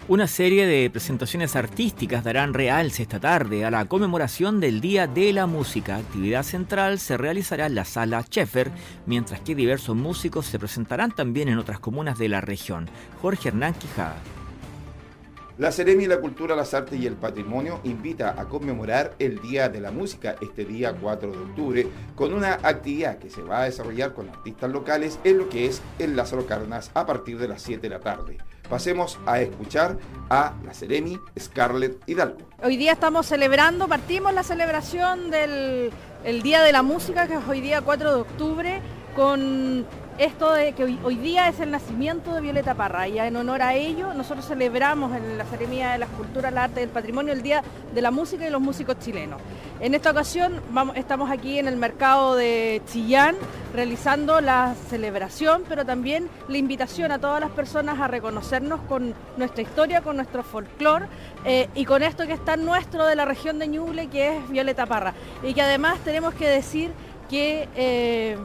Una 0.09 0.27
serie 0.27 0.67
de 0.67 0.89
presentaciones 0.89 1.55
artísticas 1.55 2.25
darán 2.25 2.53
realce 2.53 3.03
esta 3.03 3.21
tarde 3.21 3.63
a 3.63 3.71
la 3.71 3.85
conmemoración 3.85 4.59
del 4.59 4.81
Día 4.81 5.07
de 5.07 5.31
la 5.31 5.47
Música. 5.47 5.95
Actividad 5.95 6.43
central 6.43 6.99
se 6.99 7.15
realizará 7.15 7.67
en 7.67 7.75
la 7.75 7.85
sala 7.85 8.25
Sheffer, 8.29 8.69
mientras 9.05 9.39
que 9.39 9.55
diversos 9.55 9.95
músicos 9.95 10.45
se 10.45 10.59
presentarán 10.59 11.11
también 11.11 11.47
en 11.47 11.57
otras 11.57 11.79
comunas 11.79 12.17
de 12.17 12.27
la 12.27 12.41
región. 12.41 12.89
Jorge 13.21 13.47
Hernán 13.47 13.75
Quijada. 13.75 14.17
La 15.57 15.71
Seremi 15.71 16.03
de 16.03 16.09
la 16.09 16.19
Cultura, 16.19 16.53
las 16.53 16.73
Artes 16.73 16.99
y 16.99 17.07
el 17.07 17.15
Patrimonio 17.15 17.79
invita 17.85 18.35
a 18.37 18.49
conmemorar 18.49 19.13
el 19.19 19.39
Día 19.41 19.69
de 19.69 19.79
la 19.79 19.91
Música 19.91 20.35
este 20.41 20.65
día 20.65 20.93
4 20.99 21.31
de 21.31 21.37
octubre 21.37 21.87
con 22.15 22.33
una 22.33 22.55
actividad 22.55 23.19
que 23.19 23.29
se 23.29 23.41
va 23.41 23.61
a 23.61 23.65
desarrollar 23.65 24.13
con 24.13 24.27
artistas 24.27 24.69
locales 24.69 25.17
en 25.23 25.37
lo 25.37 25.47
que 25.47 25.67
es 25.67 25.81
el 25.97 26.17
Lázaro 26.17 26.45
Carnas 26.45 26.91
a 26.93 27.05
partir 27.05 27.37
de 27.37 27.47
las 27.47 27.61
7 27.61 27.79
de 27.79 27.89
la 27.89 28.01
tarde. 28.01 28.37
Pasemos 28.69 29.19
a 29.25 29.41
escuchar 29.41 29.97
a 30.29 30.53
la 30.65 30.73
Seremi 30.73 31.19
Scarlett 31.39 32.01
Hidalgo. 32.07 32.39
Hoy 32.63 32.77
día 32.77 32.93
estamos 32.93 33.25
celebrando, 33.27 33.87
partimos 33.87 34.33
la 34.33 34.43
celebración 34.43 35.29
del 35.29 35.91
Día 36.41 36.63
de 36.63 36.71
la 36.71 36.81
Música, 36.81 37.27
que 37.27 37.35
es 37.35 37.47
hoy 37.47 37.61
día 37.61 37.81
4 37.81 38.15
de 38.15 38.21
octubre, 38.21 38.81
con 39.15 39.85
esto 40.17 40.53
de 40.53 40.73
que 40.73 40.83
hoy, 40.83 41.15
día 41.15 41.47
es 41.47 41.59
el 41.59 41.71
nacimiento 41.71 42.33
de 42.33 42.41
Violeta 42.41 42.75
Parra 42.75 43.07
y 43.07 43.17
en 43.19 43.35
honor 43.35 43.61
a 43.61 43.73
ello 43.73 44.13
nosotros 44.13 44.45
celebramos 44.45 45.15
en 45.15 45.37
la 45.37 45.45
Seremía 45.45 45.91
de 45.91 45.97
las 45.97 46.09
Culturas, 46.09 46.53
la 46.53 46.65
Arte 46.65 46.81
y 46.81 46.83
el 46.83 46.89
Patrimonio 46.89 47.33
el 47.33 47.41
Día 47.41 47.63
de 47.93 48.01
la 48.01 48.11
Música 48.11 48.47
y 48.47 48.49
los 48.49 48.61
Músicos 48.61 48.99
Chilenos. 48.99 49.41
En 49.79 49.93
esta 49.95 50.11
ocasión 50.11 50.61
estamos 50.95 51.31
aquí 51.31 51.57
en 51.59 51.67
el 51.67 51.77
mercado 51.77 52.35
de 52.35 52.81
Chillán 52.85 53.35
realizando 53.73 54.39
la 54.39 54.75
celebración, 54.89 55.63
pero 55.67 55.85
también 55.85 56.29
la 56.47 56.57
invitación 56.57 57.11
a 57.11 57.19
todas 57.19 57.41
las 57.41 57.51
personas 57.51 57.99
a 57.99 58.07
reconocernos 58.07 58.81
con 58.81 59.13
nuestra 59.37 59.61
historia, 59.63 60.01
con 60.01 60.15
nuestro 60.15 60.43
folclore 60.43 61.07
eh, 61.43 61.69
y 61.73 61.85
con 61.85 62.03
esto 62.03 62.27
que 62.27 62.33
es 62.33 62.45
tan 62.45 62.65
nuestro 62.65 63.05
de 63.05 63.15
la 63.15 63.25
región 63.25 63.57
de 63.57 63.67
Ñuble, 63.67 64.07
que 64.07 64.37
es 64.37 64.49
Violeta 64.49 64.85
Parra. 64.85 65.13
Y 65.41 65.53
que 65.53 65.61
además 65.61 65.99
tenemos 65.99 66.33
que 66.35 66.47
decir 66.47 66.91
que... 67.29 67.67
Eh, 67.75 68.37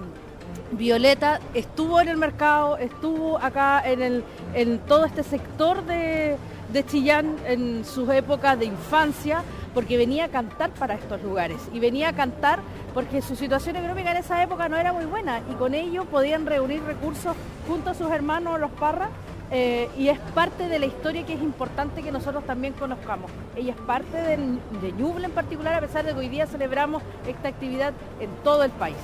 Violeta 0.73 1.41
estuvo 1.55 2.01
en 2.01 2.09
el 2.09 2.17
mercado, 2.17 2.77
estuvo 2.77 3.39
acá 3.39 3.83
en, 3.85 4.23
en 4.55 4.79
todo 4.81 5.05
este 5.07 5.23
sector 5.23 5.85
de, 5.85 6.37
de 6.73 6.87
Chillán 6.87 7.37
en 7.47 7.85
sus 7.85 8.09
épocas 8.11 8.59
de 8.59 8.67
infancia, 8.67 9.43
porque 9.75 9.97
venía 9.97 10.25
a 10.25 10.29
cantar 10.29 10.71
para 10.71 10.95
estos 10.95 11.23
lugares 11.23 11.59
y 11.73 11.79
venía 11.79 12.09
a 12.11 12.13
cantar 12.13 12.61
porque 12.95 13.23
su 13.23 13.37
situación 13.37 13.77
económica 13.77 14.11
en 14.11 14.17
esa 14.17 14.43
época 14.43 14.69
no 14.69 14.77
era 14.77 14.93
muy 14.93 15.05
buena 15.05 15.41
y 15.51 15.55
con 15.55 15.75
ello 15.75 16.05
podían 16.05 16.47
reunir 16.47 16.83
recursos 16.83 17.37
junto 17.67 17.91
a 17.91 17.95
sus 17.95 18.11
hermanos 18.11 18.59
los 18.59 18.71
Parras 18.73 19.11
eh, 19.51 19.89
y 19.97 20.09
es 20.09 20.19
parte 20.35 20.69
de 20.69 20.79
la 20.79 20.87
historia 20.87 21.25
que 21.25 21.35
es 21.35 21.41
importante 21.41 22.03
que 22.03 22.13
nosotros 22.13 22.45
también 22.45 22.75
conozcamos. 22.75 23.31
Ella 23.57 23.73
es 23.73 23.81
parte 23.81 24.17
de, 24.17 24.37
de 24.83 24.93
Ñuble 24.93 25.27
en 25.27 25.33
particular, 25.33 25.75
a 25.75 25.81
pesar 25.81 26.05
de 26.05 26.13
que 26.13 26.19
hoy 26.19 26.29
día 26.29 26.47
celebramos 26.47 27.03
esta 27.27 27.49
actividad 27.49 27.93
en 28.21 28.31
todo 28.43 28.65
el 28.65 28.71
país. 28.73 28.97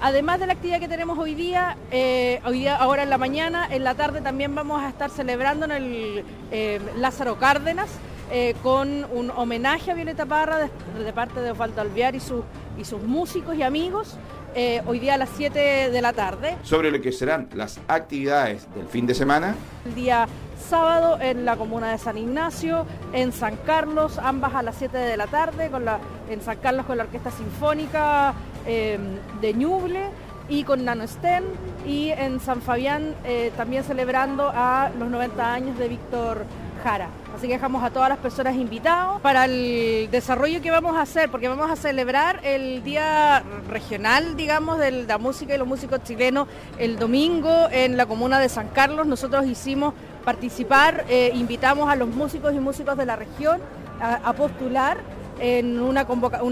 Además 0.00 0.38
de 0.40 0.46
la 0.46 0.52
actividad 0.52 0.78
que 0.78 0.88
tenemos 0.88 1.18
hoy 1.18 1.34
día, 1.34 1.76
eh, 1.90 2.40
hoy 2.44 2.60
día, 2.60 2.76
ahora 2.76 3.02
en 3.02 3.10
la 3.10 3.16
mañana, 3.16 3.66
en 3.70 3.82
la 3.82 3.94
tarde 3.94 4.20
también 4.20 4.54
vamos 4.54 4.82
a 4.82 4.90
estar 4.90 5.10
celebrando 5.10 5.64
en 5.64 5.72
el 5.72 6.24
eh, 6.50 6.80
Lázaro 6.96 7.38
Cárdenas 7.38 7.88
eh, 8.30 8.54
con 8.62 9.06
un 9.10 9.30
homenaje 9.30 9.90
a 9.90 9.94
Violeta 9.94 10.26
Parra 10.26 10.68
de, 10.98 11.12
parte 11.14 11.40
de 11.40 11.50
Osvaldo 11.50 11.80
Alvear 11.80 12.14
y, 12.14 12.18
y 12.18 12.84
sus 12.84 13.02
músicos 13.02 13.56
y 13.56 13.62
amigos. 13.62 14.18
Eh, 14.56 14.82
hoy 14.86 14.98
día 14.98 15.14
a 15.14 15.18
las 15.18 15.28
7 15.36 15.90
de 15.90 16.02
la 16.02 16.14
tarde. 16.14 16.56
Sobre 16.62 16.90
lo 16.90 16.98
que 17.02 17.12
serán 17.12 17.48
las 17.54 17.78
actividades 17.88 18.66
del 18.74 18.86
fin 18.86 19.06
de 19.06 19.14
semana. 19.14 19.54
El 19.84 19.94
día 19.94 20.26
sábado 20.58 21.18
en 21.20 21.44
la 21.44 21.56
comuna 21.56 21.92
de 21.92 21.98
San 21.98 22.16
Ignacio, 22.16 22.86
en 23.12 23.32
San 23.32 23.56
Carlos, 23.66 24.18
ambas 24.18 24.54
a 24.54 24.62
las 24.62 24.76
7 24.76 24.96
de 24.96 25.16
la 25.18 25.26
tarde, 25.26 25.70
con 25.70 25.84
la, 25.84 25.98
en 26.30 26.40
San 26.40 26.56
Carlos 26.56 26.86
con 26.86 26.96
la 26.96 27.04
Orquesta 27.04 27.30
Sinfónica 27.30 28.32
eh, 28.66 28.98
de 29.42 29.52
Ñuble 29.52 30.08
y 30.48 30.64
con 30.64 30.86
Nano 30.86 31.06
Sten 31.06 31.44
y 31.86 32.08
en 32.08 32.40
San 32.40 32.62
Fabián 32.62 33.14
eh, 33.24 33.52
también 33.58 33.84
celebrando 33.84 34.50
a 34.54 34.90
los 34.98 35.10
90 35.10 35.52
años 35.52 35.78
de 35.78 35.88
Víctor 35.88 36.46
Así 36.86 37.48
que 37.48 37.54
dejamos 37.54 37.82
a 37.82 37.90
todas 37.90 38.08
las 38.08 38.18
personas 38.18 38.54
invitados 38.54 39.20
para 39.20 39.46
el 39.46 40.08
desarrollo 40.12 40.62
que 40.62 40.70
vamos 40.70 40.96
a 40.96 41.00
hacer, 41.00 41.28
porque 41.32 41.48
vamos 41.48 41.68
a 41.68 41.74
celebrar 41.74 42.38
el 42.44 42.84
Día 42.84 43.42
Regional, 43.68 44.36
digamos, 44.36 44.78
de 44.78 44.92
la 44.92 45.18
música 45.18 45.52
y 45.52 45.58
los 45.58 45.66
músicos 45.66 46.04
chilenos 46.04 46.46
el 46.78 46.96
domingo 46.96 47.66
en 47.72 47.96
la 47.96 48.06
comuna 48.06 48.38
de 48.38 48.48
San 48.48 48.68
Carlos. 48.68 49.04
Nosotros 49.04 49.46
hicimos 49.46 49.94
participar, 50.24 51.04
eh, 51.08 51.32
invitamos 51.34 51.90
a 51.90 51.96
los 51.96 52.08
músicos 52.08 52.54
y 52.54 52.60
músicos 52.60 52.96
de 52.96 53.04
la 53.04 53.16
región 53.16 53.60
a, 54.00 54.32
postular 54.34 54.98
en 55.40 55.80
una, 55.80 56.04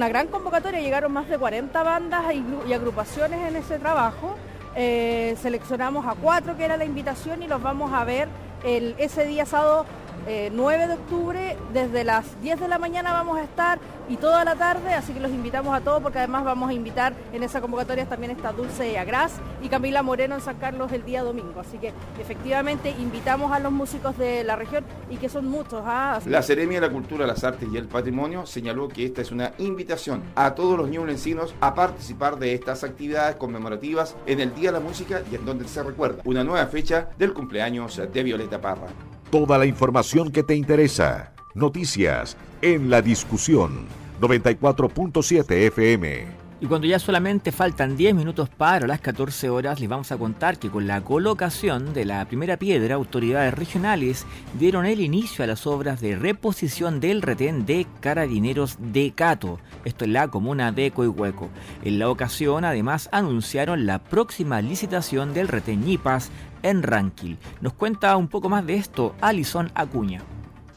gran 0.09 0.27
convocatoria, 0.27 0.81
llegaron 0.81 1.13
más 1.13 1.29
de 1.29 1.39
40 1.39 1.81
bandas 1.85 2.25
y, 2.35 2.73
agrupaciones 2.73 3.49
en 3.49 3.55
ese 3.55 3.79
trabajo. 3.79 4.35
Eh, 4.75 5.37
seleccionamos 5.41 6.05
a 6.09 6.17
cuatro, 6.17 6.57
que 6.57 6.65
era 6.65 6.77
la 6.77 6.85
invitación, 6.85 7.45
y 7.45 7.47
los 7.47 7.63
vamos 7.63 7.93
a 7.93 8.03
ver 8.03 8.29
ese 8.65 9.27
día 9.27 9.45
sábado 9.45 9.85
9 10.27 10.85
eh, 10.85 10.87
de 10.87 10.95
octubre, 10.95 11.57
desde 11.73 12.05
las 12.05 12.41
10 12.43 12.61
de 12.61 12.69
la 12.69 12.79
mañana 12.79 13.13
vamos 13.13 13.39
a 13.39 13.43
estar 13.43 13.79
y 14.09 14.17
toda 14.17 14.45
la 14.45 14.55
tarde, 14.55 14.93
así 14.93 15.13
que 15.13 15.21
los 15.21 15.31
invitamos 15.31 15.75
a 15.75 15.81
todos 15.81 16.03
porque 16.03 16.19
además 16.19 16.45
vamos 16.45 16.69
a 16.71 16.75
invitar 16.75 17.15
en 17.33 17.43
esa 17.43 17.61
convocatoria 17.61 18.07
también 18.07 18.33
está 18.33 18.53
Dulce 18.53 18.99
Agras 18.99 19.33
y 19.63 19.69
Camila 19.69 20.03
Moreno 20.03 20.35
en 20.35 20.41
San 20.41 20.57
Carlos 20.57 20.93
el 20.93 21.05
día 21.05 21.23
domingo. 21.23 21.61
Así 21.61 21.79
que 21.79 21.93
efectivamente 22.21 22.91
invitamos 22.91 23.53
a 23.53 23.61
los 23.61 23.73
músicos 23.73 24.17
de 24.19 24.45
la 24.45 24.57
región 24.57 24.85
y 25.11 25.17
que 25.17 25.29
son 25.29 25.47
muchos. 25.47 25.83
¿ah? 25.85 26.21
La 26.27 26.43
Seremia 26.43 26.81
de 26.81 26.87
la 26.87 26.93
Cultura, 26.93 27.27
las 27.27 27.45
Artes 27.45 27.69
y 27.73 27.77
el 27.77 27.87
Patrimonio 27.87 28.47
señaló 28.47 28.89
que 28.89 29.07
esta 29.07 29.23
es 29.23 29.33
una 29.33 29.53
invitación 29.59 30.23
a 30.35 30.55
todos 30.55 30.79
los 30.79 30.89
ñublensinos 30.89 31.55
a 31.61 31.75
participar 31.75 32.39
de 32.39 32.55
estas 32.55 32.85
actividades 32.85 33.37
conmemorativas 33.37 34.17
en 34.27 34.41
el 34.41 34.55
Día 34.55 34.71
de 34.71 34.79
la 34.79 34.85
Música 34.85 35.23
y 35.31 35.35
en 35.35 35.45
donde 35.45 35.67
se 35.67 35.83
recuerda 35.83 36.23
una 36.25 36.45
nueva 36.45 36.67
fecha 36.67 37.09
del 37.19 37.33
cumpleaños 37.33 38.01
de 38.13 38.23
Violeta 38.23 38.61
Parra. 38.61 38.89
Toda 39.35 39.59
la 39.59 39.67
información 39.67 40.31
que 40.31 40.45
te 40.45 40.55
interesa. 40.55 41.33
Noticias 41.57 42.37
en 42.63 42.89
la 42.89 43.03
discusión 43.03 43.89
94.7 44.21 45.51
FM. 45.51 46.44
Y 46.65 46.67
cuando 46.67 46.87
ya 46.87 46.99
solamente 46.99 47.53
faltan 47.53 47.95
10 47.95 48.15
minutos 48.15 48.49
para 48.49 48.87
las 48.87 49.03
14 49.03 49.51
horas, 49.51 49.81
les 49.81 49.89
vamos 49.91 50.11
a 50.13 50.17
contar 50.17 50.59
que 50.59 50.71
con 50.71 50.87
la 50.87 51.03
colocación 51.03 51.93
de 51.93 52.07
la 52.07 52.25
primera 52.25 52.57
piedra, 52.57 52.95
autoridades 52.95 53.53
regionales 53.53 54.25
dieron 54.59 54.87
el 54.87 55.01
inicio 55.01 55.45
a 55.45 55.47
las 55.47 55.67
obras 55.67 56.01
de 56.01 56.17
reposición 56.17 57.01
del 57.01 57.21
retén 57.21 57.67
de 57.67 57.87
carabineros 58.01 58.79
de 58.81 59.13
Cato, 59.15 59.59
esto 59.85 60.07
en 60.07 60.15
la 60.15 60.29
comuna 60.29 60.73
de 60.73 60.91
Coihueco. 60.91 61.51
En 61.83 61.99
la 61.99 62.09
ocasión, 62.09 62.65
además, 62.65 63.11
anunciaron 63.13 63.85
la 63.85 63.99
próxima 63.99 64.63
licitación 64.63 65.35
del 65.35 65.49
retén 65.49 65.85
Ñipas 65.85 66.31
en 66.63 66.83
Ranquil. 66.83 67.37
Nos 67.61 67.75
cuenta 67.75 68.17
un 68.17 68.29
poco 68.29 68.49
más 68.49 68.65
de 68.65 68.77
esto 68.77 69.15
Alison 69.21 69.71
Acuña. 69.75 70.23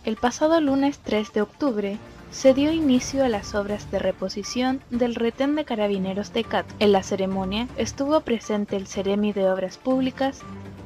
El 0.04 0.18
pasado 0.18 0.60
lunes 0.60 1.00
3 1.00 1.32
de 1.32 1.42
octubre, 1.42 1.98
se 2.32 2.54
dio 2.54 2.72
inicio 2.72 3.24
a 3.24 3.30
las 3.30 3.56
obras 3.56 3.90
de 3.92 4.00
reposición 4.00 4.82
del 4.90 5.16
retén 5.16 5.56
de 5.56 5.66
carabineros 5.66 6.34
de 6.34 6.44
CAT. 6.44 6.66
En 6.80 6.92
la 6.92 7.04
ceremonia 7.04 7.68
estuvo 7.78 8.20
presente 8.22 8.76
el 8.76 8.88
Ceremi 8.88 9.34
de 9.34 9.50
Obras 9.50 9.78
Públicas, 9.78 10.42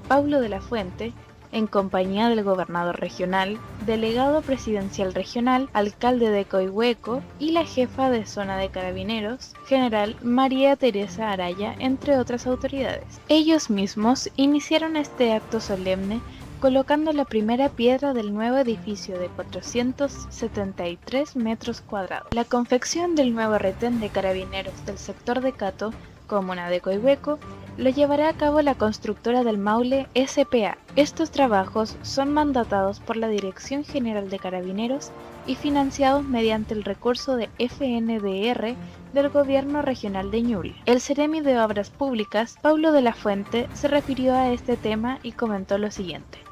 Paulo 0.07 0.41
de 0.41 0.49
la 0.49 0.61
Fuente, 0.61 1.13
en 1.51 1.67
compañía 1.67 2.29
del 2.29 2.43
gobernador 2.43 2.99
regional, 2.99 3.57
delegado 3.85 4.41
presidencial 4.41 5.13
regional, 5.13 5.69
alcalde 5.73 6.29
de 6.29 6.45
Coihueco 6.45 7.21
y 7.39 7.51
la 7.51 7.65
jefa 7.65 8.09
de 8.09 8.25
zona 8.25 8.57
de 8.57 8.69
carabineros, 8.69 9.53
general 9.65 10.15
María 10.21 10.75
Teresa 10.75 11.31
Araya, 11.31 11.75
entre 11.79 12.17
otras 12.17 12.47
autoridades. 12.47 13.19
Ellos 13.27 13.69
mismos 13.69 14.29
iniciaron 14.35 14.95
este 14.95 15.33
acto 15.33 15.59
solemne 15.59 16.21
colocando 16.61 17.11
la 17.11 17.25
primera 17.25 17.69
piedra 17.69 18.13
del 18.13 18.35
nuevo 18.35 18.57
edificio 18.57 19.17
de 19.17 19.29
473 19.29 21.35
metros 21.35 21.81
cuadrados. 21.81 22.27
La 22.35 22.45
confección 22.45 23.15
del 23.15 23.33
nuevo 23.33 23.57
retén 23.57 23.99
de 23.99 24.09
carabineros 24.09 24.85
del 24.85 24.99
sector 24.99 25.41
de 25.41 25.53
Cato, 25.53 25.91
comuna 26.27 26.69
de 26.69 26.79
Coihueco, 26.79 27.39
lo 27.77 27.89
llevará 27.89 28.29
a 28.29 28.37
cabo 28.37 28.61
la 28.61 28.75
constructora 28.75 29.43
del 29.43 29.57
Maule 29.57 30.07
SPA. 30.15 30.77
Estos 30.95 31.31
trabajos 31.31 31.97
son 32.03 32.31
mandatados 32.31 32.99
por 32.99 33.17
la 33.17 33.27
Dirección 33.27 33.83
General 33.83 34.29
de 34.29 34.37
Carabineros 34.37 35.11
y 35.47 35.55
financiados 35.55 36.23
mediante 36.23 36.75
el 36.75 36.83
recurso 36.83 37.37
de 37.37 37.49
FNDR 37.57 38.75
del 39.13 39.29
Gobierno 39.29 39.81
Regional 39.81 40.29
de 40.29 40.43
Ñuble. 40.43 40.75
El 40.85 41.01
Ceremi 41.01 41.41
de 41.41 41.59
Obras 41.59 41.89
Públicas, 41.89 42.55
Pablo 42.61 42.91
de 42.91 43.01
la 43.01 43.15
Fuente, 43.15 43.67
se 43.73 43.87
refirió 43.87 44.35
a 44.35 44.51
este 44.51 44.77
tema 44.77 45.17
y 45.23 45.31
comentó 45.31 45.79
lo 45.79 45.89
siguiente. 45.89 46.50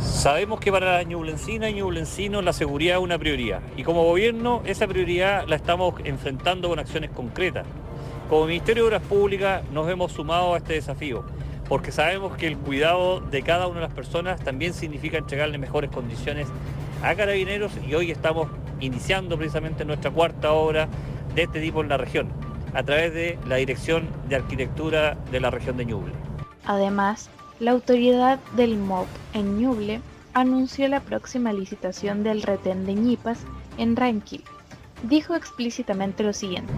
Sabemos 0.00 0.60
que 0.60 0.70
para 0.70 0.98
la 0.98 1.02
Ñublencina 1.02 1.68
y 1.68 1.74
Ñublencinos 1.74 2.44
la 2.44 2.52
seguridad 2.52 2.96
es 2.96 3.02
una 3.02 3.18
prioridad 3.18 3.60
y 3.76 3.82
como 3.82 4.04
gobierno 4.04 4.62
esa 4.64 4.86
prioridad 4.86 5.46
la 5.46 5.56
estamos 5.56 5.94
enfrentando 6.04 6.68
con 6.68 6.78
acciones 6.78 7.10
concretas. 7.10 7.66
Como 8.28 8.46
Ministerio 8.46 8.84
de 8.84 8.88
Obras 8.88 9.02
Públicas 9.02 9.62
nos 9.72 9.88
hemos 9.88 10.12
sumado 10.12 10.54
a 10.54 10.58
este 10.58 10.74
desafío 10.74 11.24
porque 11.68 11.92
sabemos 11.92 12.36
que 12.36 12.46
el 12.46 12.56
cuidado 12.56 13.20
de 13.20 13.42
cada 13.42 13.66
una 13.66 13.80
de 13.80 13.86
las 13.86 13.94
personas 13.94 14.40
también 14.40 14.72
significa 14.72 15.18
entregarle 15.18 15.58
mejores 15.58 15.90
condiciones 15.90 16.48
a 17.02 17.14
carabineros 17.14 17.72
y 17.86 17.94
hoy 17.94 18.10
estamos 18.10 18.48
iniciando 18.80 19.36
precisamente 19.36 19.84
nuestra 19.84 20.10
cuarta 20.10 20.52
obra 20.52 20.88
de 21.34 21.42
este 21.42 21.60
tipo 21.60 21.82
en 21.82 21.88
la 21.88 21.96
región 21.96 22.28
a 22.74 22.82
través 22.82 23.12
de 23.12 23.38
la 23.46 23.56
Dirección 23.56 24.08
de 24.28 24.36
Arquitectura 24.36 25.16
de 25.30 25.40
la 25.40 25.50
región 25.50 25.76
de 25.76 25.84
Ñuble. 25.84 26.12
Además, 26.64 27.30
la 27.60 27.72
autoridad 27.72 28.38
del 28.56 28.76
MOP 28.78 29.08
en 29.34 29.58
Ñuble 29.58 30.00
anunció 30.34 30.86
la 30.88 31.00
próxima 31.00 31.52
licitación 31.52 32.22
del 32.22 32.42
retén 32.42 32.86
de 32.86 32.94
Ñipas 32.94 33.40
en 33.78 33.96
Ranquil. 33.96 34.44
Dijo 35.02 35.34
explícitamente 35.34 36.22
lo 36.22 36.32
siguiente. 36.32 36.72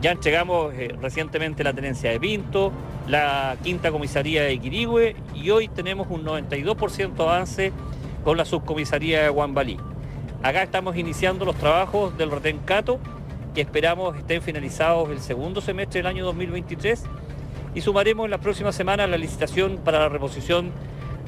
Ya 0.00 0.12
entregamos 0.12 0.72
eh, 0.74 0.94
recientemente 1.00 1.64
la 1.64 1.72
tenencia 1.72 2.10
de 2.10 2.20
Pinto, 2.20 2.72
la 3.06 3.56
quinta 3.62 3.90
comisaría 3.90 4.42
de 4.44 4.58
Quirigüe 4.58 5.16
y 5.34 5.50
hoy 5.50 5.68
tenemos 5.68 6.06
un 6.10 6.24
92% 6.24 7.20
avance 7.20 7.72
con 8.24 8.36
la 8.36 8.44
subcomisaría 8.44 9.22
de 9.22 9.28
Guambalí. 9.28 9.78
Acá 10.42 10.62
estamos 10.62 10.96
iniciando 10.96 11.44
los 11.44 11.56
trabajos 11.56 12.16
del 12.16 12.30
retén 12.30 12.58
Cato 12.64 12.98
que 13.54 13.60
esperamos 13.60 14.16
estén 14.16 14.42
finalizados 14.42 15.10
el 15.10 15.20
segundo 15.20 15.60
semestre 15.60 15.98
del 15.98 16.06
año 16.06 16.24
2023 16.24 17.04
y 17.74 17.80
sumaremos 17.80 18.24
en 18.24 18.30
las 18.32 18.40
próximas 18.40 18.74
semanas 18.74 19.08
la 19.08 19.16
licitación 19.16 19.78
para 19.78 19.98
la 19.98 20.08
reposición 20.08 20.70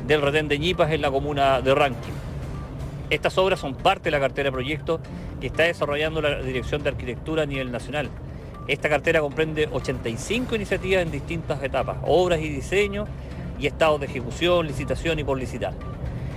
del 0.06 0.22
retén 0.22 0.48
de 0.48 0.58
Ñipas 0.58 0.90
en 0.90 1.02
la 1.02 1.10
comuna 1.10 1.60
de 1.60 1.74
Ranking. 1.74 2.12
Estas 3.10 3.38
obras 3.38 3.60
son 3.60 3.74
parte 3.74 4.04
de 4.04 4.10
la 4.10 4.20
cartera 4.20 4.48
de 4.48 4.52
proyectos 4.52 5.00
que 5.40 5.48
está 5.48 5.64
desarrollando 5.64 6.20
la 6.20 6.40
Dirección 6.40 6.82
de 6.82 6.90
Arquitectura 6.90 7.42
a 7.42 7.46
nivel 7.46 7.70
nacional. 7.70 8.08
Esta 8.66 8.88
cartera 8.88 9.20
comprende 9.20 9.68
85 9.70 10.54
iniciativas 10.56 11.02
en 11.02 11.10
distintas 11.10 11.62
etapas, 11.62 11.98
obras 12.04 12.40
y 12.40 12.48
diseños 12.48 13.08
y 13.58 13.66
estados 13.66 14.00
de 14.00 14.06
ejecución, 14.06 14.66
licitación 14.66 15.18
y 15.18 15.24
por 15.24 15.38
licitar, 15.38 15.74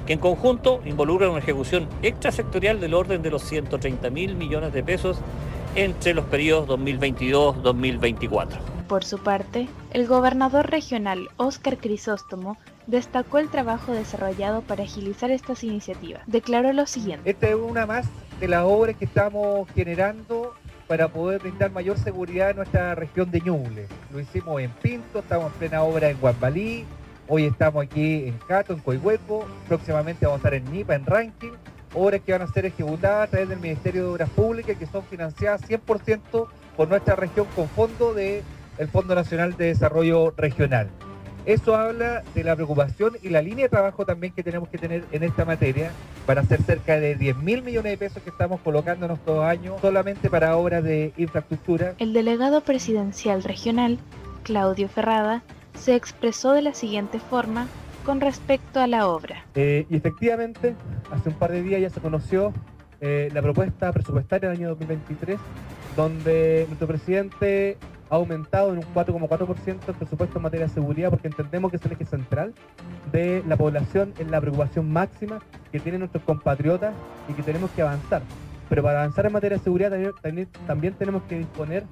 que 0.06 0.14
en 0.14 0.20
conjunto 0.20 0.82
involucran 0.86 1.32
una 1.32 1.40
ejecución 1.40 1.88
extrasectorial 2.04 2.80
del 2.80 2.94
orden 2.94 3.22
de 3.22 3.32
los 3.32 3.44
130 3.44 4.10
mil 4.10 4.36
millones 4.36 4.74
de 4.74 4.84
pesos 4.84 5.18
entre 5.76 6.14
los 6.14 6.26
periodos 6.26 6.68
2022-2024. 6.80 8.48
Por 8.88 9.04
su 9.04 9.18
parte, 9.20 9.68
el 9.92 10.08
gobernador 10.08 10.70
regional 10.70 11.30
Óscar 11.38 11.78
Crisóstomo 11.78 12.58
destacó 12.88 13.40
el 13.40 13.50
trabajo 13.50 13.92
desarrollado 13.92 14.62
para 14.62 14.84
agilizar 14.84 15.32
estas 15.32 15.64
iniciativas. 15.64 16.22
Declaró 16.28 16.72
lo 16.72 16.86
siguiente. 16.86 17.30
Esta 17.30 17.50
es 17.50 17.56
una 17.56 17.86
más 17.86 18.08
de 18.40 18.48
las 18.48 18.64
obras 18.64 18.96
que 18.96 19.06
estamos 19.06 19.68
generando 19.72 20.54
para 20.88 21.08
poder 21.08 21.42
brindar 21.42 21.72
mayor 21.72 21.98
seguridad 21.98 22.52
en 22.52 22.58
nuestra 22.58 22.96
región 22.96 23.32
de 23.32 23.42
Ñuble. 23.42 23.88
Lo 24.14 24.20
hicimos 24.20 24.62
en 24.62 24.70
Pinto, 24.82 25.20
estamos 25.20 25.52
en 25.52 25.60
plena 25.60 25.82
obra 25.82 26.10
en 26.10 26.20
Guambalí, 26.20 26.86
hoy 27.28 27.46
estamos 27.46 27.84
aquí 27.84 28.28
en 28.28 28.38
Cato, 28.48 28.74
en 28.74 28.80
Coihueco, 28.80 29.48
próximamente 29.68 30.26
vamos 30.26 30.38
a 30.46 30.48
estar 30.48 30.54
en 30.54 30.72
Nipa, 30.72 30.94
en 30.94 31.06
Ranking, 31.06 31.54
obras 31.96 32.22
que 32.22 32.32
van 32.32 32.42
a 32.42 32.48
ser 32.48 32.66
ejecutadas 32.66 33.28
a 33.28 33.32
través 33.32 33.50
del 33.50 33.60
Ministerio 33.60 34.04
de 34.04 34.10
Obras 34.10 34.30
Públicas 34.30 34.78
que 34.78 34.86
son 34.86 35.04
financiadas 35.04 35.62
100% 35.70 36.48
por 36.76 36.90
nuestra 36.90 37.16
región 37.16 37.48
con 37.56 37.68
fondo 37.70 38.14
de 38.14 38.44
el 38.78 38.88
Fondo 38.90 39.16
Nacional 39.16 39.56
de 39.56 39.68
Desarrollo 39.68 40.34
Regional. 40.36 40.90
Eso 41.46 41.76
habla 41.76 42.24
de 42.34 42.44
la 42.44 42.56
preocupación 42.56 43.14
y 43.22 43.30
la 43.30 43.42
línea 43.42 43.66
de 43.66 43.70
trabajo 43.70 44.06
también 44.06 44.34
que 44.34 44.42
tenemos 44.42 44.68
que 44.68 44.80
tener 44.80 45.06
en 45.12 45.24
esta 45.24 45.46
materia 45.46 45.92
para 46.26 46.42
hacer 46.42 46.62
cerca 46.64 47.00
de 47.00 47.16
10 47.16 47.38
mil 47.38 47.62
millones 47.62 47.92
de 47.92 47.98
pesos 47.98 48.24
que 48.24 48.32
estamos 48.32 48.60
colocándonos 48.62 49.20
todos 49.20 49.46
años 49.46 49.80
solamente 49.80 50.30
para 50.30 50.58
obras 50.58 50.84
de 50.84 51.14
infraestructura. 51.18 51.94
El 52.00 52.14
delegado 52.14 52.62
presidencial 52.62 53.44
regional 53.44 54.00
Claudio 54.46 54.88
Ferrada, 54.88 55.42
se 55.74 55.96
expresó 55.96 56.54
de 56.54 56.62
la 56.62 56.76
siguiente 56.76 57.20
forma 57.20 57.68
con 58.06 58.22
respecto 58.22 58.80
a 58.80 58.88
la 58.88 59.08
obra. 59.08 59.44
Eh, 59.56 59.86
y 59.90 59.96
efectivamente, 59.96 60.76
hace 61.12 61.30
un 61.30 61.36
par 61.36 61.52
de 61.52 61.62
días 61.64 61.82
ya 61.82 61.90
se 61.90 62.00
conoció 62.00 62.54
eh, 63.02 63.30
la 63.34 63.42
propuesta 63.42 63.92
presupuestaria 63.92 64.50
del 64.50 64.60
año 64.60 64.70
2023, 64.70 65.40
donde 65.96 66.66
nuestro 66.68 66.88
presidente 66.88 67.78
ha 68.10 68.16
aumentado 68.16 68.72
en 68.72 68.78
un 68.78 68.84
4,4% 68.94 69.78
el 69.88 69.96
presupuesto 69.96 70.38
en 70.38 70.44
materia 70.44 70.68
de 70.68 70.74
seguridad 70.74 71.10
porque 71.10 71.28
entendemos 71.28 71.72
que 71.72 71.78
es 71.78 71.86
el 71.86 71.94
eje 71.94 72.06
central 72.06 72.54
de 73.12 73.44
la 73.48 73.58
población, 73.58 74.14
en 74.20 74.30
la 74.30 74.40
preocupación 74.40 74.92
máxima 74.92 75.40
que 75.72 75.80
tienen 75.80 76.00
nuestros 76.00 76.24
compatriotas 76.24 76.94
y 77.28 77.34
que 77.34 77.42
tenemos 77.42 77.72
que 77.72 77.82
avanzar. 77.82 78.22
Pero 78.70 78.84
para 78.84 79.02
avanzar 79.02 79.26
en 79.26 79.34
materia 79.34 79.58
de 79.58 79.64
seguridad 79.64 79.92
también, 80.22 80.48
también 80.68 80.94
tenemos 80.94 81.24
que 81.24 81.40
disponer 81.40 81.84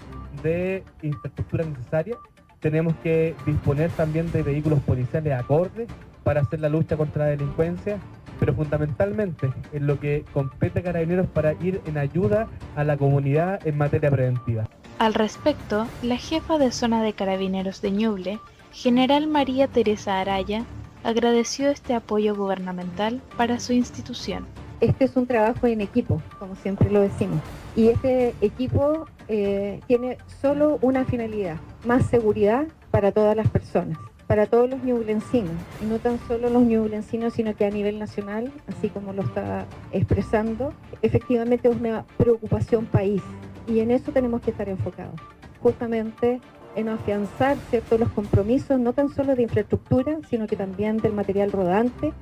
de 0.42 0.84
infraestructura 1.02 1.66
necesaria, 1.66 2.18
tenemos 2.64 2.96
que 3.04 3.36
disponer 3.46 3.92
también 3.92 4.32
de 4.32 4.42
vehículos 4.42 4.80
policiales 4.80 5.34
acordes 5.34 5.90
para 6.24 6.42
hacer 6.42 6.62
la 6.62 6.70
lucha 6.70 6.96
contra 6.96 7.26
la 7.26 7.32
delincuencia, 7.32 8.00
pero 8.40 8.54
fundamentalmente 8.56 9.52
en 9.74 9.86
lo 9.86 10.00
que 10.00 10.24
compete 10.32 10.80
a 10.80 10.84
Carabineros 10.84 11.28
para 11.28 11.54
ir 11.62 11.82
en 11.86 11.98
ayuda 11.98 12.48
a 12.78 12.86
la 12.86 12.96
comunidad 12.96 13.60
en 13.68 13.78
materia 13.78 14.10
preventiva. 14.10 14.64
Al 14.98 15.14
respecto, 15.14 15.88
la 16.02 16.16
jefa 16.16 16.58
de 16.58 16.72
zona 16.72 17.04
de 17.04 17.12
Carabineros 17.12 17.82
de 17.82 17.92
Ñuble, 17.92 18.40
General 18.72 19.28
María 19.28 19.68
Teresa 19.68 20.22
Araya, 20.22 20.64
agradeció 21.04 21.70
este 21.70 21.94
apoyo 21.94 22.34
gubernamental 22.34 23.22
para 23.36 23.60
su 23.60 23.74
institución. 23.74 24.48
Este 24.80 25.04
es 25.04 25.18
un 25.18 25.28
trabajo 25.28 25.68
en 25.68 25.82
equipo, 25.82 26.22
como 26.40 26.56
siempre 26.56 26.90
lo 26.90 27.02
decimos, 27.02 27.42
y 27.76 27.90
este 27.90 28.34
equipo 28.40 29.06
eh, 29.28 29.80
tiene 29.88 30.18
solo 30.42 30.80
una 30.82 31.06
finalidad, 31.06 31.58
más 31.86 32.06
seguridad 32.06 32.68
para 32.92 33.12
todas 33.12 33.36
las 33.36 33.50
personas 33.50 33.98
para 34.28 34.48
todos 34.48 34.70
los 34.70 34.84
ñublencinos, 34.84 35.52
y 35.82 35.86
no 35.86 36.00
tan 36.00 36.18
solo 36.28 36.50
los 36.50 36.64
ñublencinos, 36.64 37.34
sino 37.34 37.56
que 37.56 37.66
a 37.66 37.70
nivel 37.70 38.00
nacional, 38.00 38.52
así 38.68 38.90
como 38.90 39.14
lo 39.14 39.22
está 39.22 39.66
expresando, 39.92 40.74
efectivamente 41.02 41.70
es 41.70 41.76
una 41.76 42.06
preocupación 42.18 42.86
país, 42.86 43.22
y 43.68 43.80
en 43.80 43.92
eso 43.92 44.12
tenemos 44.12 44.42
que 44.42 44.52
estar 44.52 44.70
enfocados, 44.70 45.20
justamente 45.62 46.42
en 46.76 46.90
afianzar 46.90 47.58
¿cierto? 47.70 47.98
los 47.98 48.10
compromisos, 48.10 48.80
no 48.80 48.94
tan 48.94 49.10
solo 49.10 49.36
de 49.36 49.44
infraestructura, 49.44 50.18
sino 50.30 50.48
que 50.48 50.56
también 50.56 50.98
del 50.98 51.14
material 51.14 51.52
rodante, 51.52 52.14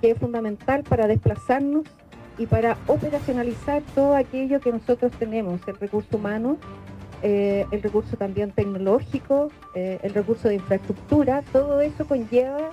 que 0.00 0.10
es 0.10 0.18
fundamental 0.18 0.82
para 0.82 1.06
desplazarnos 1.06 1.84
y 2.38 2.46
para 2.46 2.76
operacionalizar 2.86 3.82
todo 3.94 4.16
aquello 4.16 4.60
que 4.60 4.72
nosotros 4.72 5.12
tenemos, 5.18 5.60
el 5.66 5.76
recurso 5.76 6.16
humano 6.16 6.58
eh, 7.22 7.66
el 7.70 7.82
recurso 7.82 8.16
también 8.16 8.50
tecnológico, 8.52 9.50
eh, 9.74 9.98
el 10.02 10.14
recurso 10.14 10.48
de 10.48 10.54
infraestructura, 10.54 11.42
todo 11.52 11.82
eso 11.82 12.06
conlleva 12.06 12.70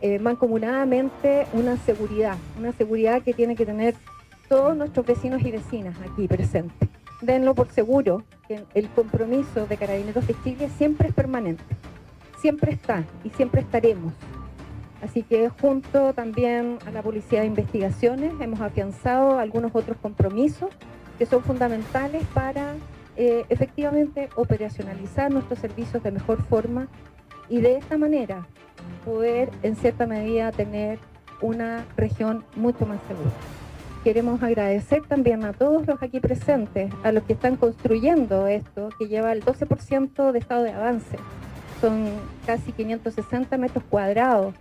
eh, 0.00 0.18
mancomunadamente 0.18 1.46
una 1.52 1.76
seguridad, 1.76 2.38
una 2.58 2.72
seguridad 2.72 3.22
que 3.22 3.34
tiene 3.34 3.54
que 3.54 3.66
tener 3.66 3.94
todos 4.48 4.74
nuestros 4.76 5.04
vecinos 5.04 5.42
y 5.42 5.50
vecinas 5.50 5.94
aquí 6.10 6.26
presentes. 6.26 6.88
Denlo 7.20 7.54
por 7.54 7.68
seguro 7.68 8.24
que 8.48 8.64
el 8.74 8.88
compromiso 8.88 9.66
de 9.66 9.76
Carabineros 9.76 10.26
de 10.26 10.34
Chile 10.42 10.70
siempre 10.78 11.08
es 11.08 11.14
permanente, 11.14 11.62
siempre 12.40 12.72
está 12.72 13.04
y 13.24 13.30
siempre 13.30 13.60
estaremos. 13.60 14.14
Así 15.02 15.24
que 15.24 15.48
junto 15.48 16.12
también 16.14 16.78
a 16.86 16.92
la 16.92 17.02
Policía 17.02 17.40
de 17.40 17.46
Investigaciones 17.46 18.32
hemos 18.40 18.60
afianzado 18.60 19.38
algunos 19.38 19.72
otros 19.74 19.96
compromisos 20.00 20.70
que 21.18 21.26
son 21.26 21.42
fundamentales 21.42 22.24
para 22.32 22.74
eh, 23.16 23.44
efectivamente 23.48 24.30
operacionalizar 24.36 25.30
nuestros 25.30 25.58
servicios 25.58 26.02
de 26.02 26.12
mejor 26.12 26.42
forma 26.44 26.88
y 27.48 27.60
de 27.60 27.76
esta 27.76 27.98
manera 27.98 28.46
poder 29.04 29.50
en 29.62 29.76
cierta 29.76 30.06
medida 30.06 30.52
tener 30.52 30.98
una 31.42 31.84
región 31.96 32.44
mucho 32.54 32.86
más 32.86 33.00
segura. 33.08 33.30
Queremos 34.04 34.42
agradecer 34.42 35.02
también 35.02 35.44
a 35.44 35.52
todos 35.52 35.86
los 35.86 36.02
aquí 36.02 36.20
presentes, 36.20 36.92
a 37.02 37.12
los 37.12 37.24
que 37.24 37.34
están 37.34 37.56
construyendo 37.56 38.46
esto, 38.46 38.88
que 38.98 39.08
lleva 39.08 39.32
el 39.32 39.44
12% 39.44 40.32
de 40.32 40.38
estado 40.38 40.62
de 40.62 40.72
avance. 40.72 41.18
Son 41.80 42.06
casi 42.46 42.72
560 42.72 43.58
metros 43.58 43.84
cuadrados, 43.88 44.54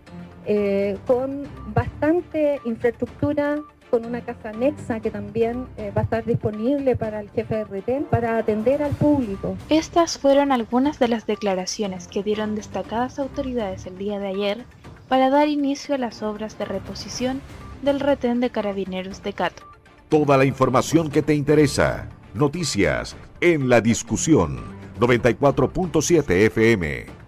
eh, 0.46 0.98
con 1.06 1.44
bastante 1.74 2.60
infraestructura 2.66 3.60
con 3.92 4.06
una 4.06 4.22
casa 4.22 4.50
anexa 4.50 5.02
que 5.02 5.12
también 5.12 5.68
eh, 5.78 5.92
va 5.96 6.02
a 6.02 6.04
estar 6.06 6.26
disponible 6.26 6.96
para 6.96 7.20
el 7.20 7.30
jefe 7.30 7.58
de 7.58 7.64
retén 7.66 8.06
para 8.06 8.38
atender 8.38 8.82
al 8.82 8.92
público. 8.92 9.58
Estas 9.70 10.18
fueron 10.18 10.54
algunas 10.54 10.98
de 10.98 11.10
las 11.10 11.28
declaraciones 11.28 12.08
que 12.08 12.24
dieron 12.24 12.56
destacadas 12.56 13.20
autoridades 13.20 13.86
el 13.86 13.98
día 13.98 14.18
de 14.18 14.28
ayer 14.28 14.66
para 15.10 15.30
dar 15.30 15.50
inicio 15.50 15.94
a 15.94 15.98
las 15.98 16.24
obras 16.24 16.58
de 16.58 16.66
reposición 16.66 17.42
del 17.84 18.00
retén 18.00 18.39
de 18.39 18.50
carabineros 18.50 19.22
de 19.24 19.34
Cato. 19.34 19.64
Toda 20.08 20.38
la 20.38 20.46
información 20.46 21.10
que 21.10 21.22
te 21.22 21.36
interesa. 21.36 22.08
Noticias 22.34 23.18
en 23.42 23.68
la 23.68 23.82
discusión 23.82 24.62
94.7 25.00 26.46
FM. 26.46 27.20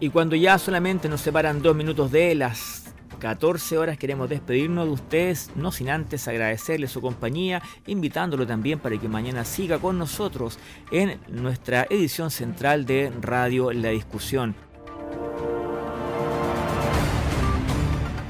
Y 0.00 0.10
cuando 0.10 0.36
ya 0.36 0.58
solamente 0.58 1.08
nos 1.08 1.20
separan 1.20 1.60
dos 1.60 1.74
minutos 1.74 2.12
de 2.12 2.34
las 2.36 2.94
14 3.18 3.78
horas 3.78 3.98
queremos 3.98 4.28
despedirnos 4.28 4.86
de 4.86 4.92
ustedes, 4.92 5.50
no 5.56 5.72
sin 5.72 5.90
antes 5.90 6.28
agradecerle 6.28 6.86
su 6.86 7.00
compañía, 7.00 7.60
invitándolo 7.86 8.46
también 8.46 8.78
para 8.78 8.96
que 8.96 9.08
mañana 9.08 9.44
siga 9.44 9.78
con 9.80 9.98
nosotros 9.98 10.58
en 10.92 11.18
nuestra 11.26 11.86
edición 11.90 12.30
central 12.30 12.86
de 12.86 13.12
Radio 13.20 13.72
La 13.72 13.88
Discusión. 13.88 14.54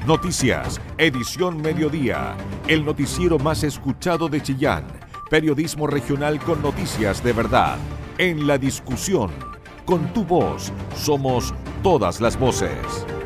Noticias, 0.07 0.81
edición 0.97 1.61
mediodía, 1.61 2.35
el 2.67 2.83
noticiero 2.83 3.37
más 3.37 3.63
escuchado 3.63 4.27
de 4.27 4.41
Chillán, 4.41 4.87
periodismo 5.29 5.85
regional 5.85 6.39
con 6.39 6.63
noticias 6.63 7.23
de 7.23 7.31
verdad, 7.31 7.77
en 8.17 8.47
la 8.47 8.57
discusión, 8.57 9.29
con 9.89 10.13
tu 10.13 10.23
voz, 10.23 10.71
somos 10.95 11.51
todas 11.81 12.21
las 12.21 12.37
voces. 12.37 13.18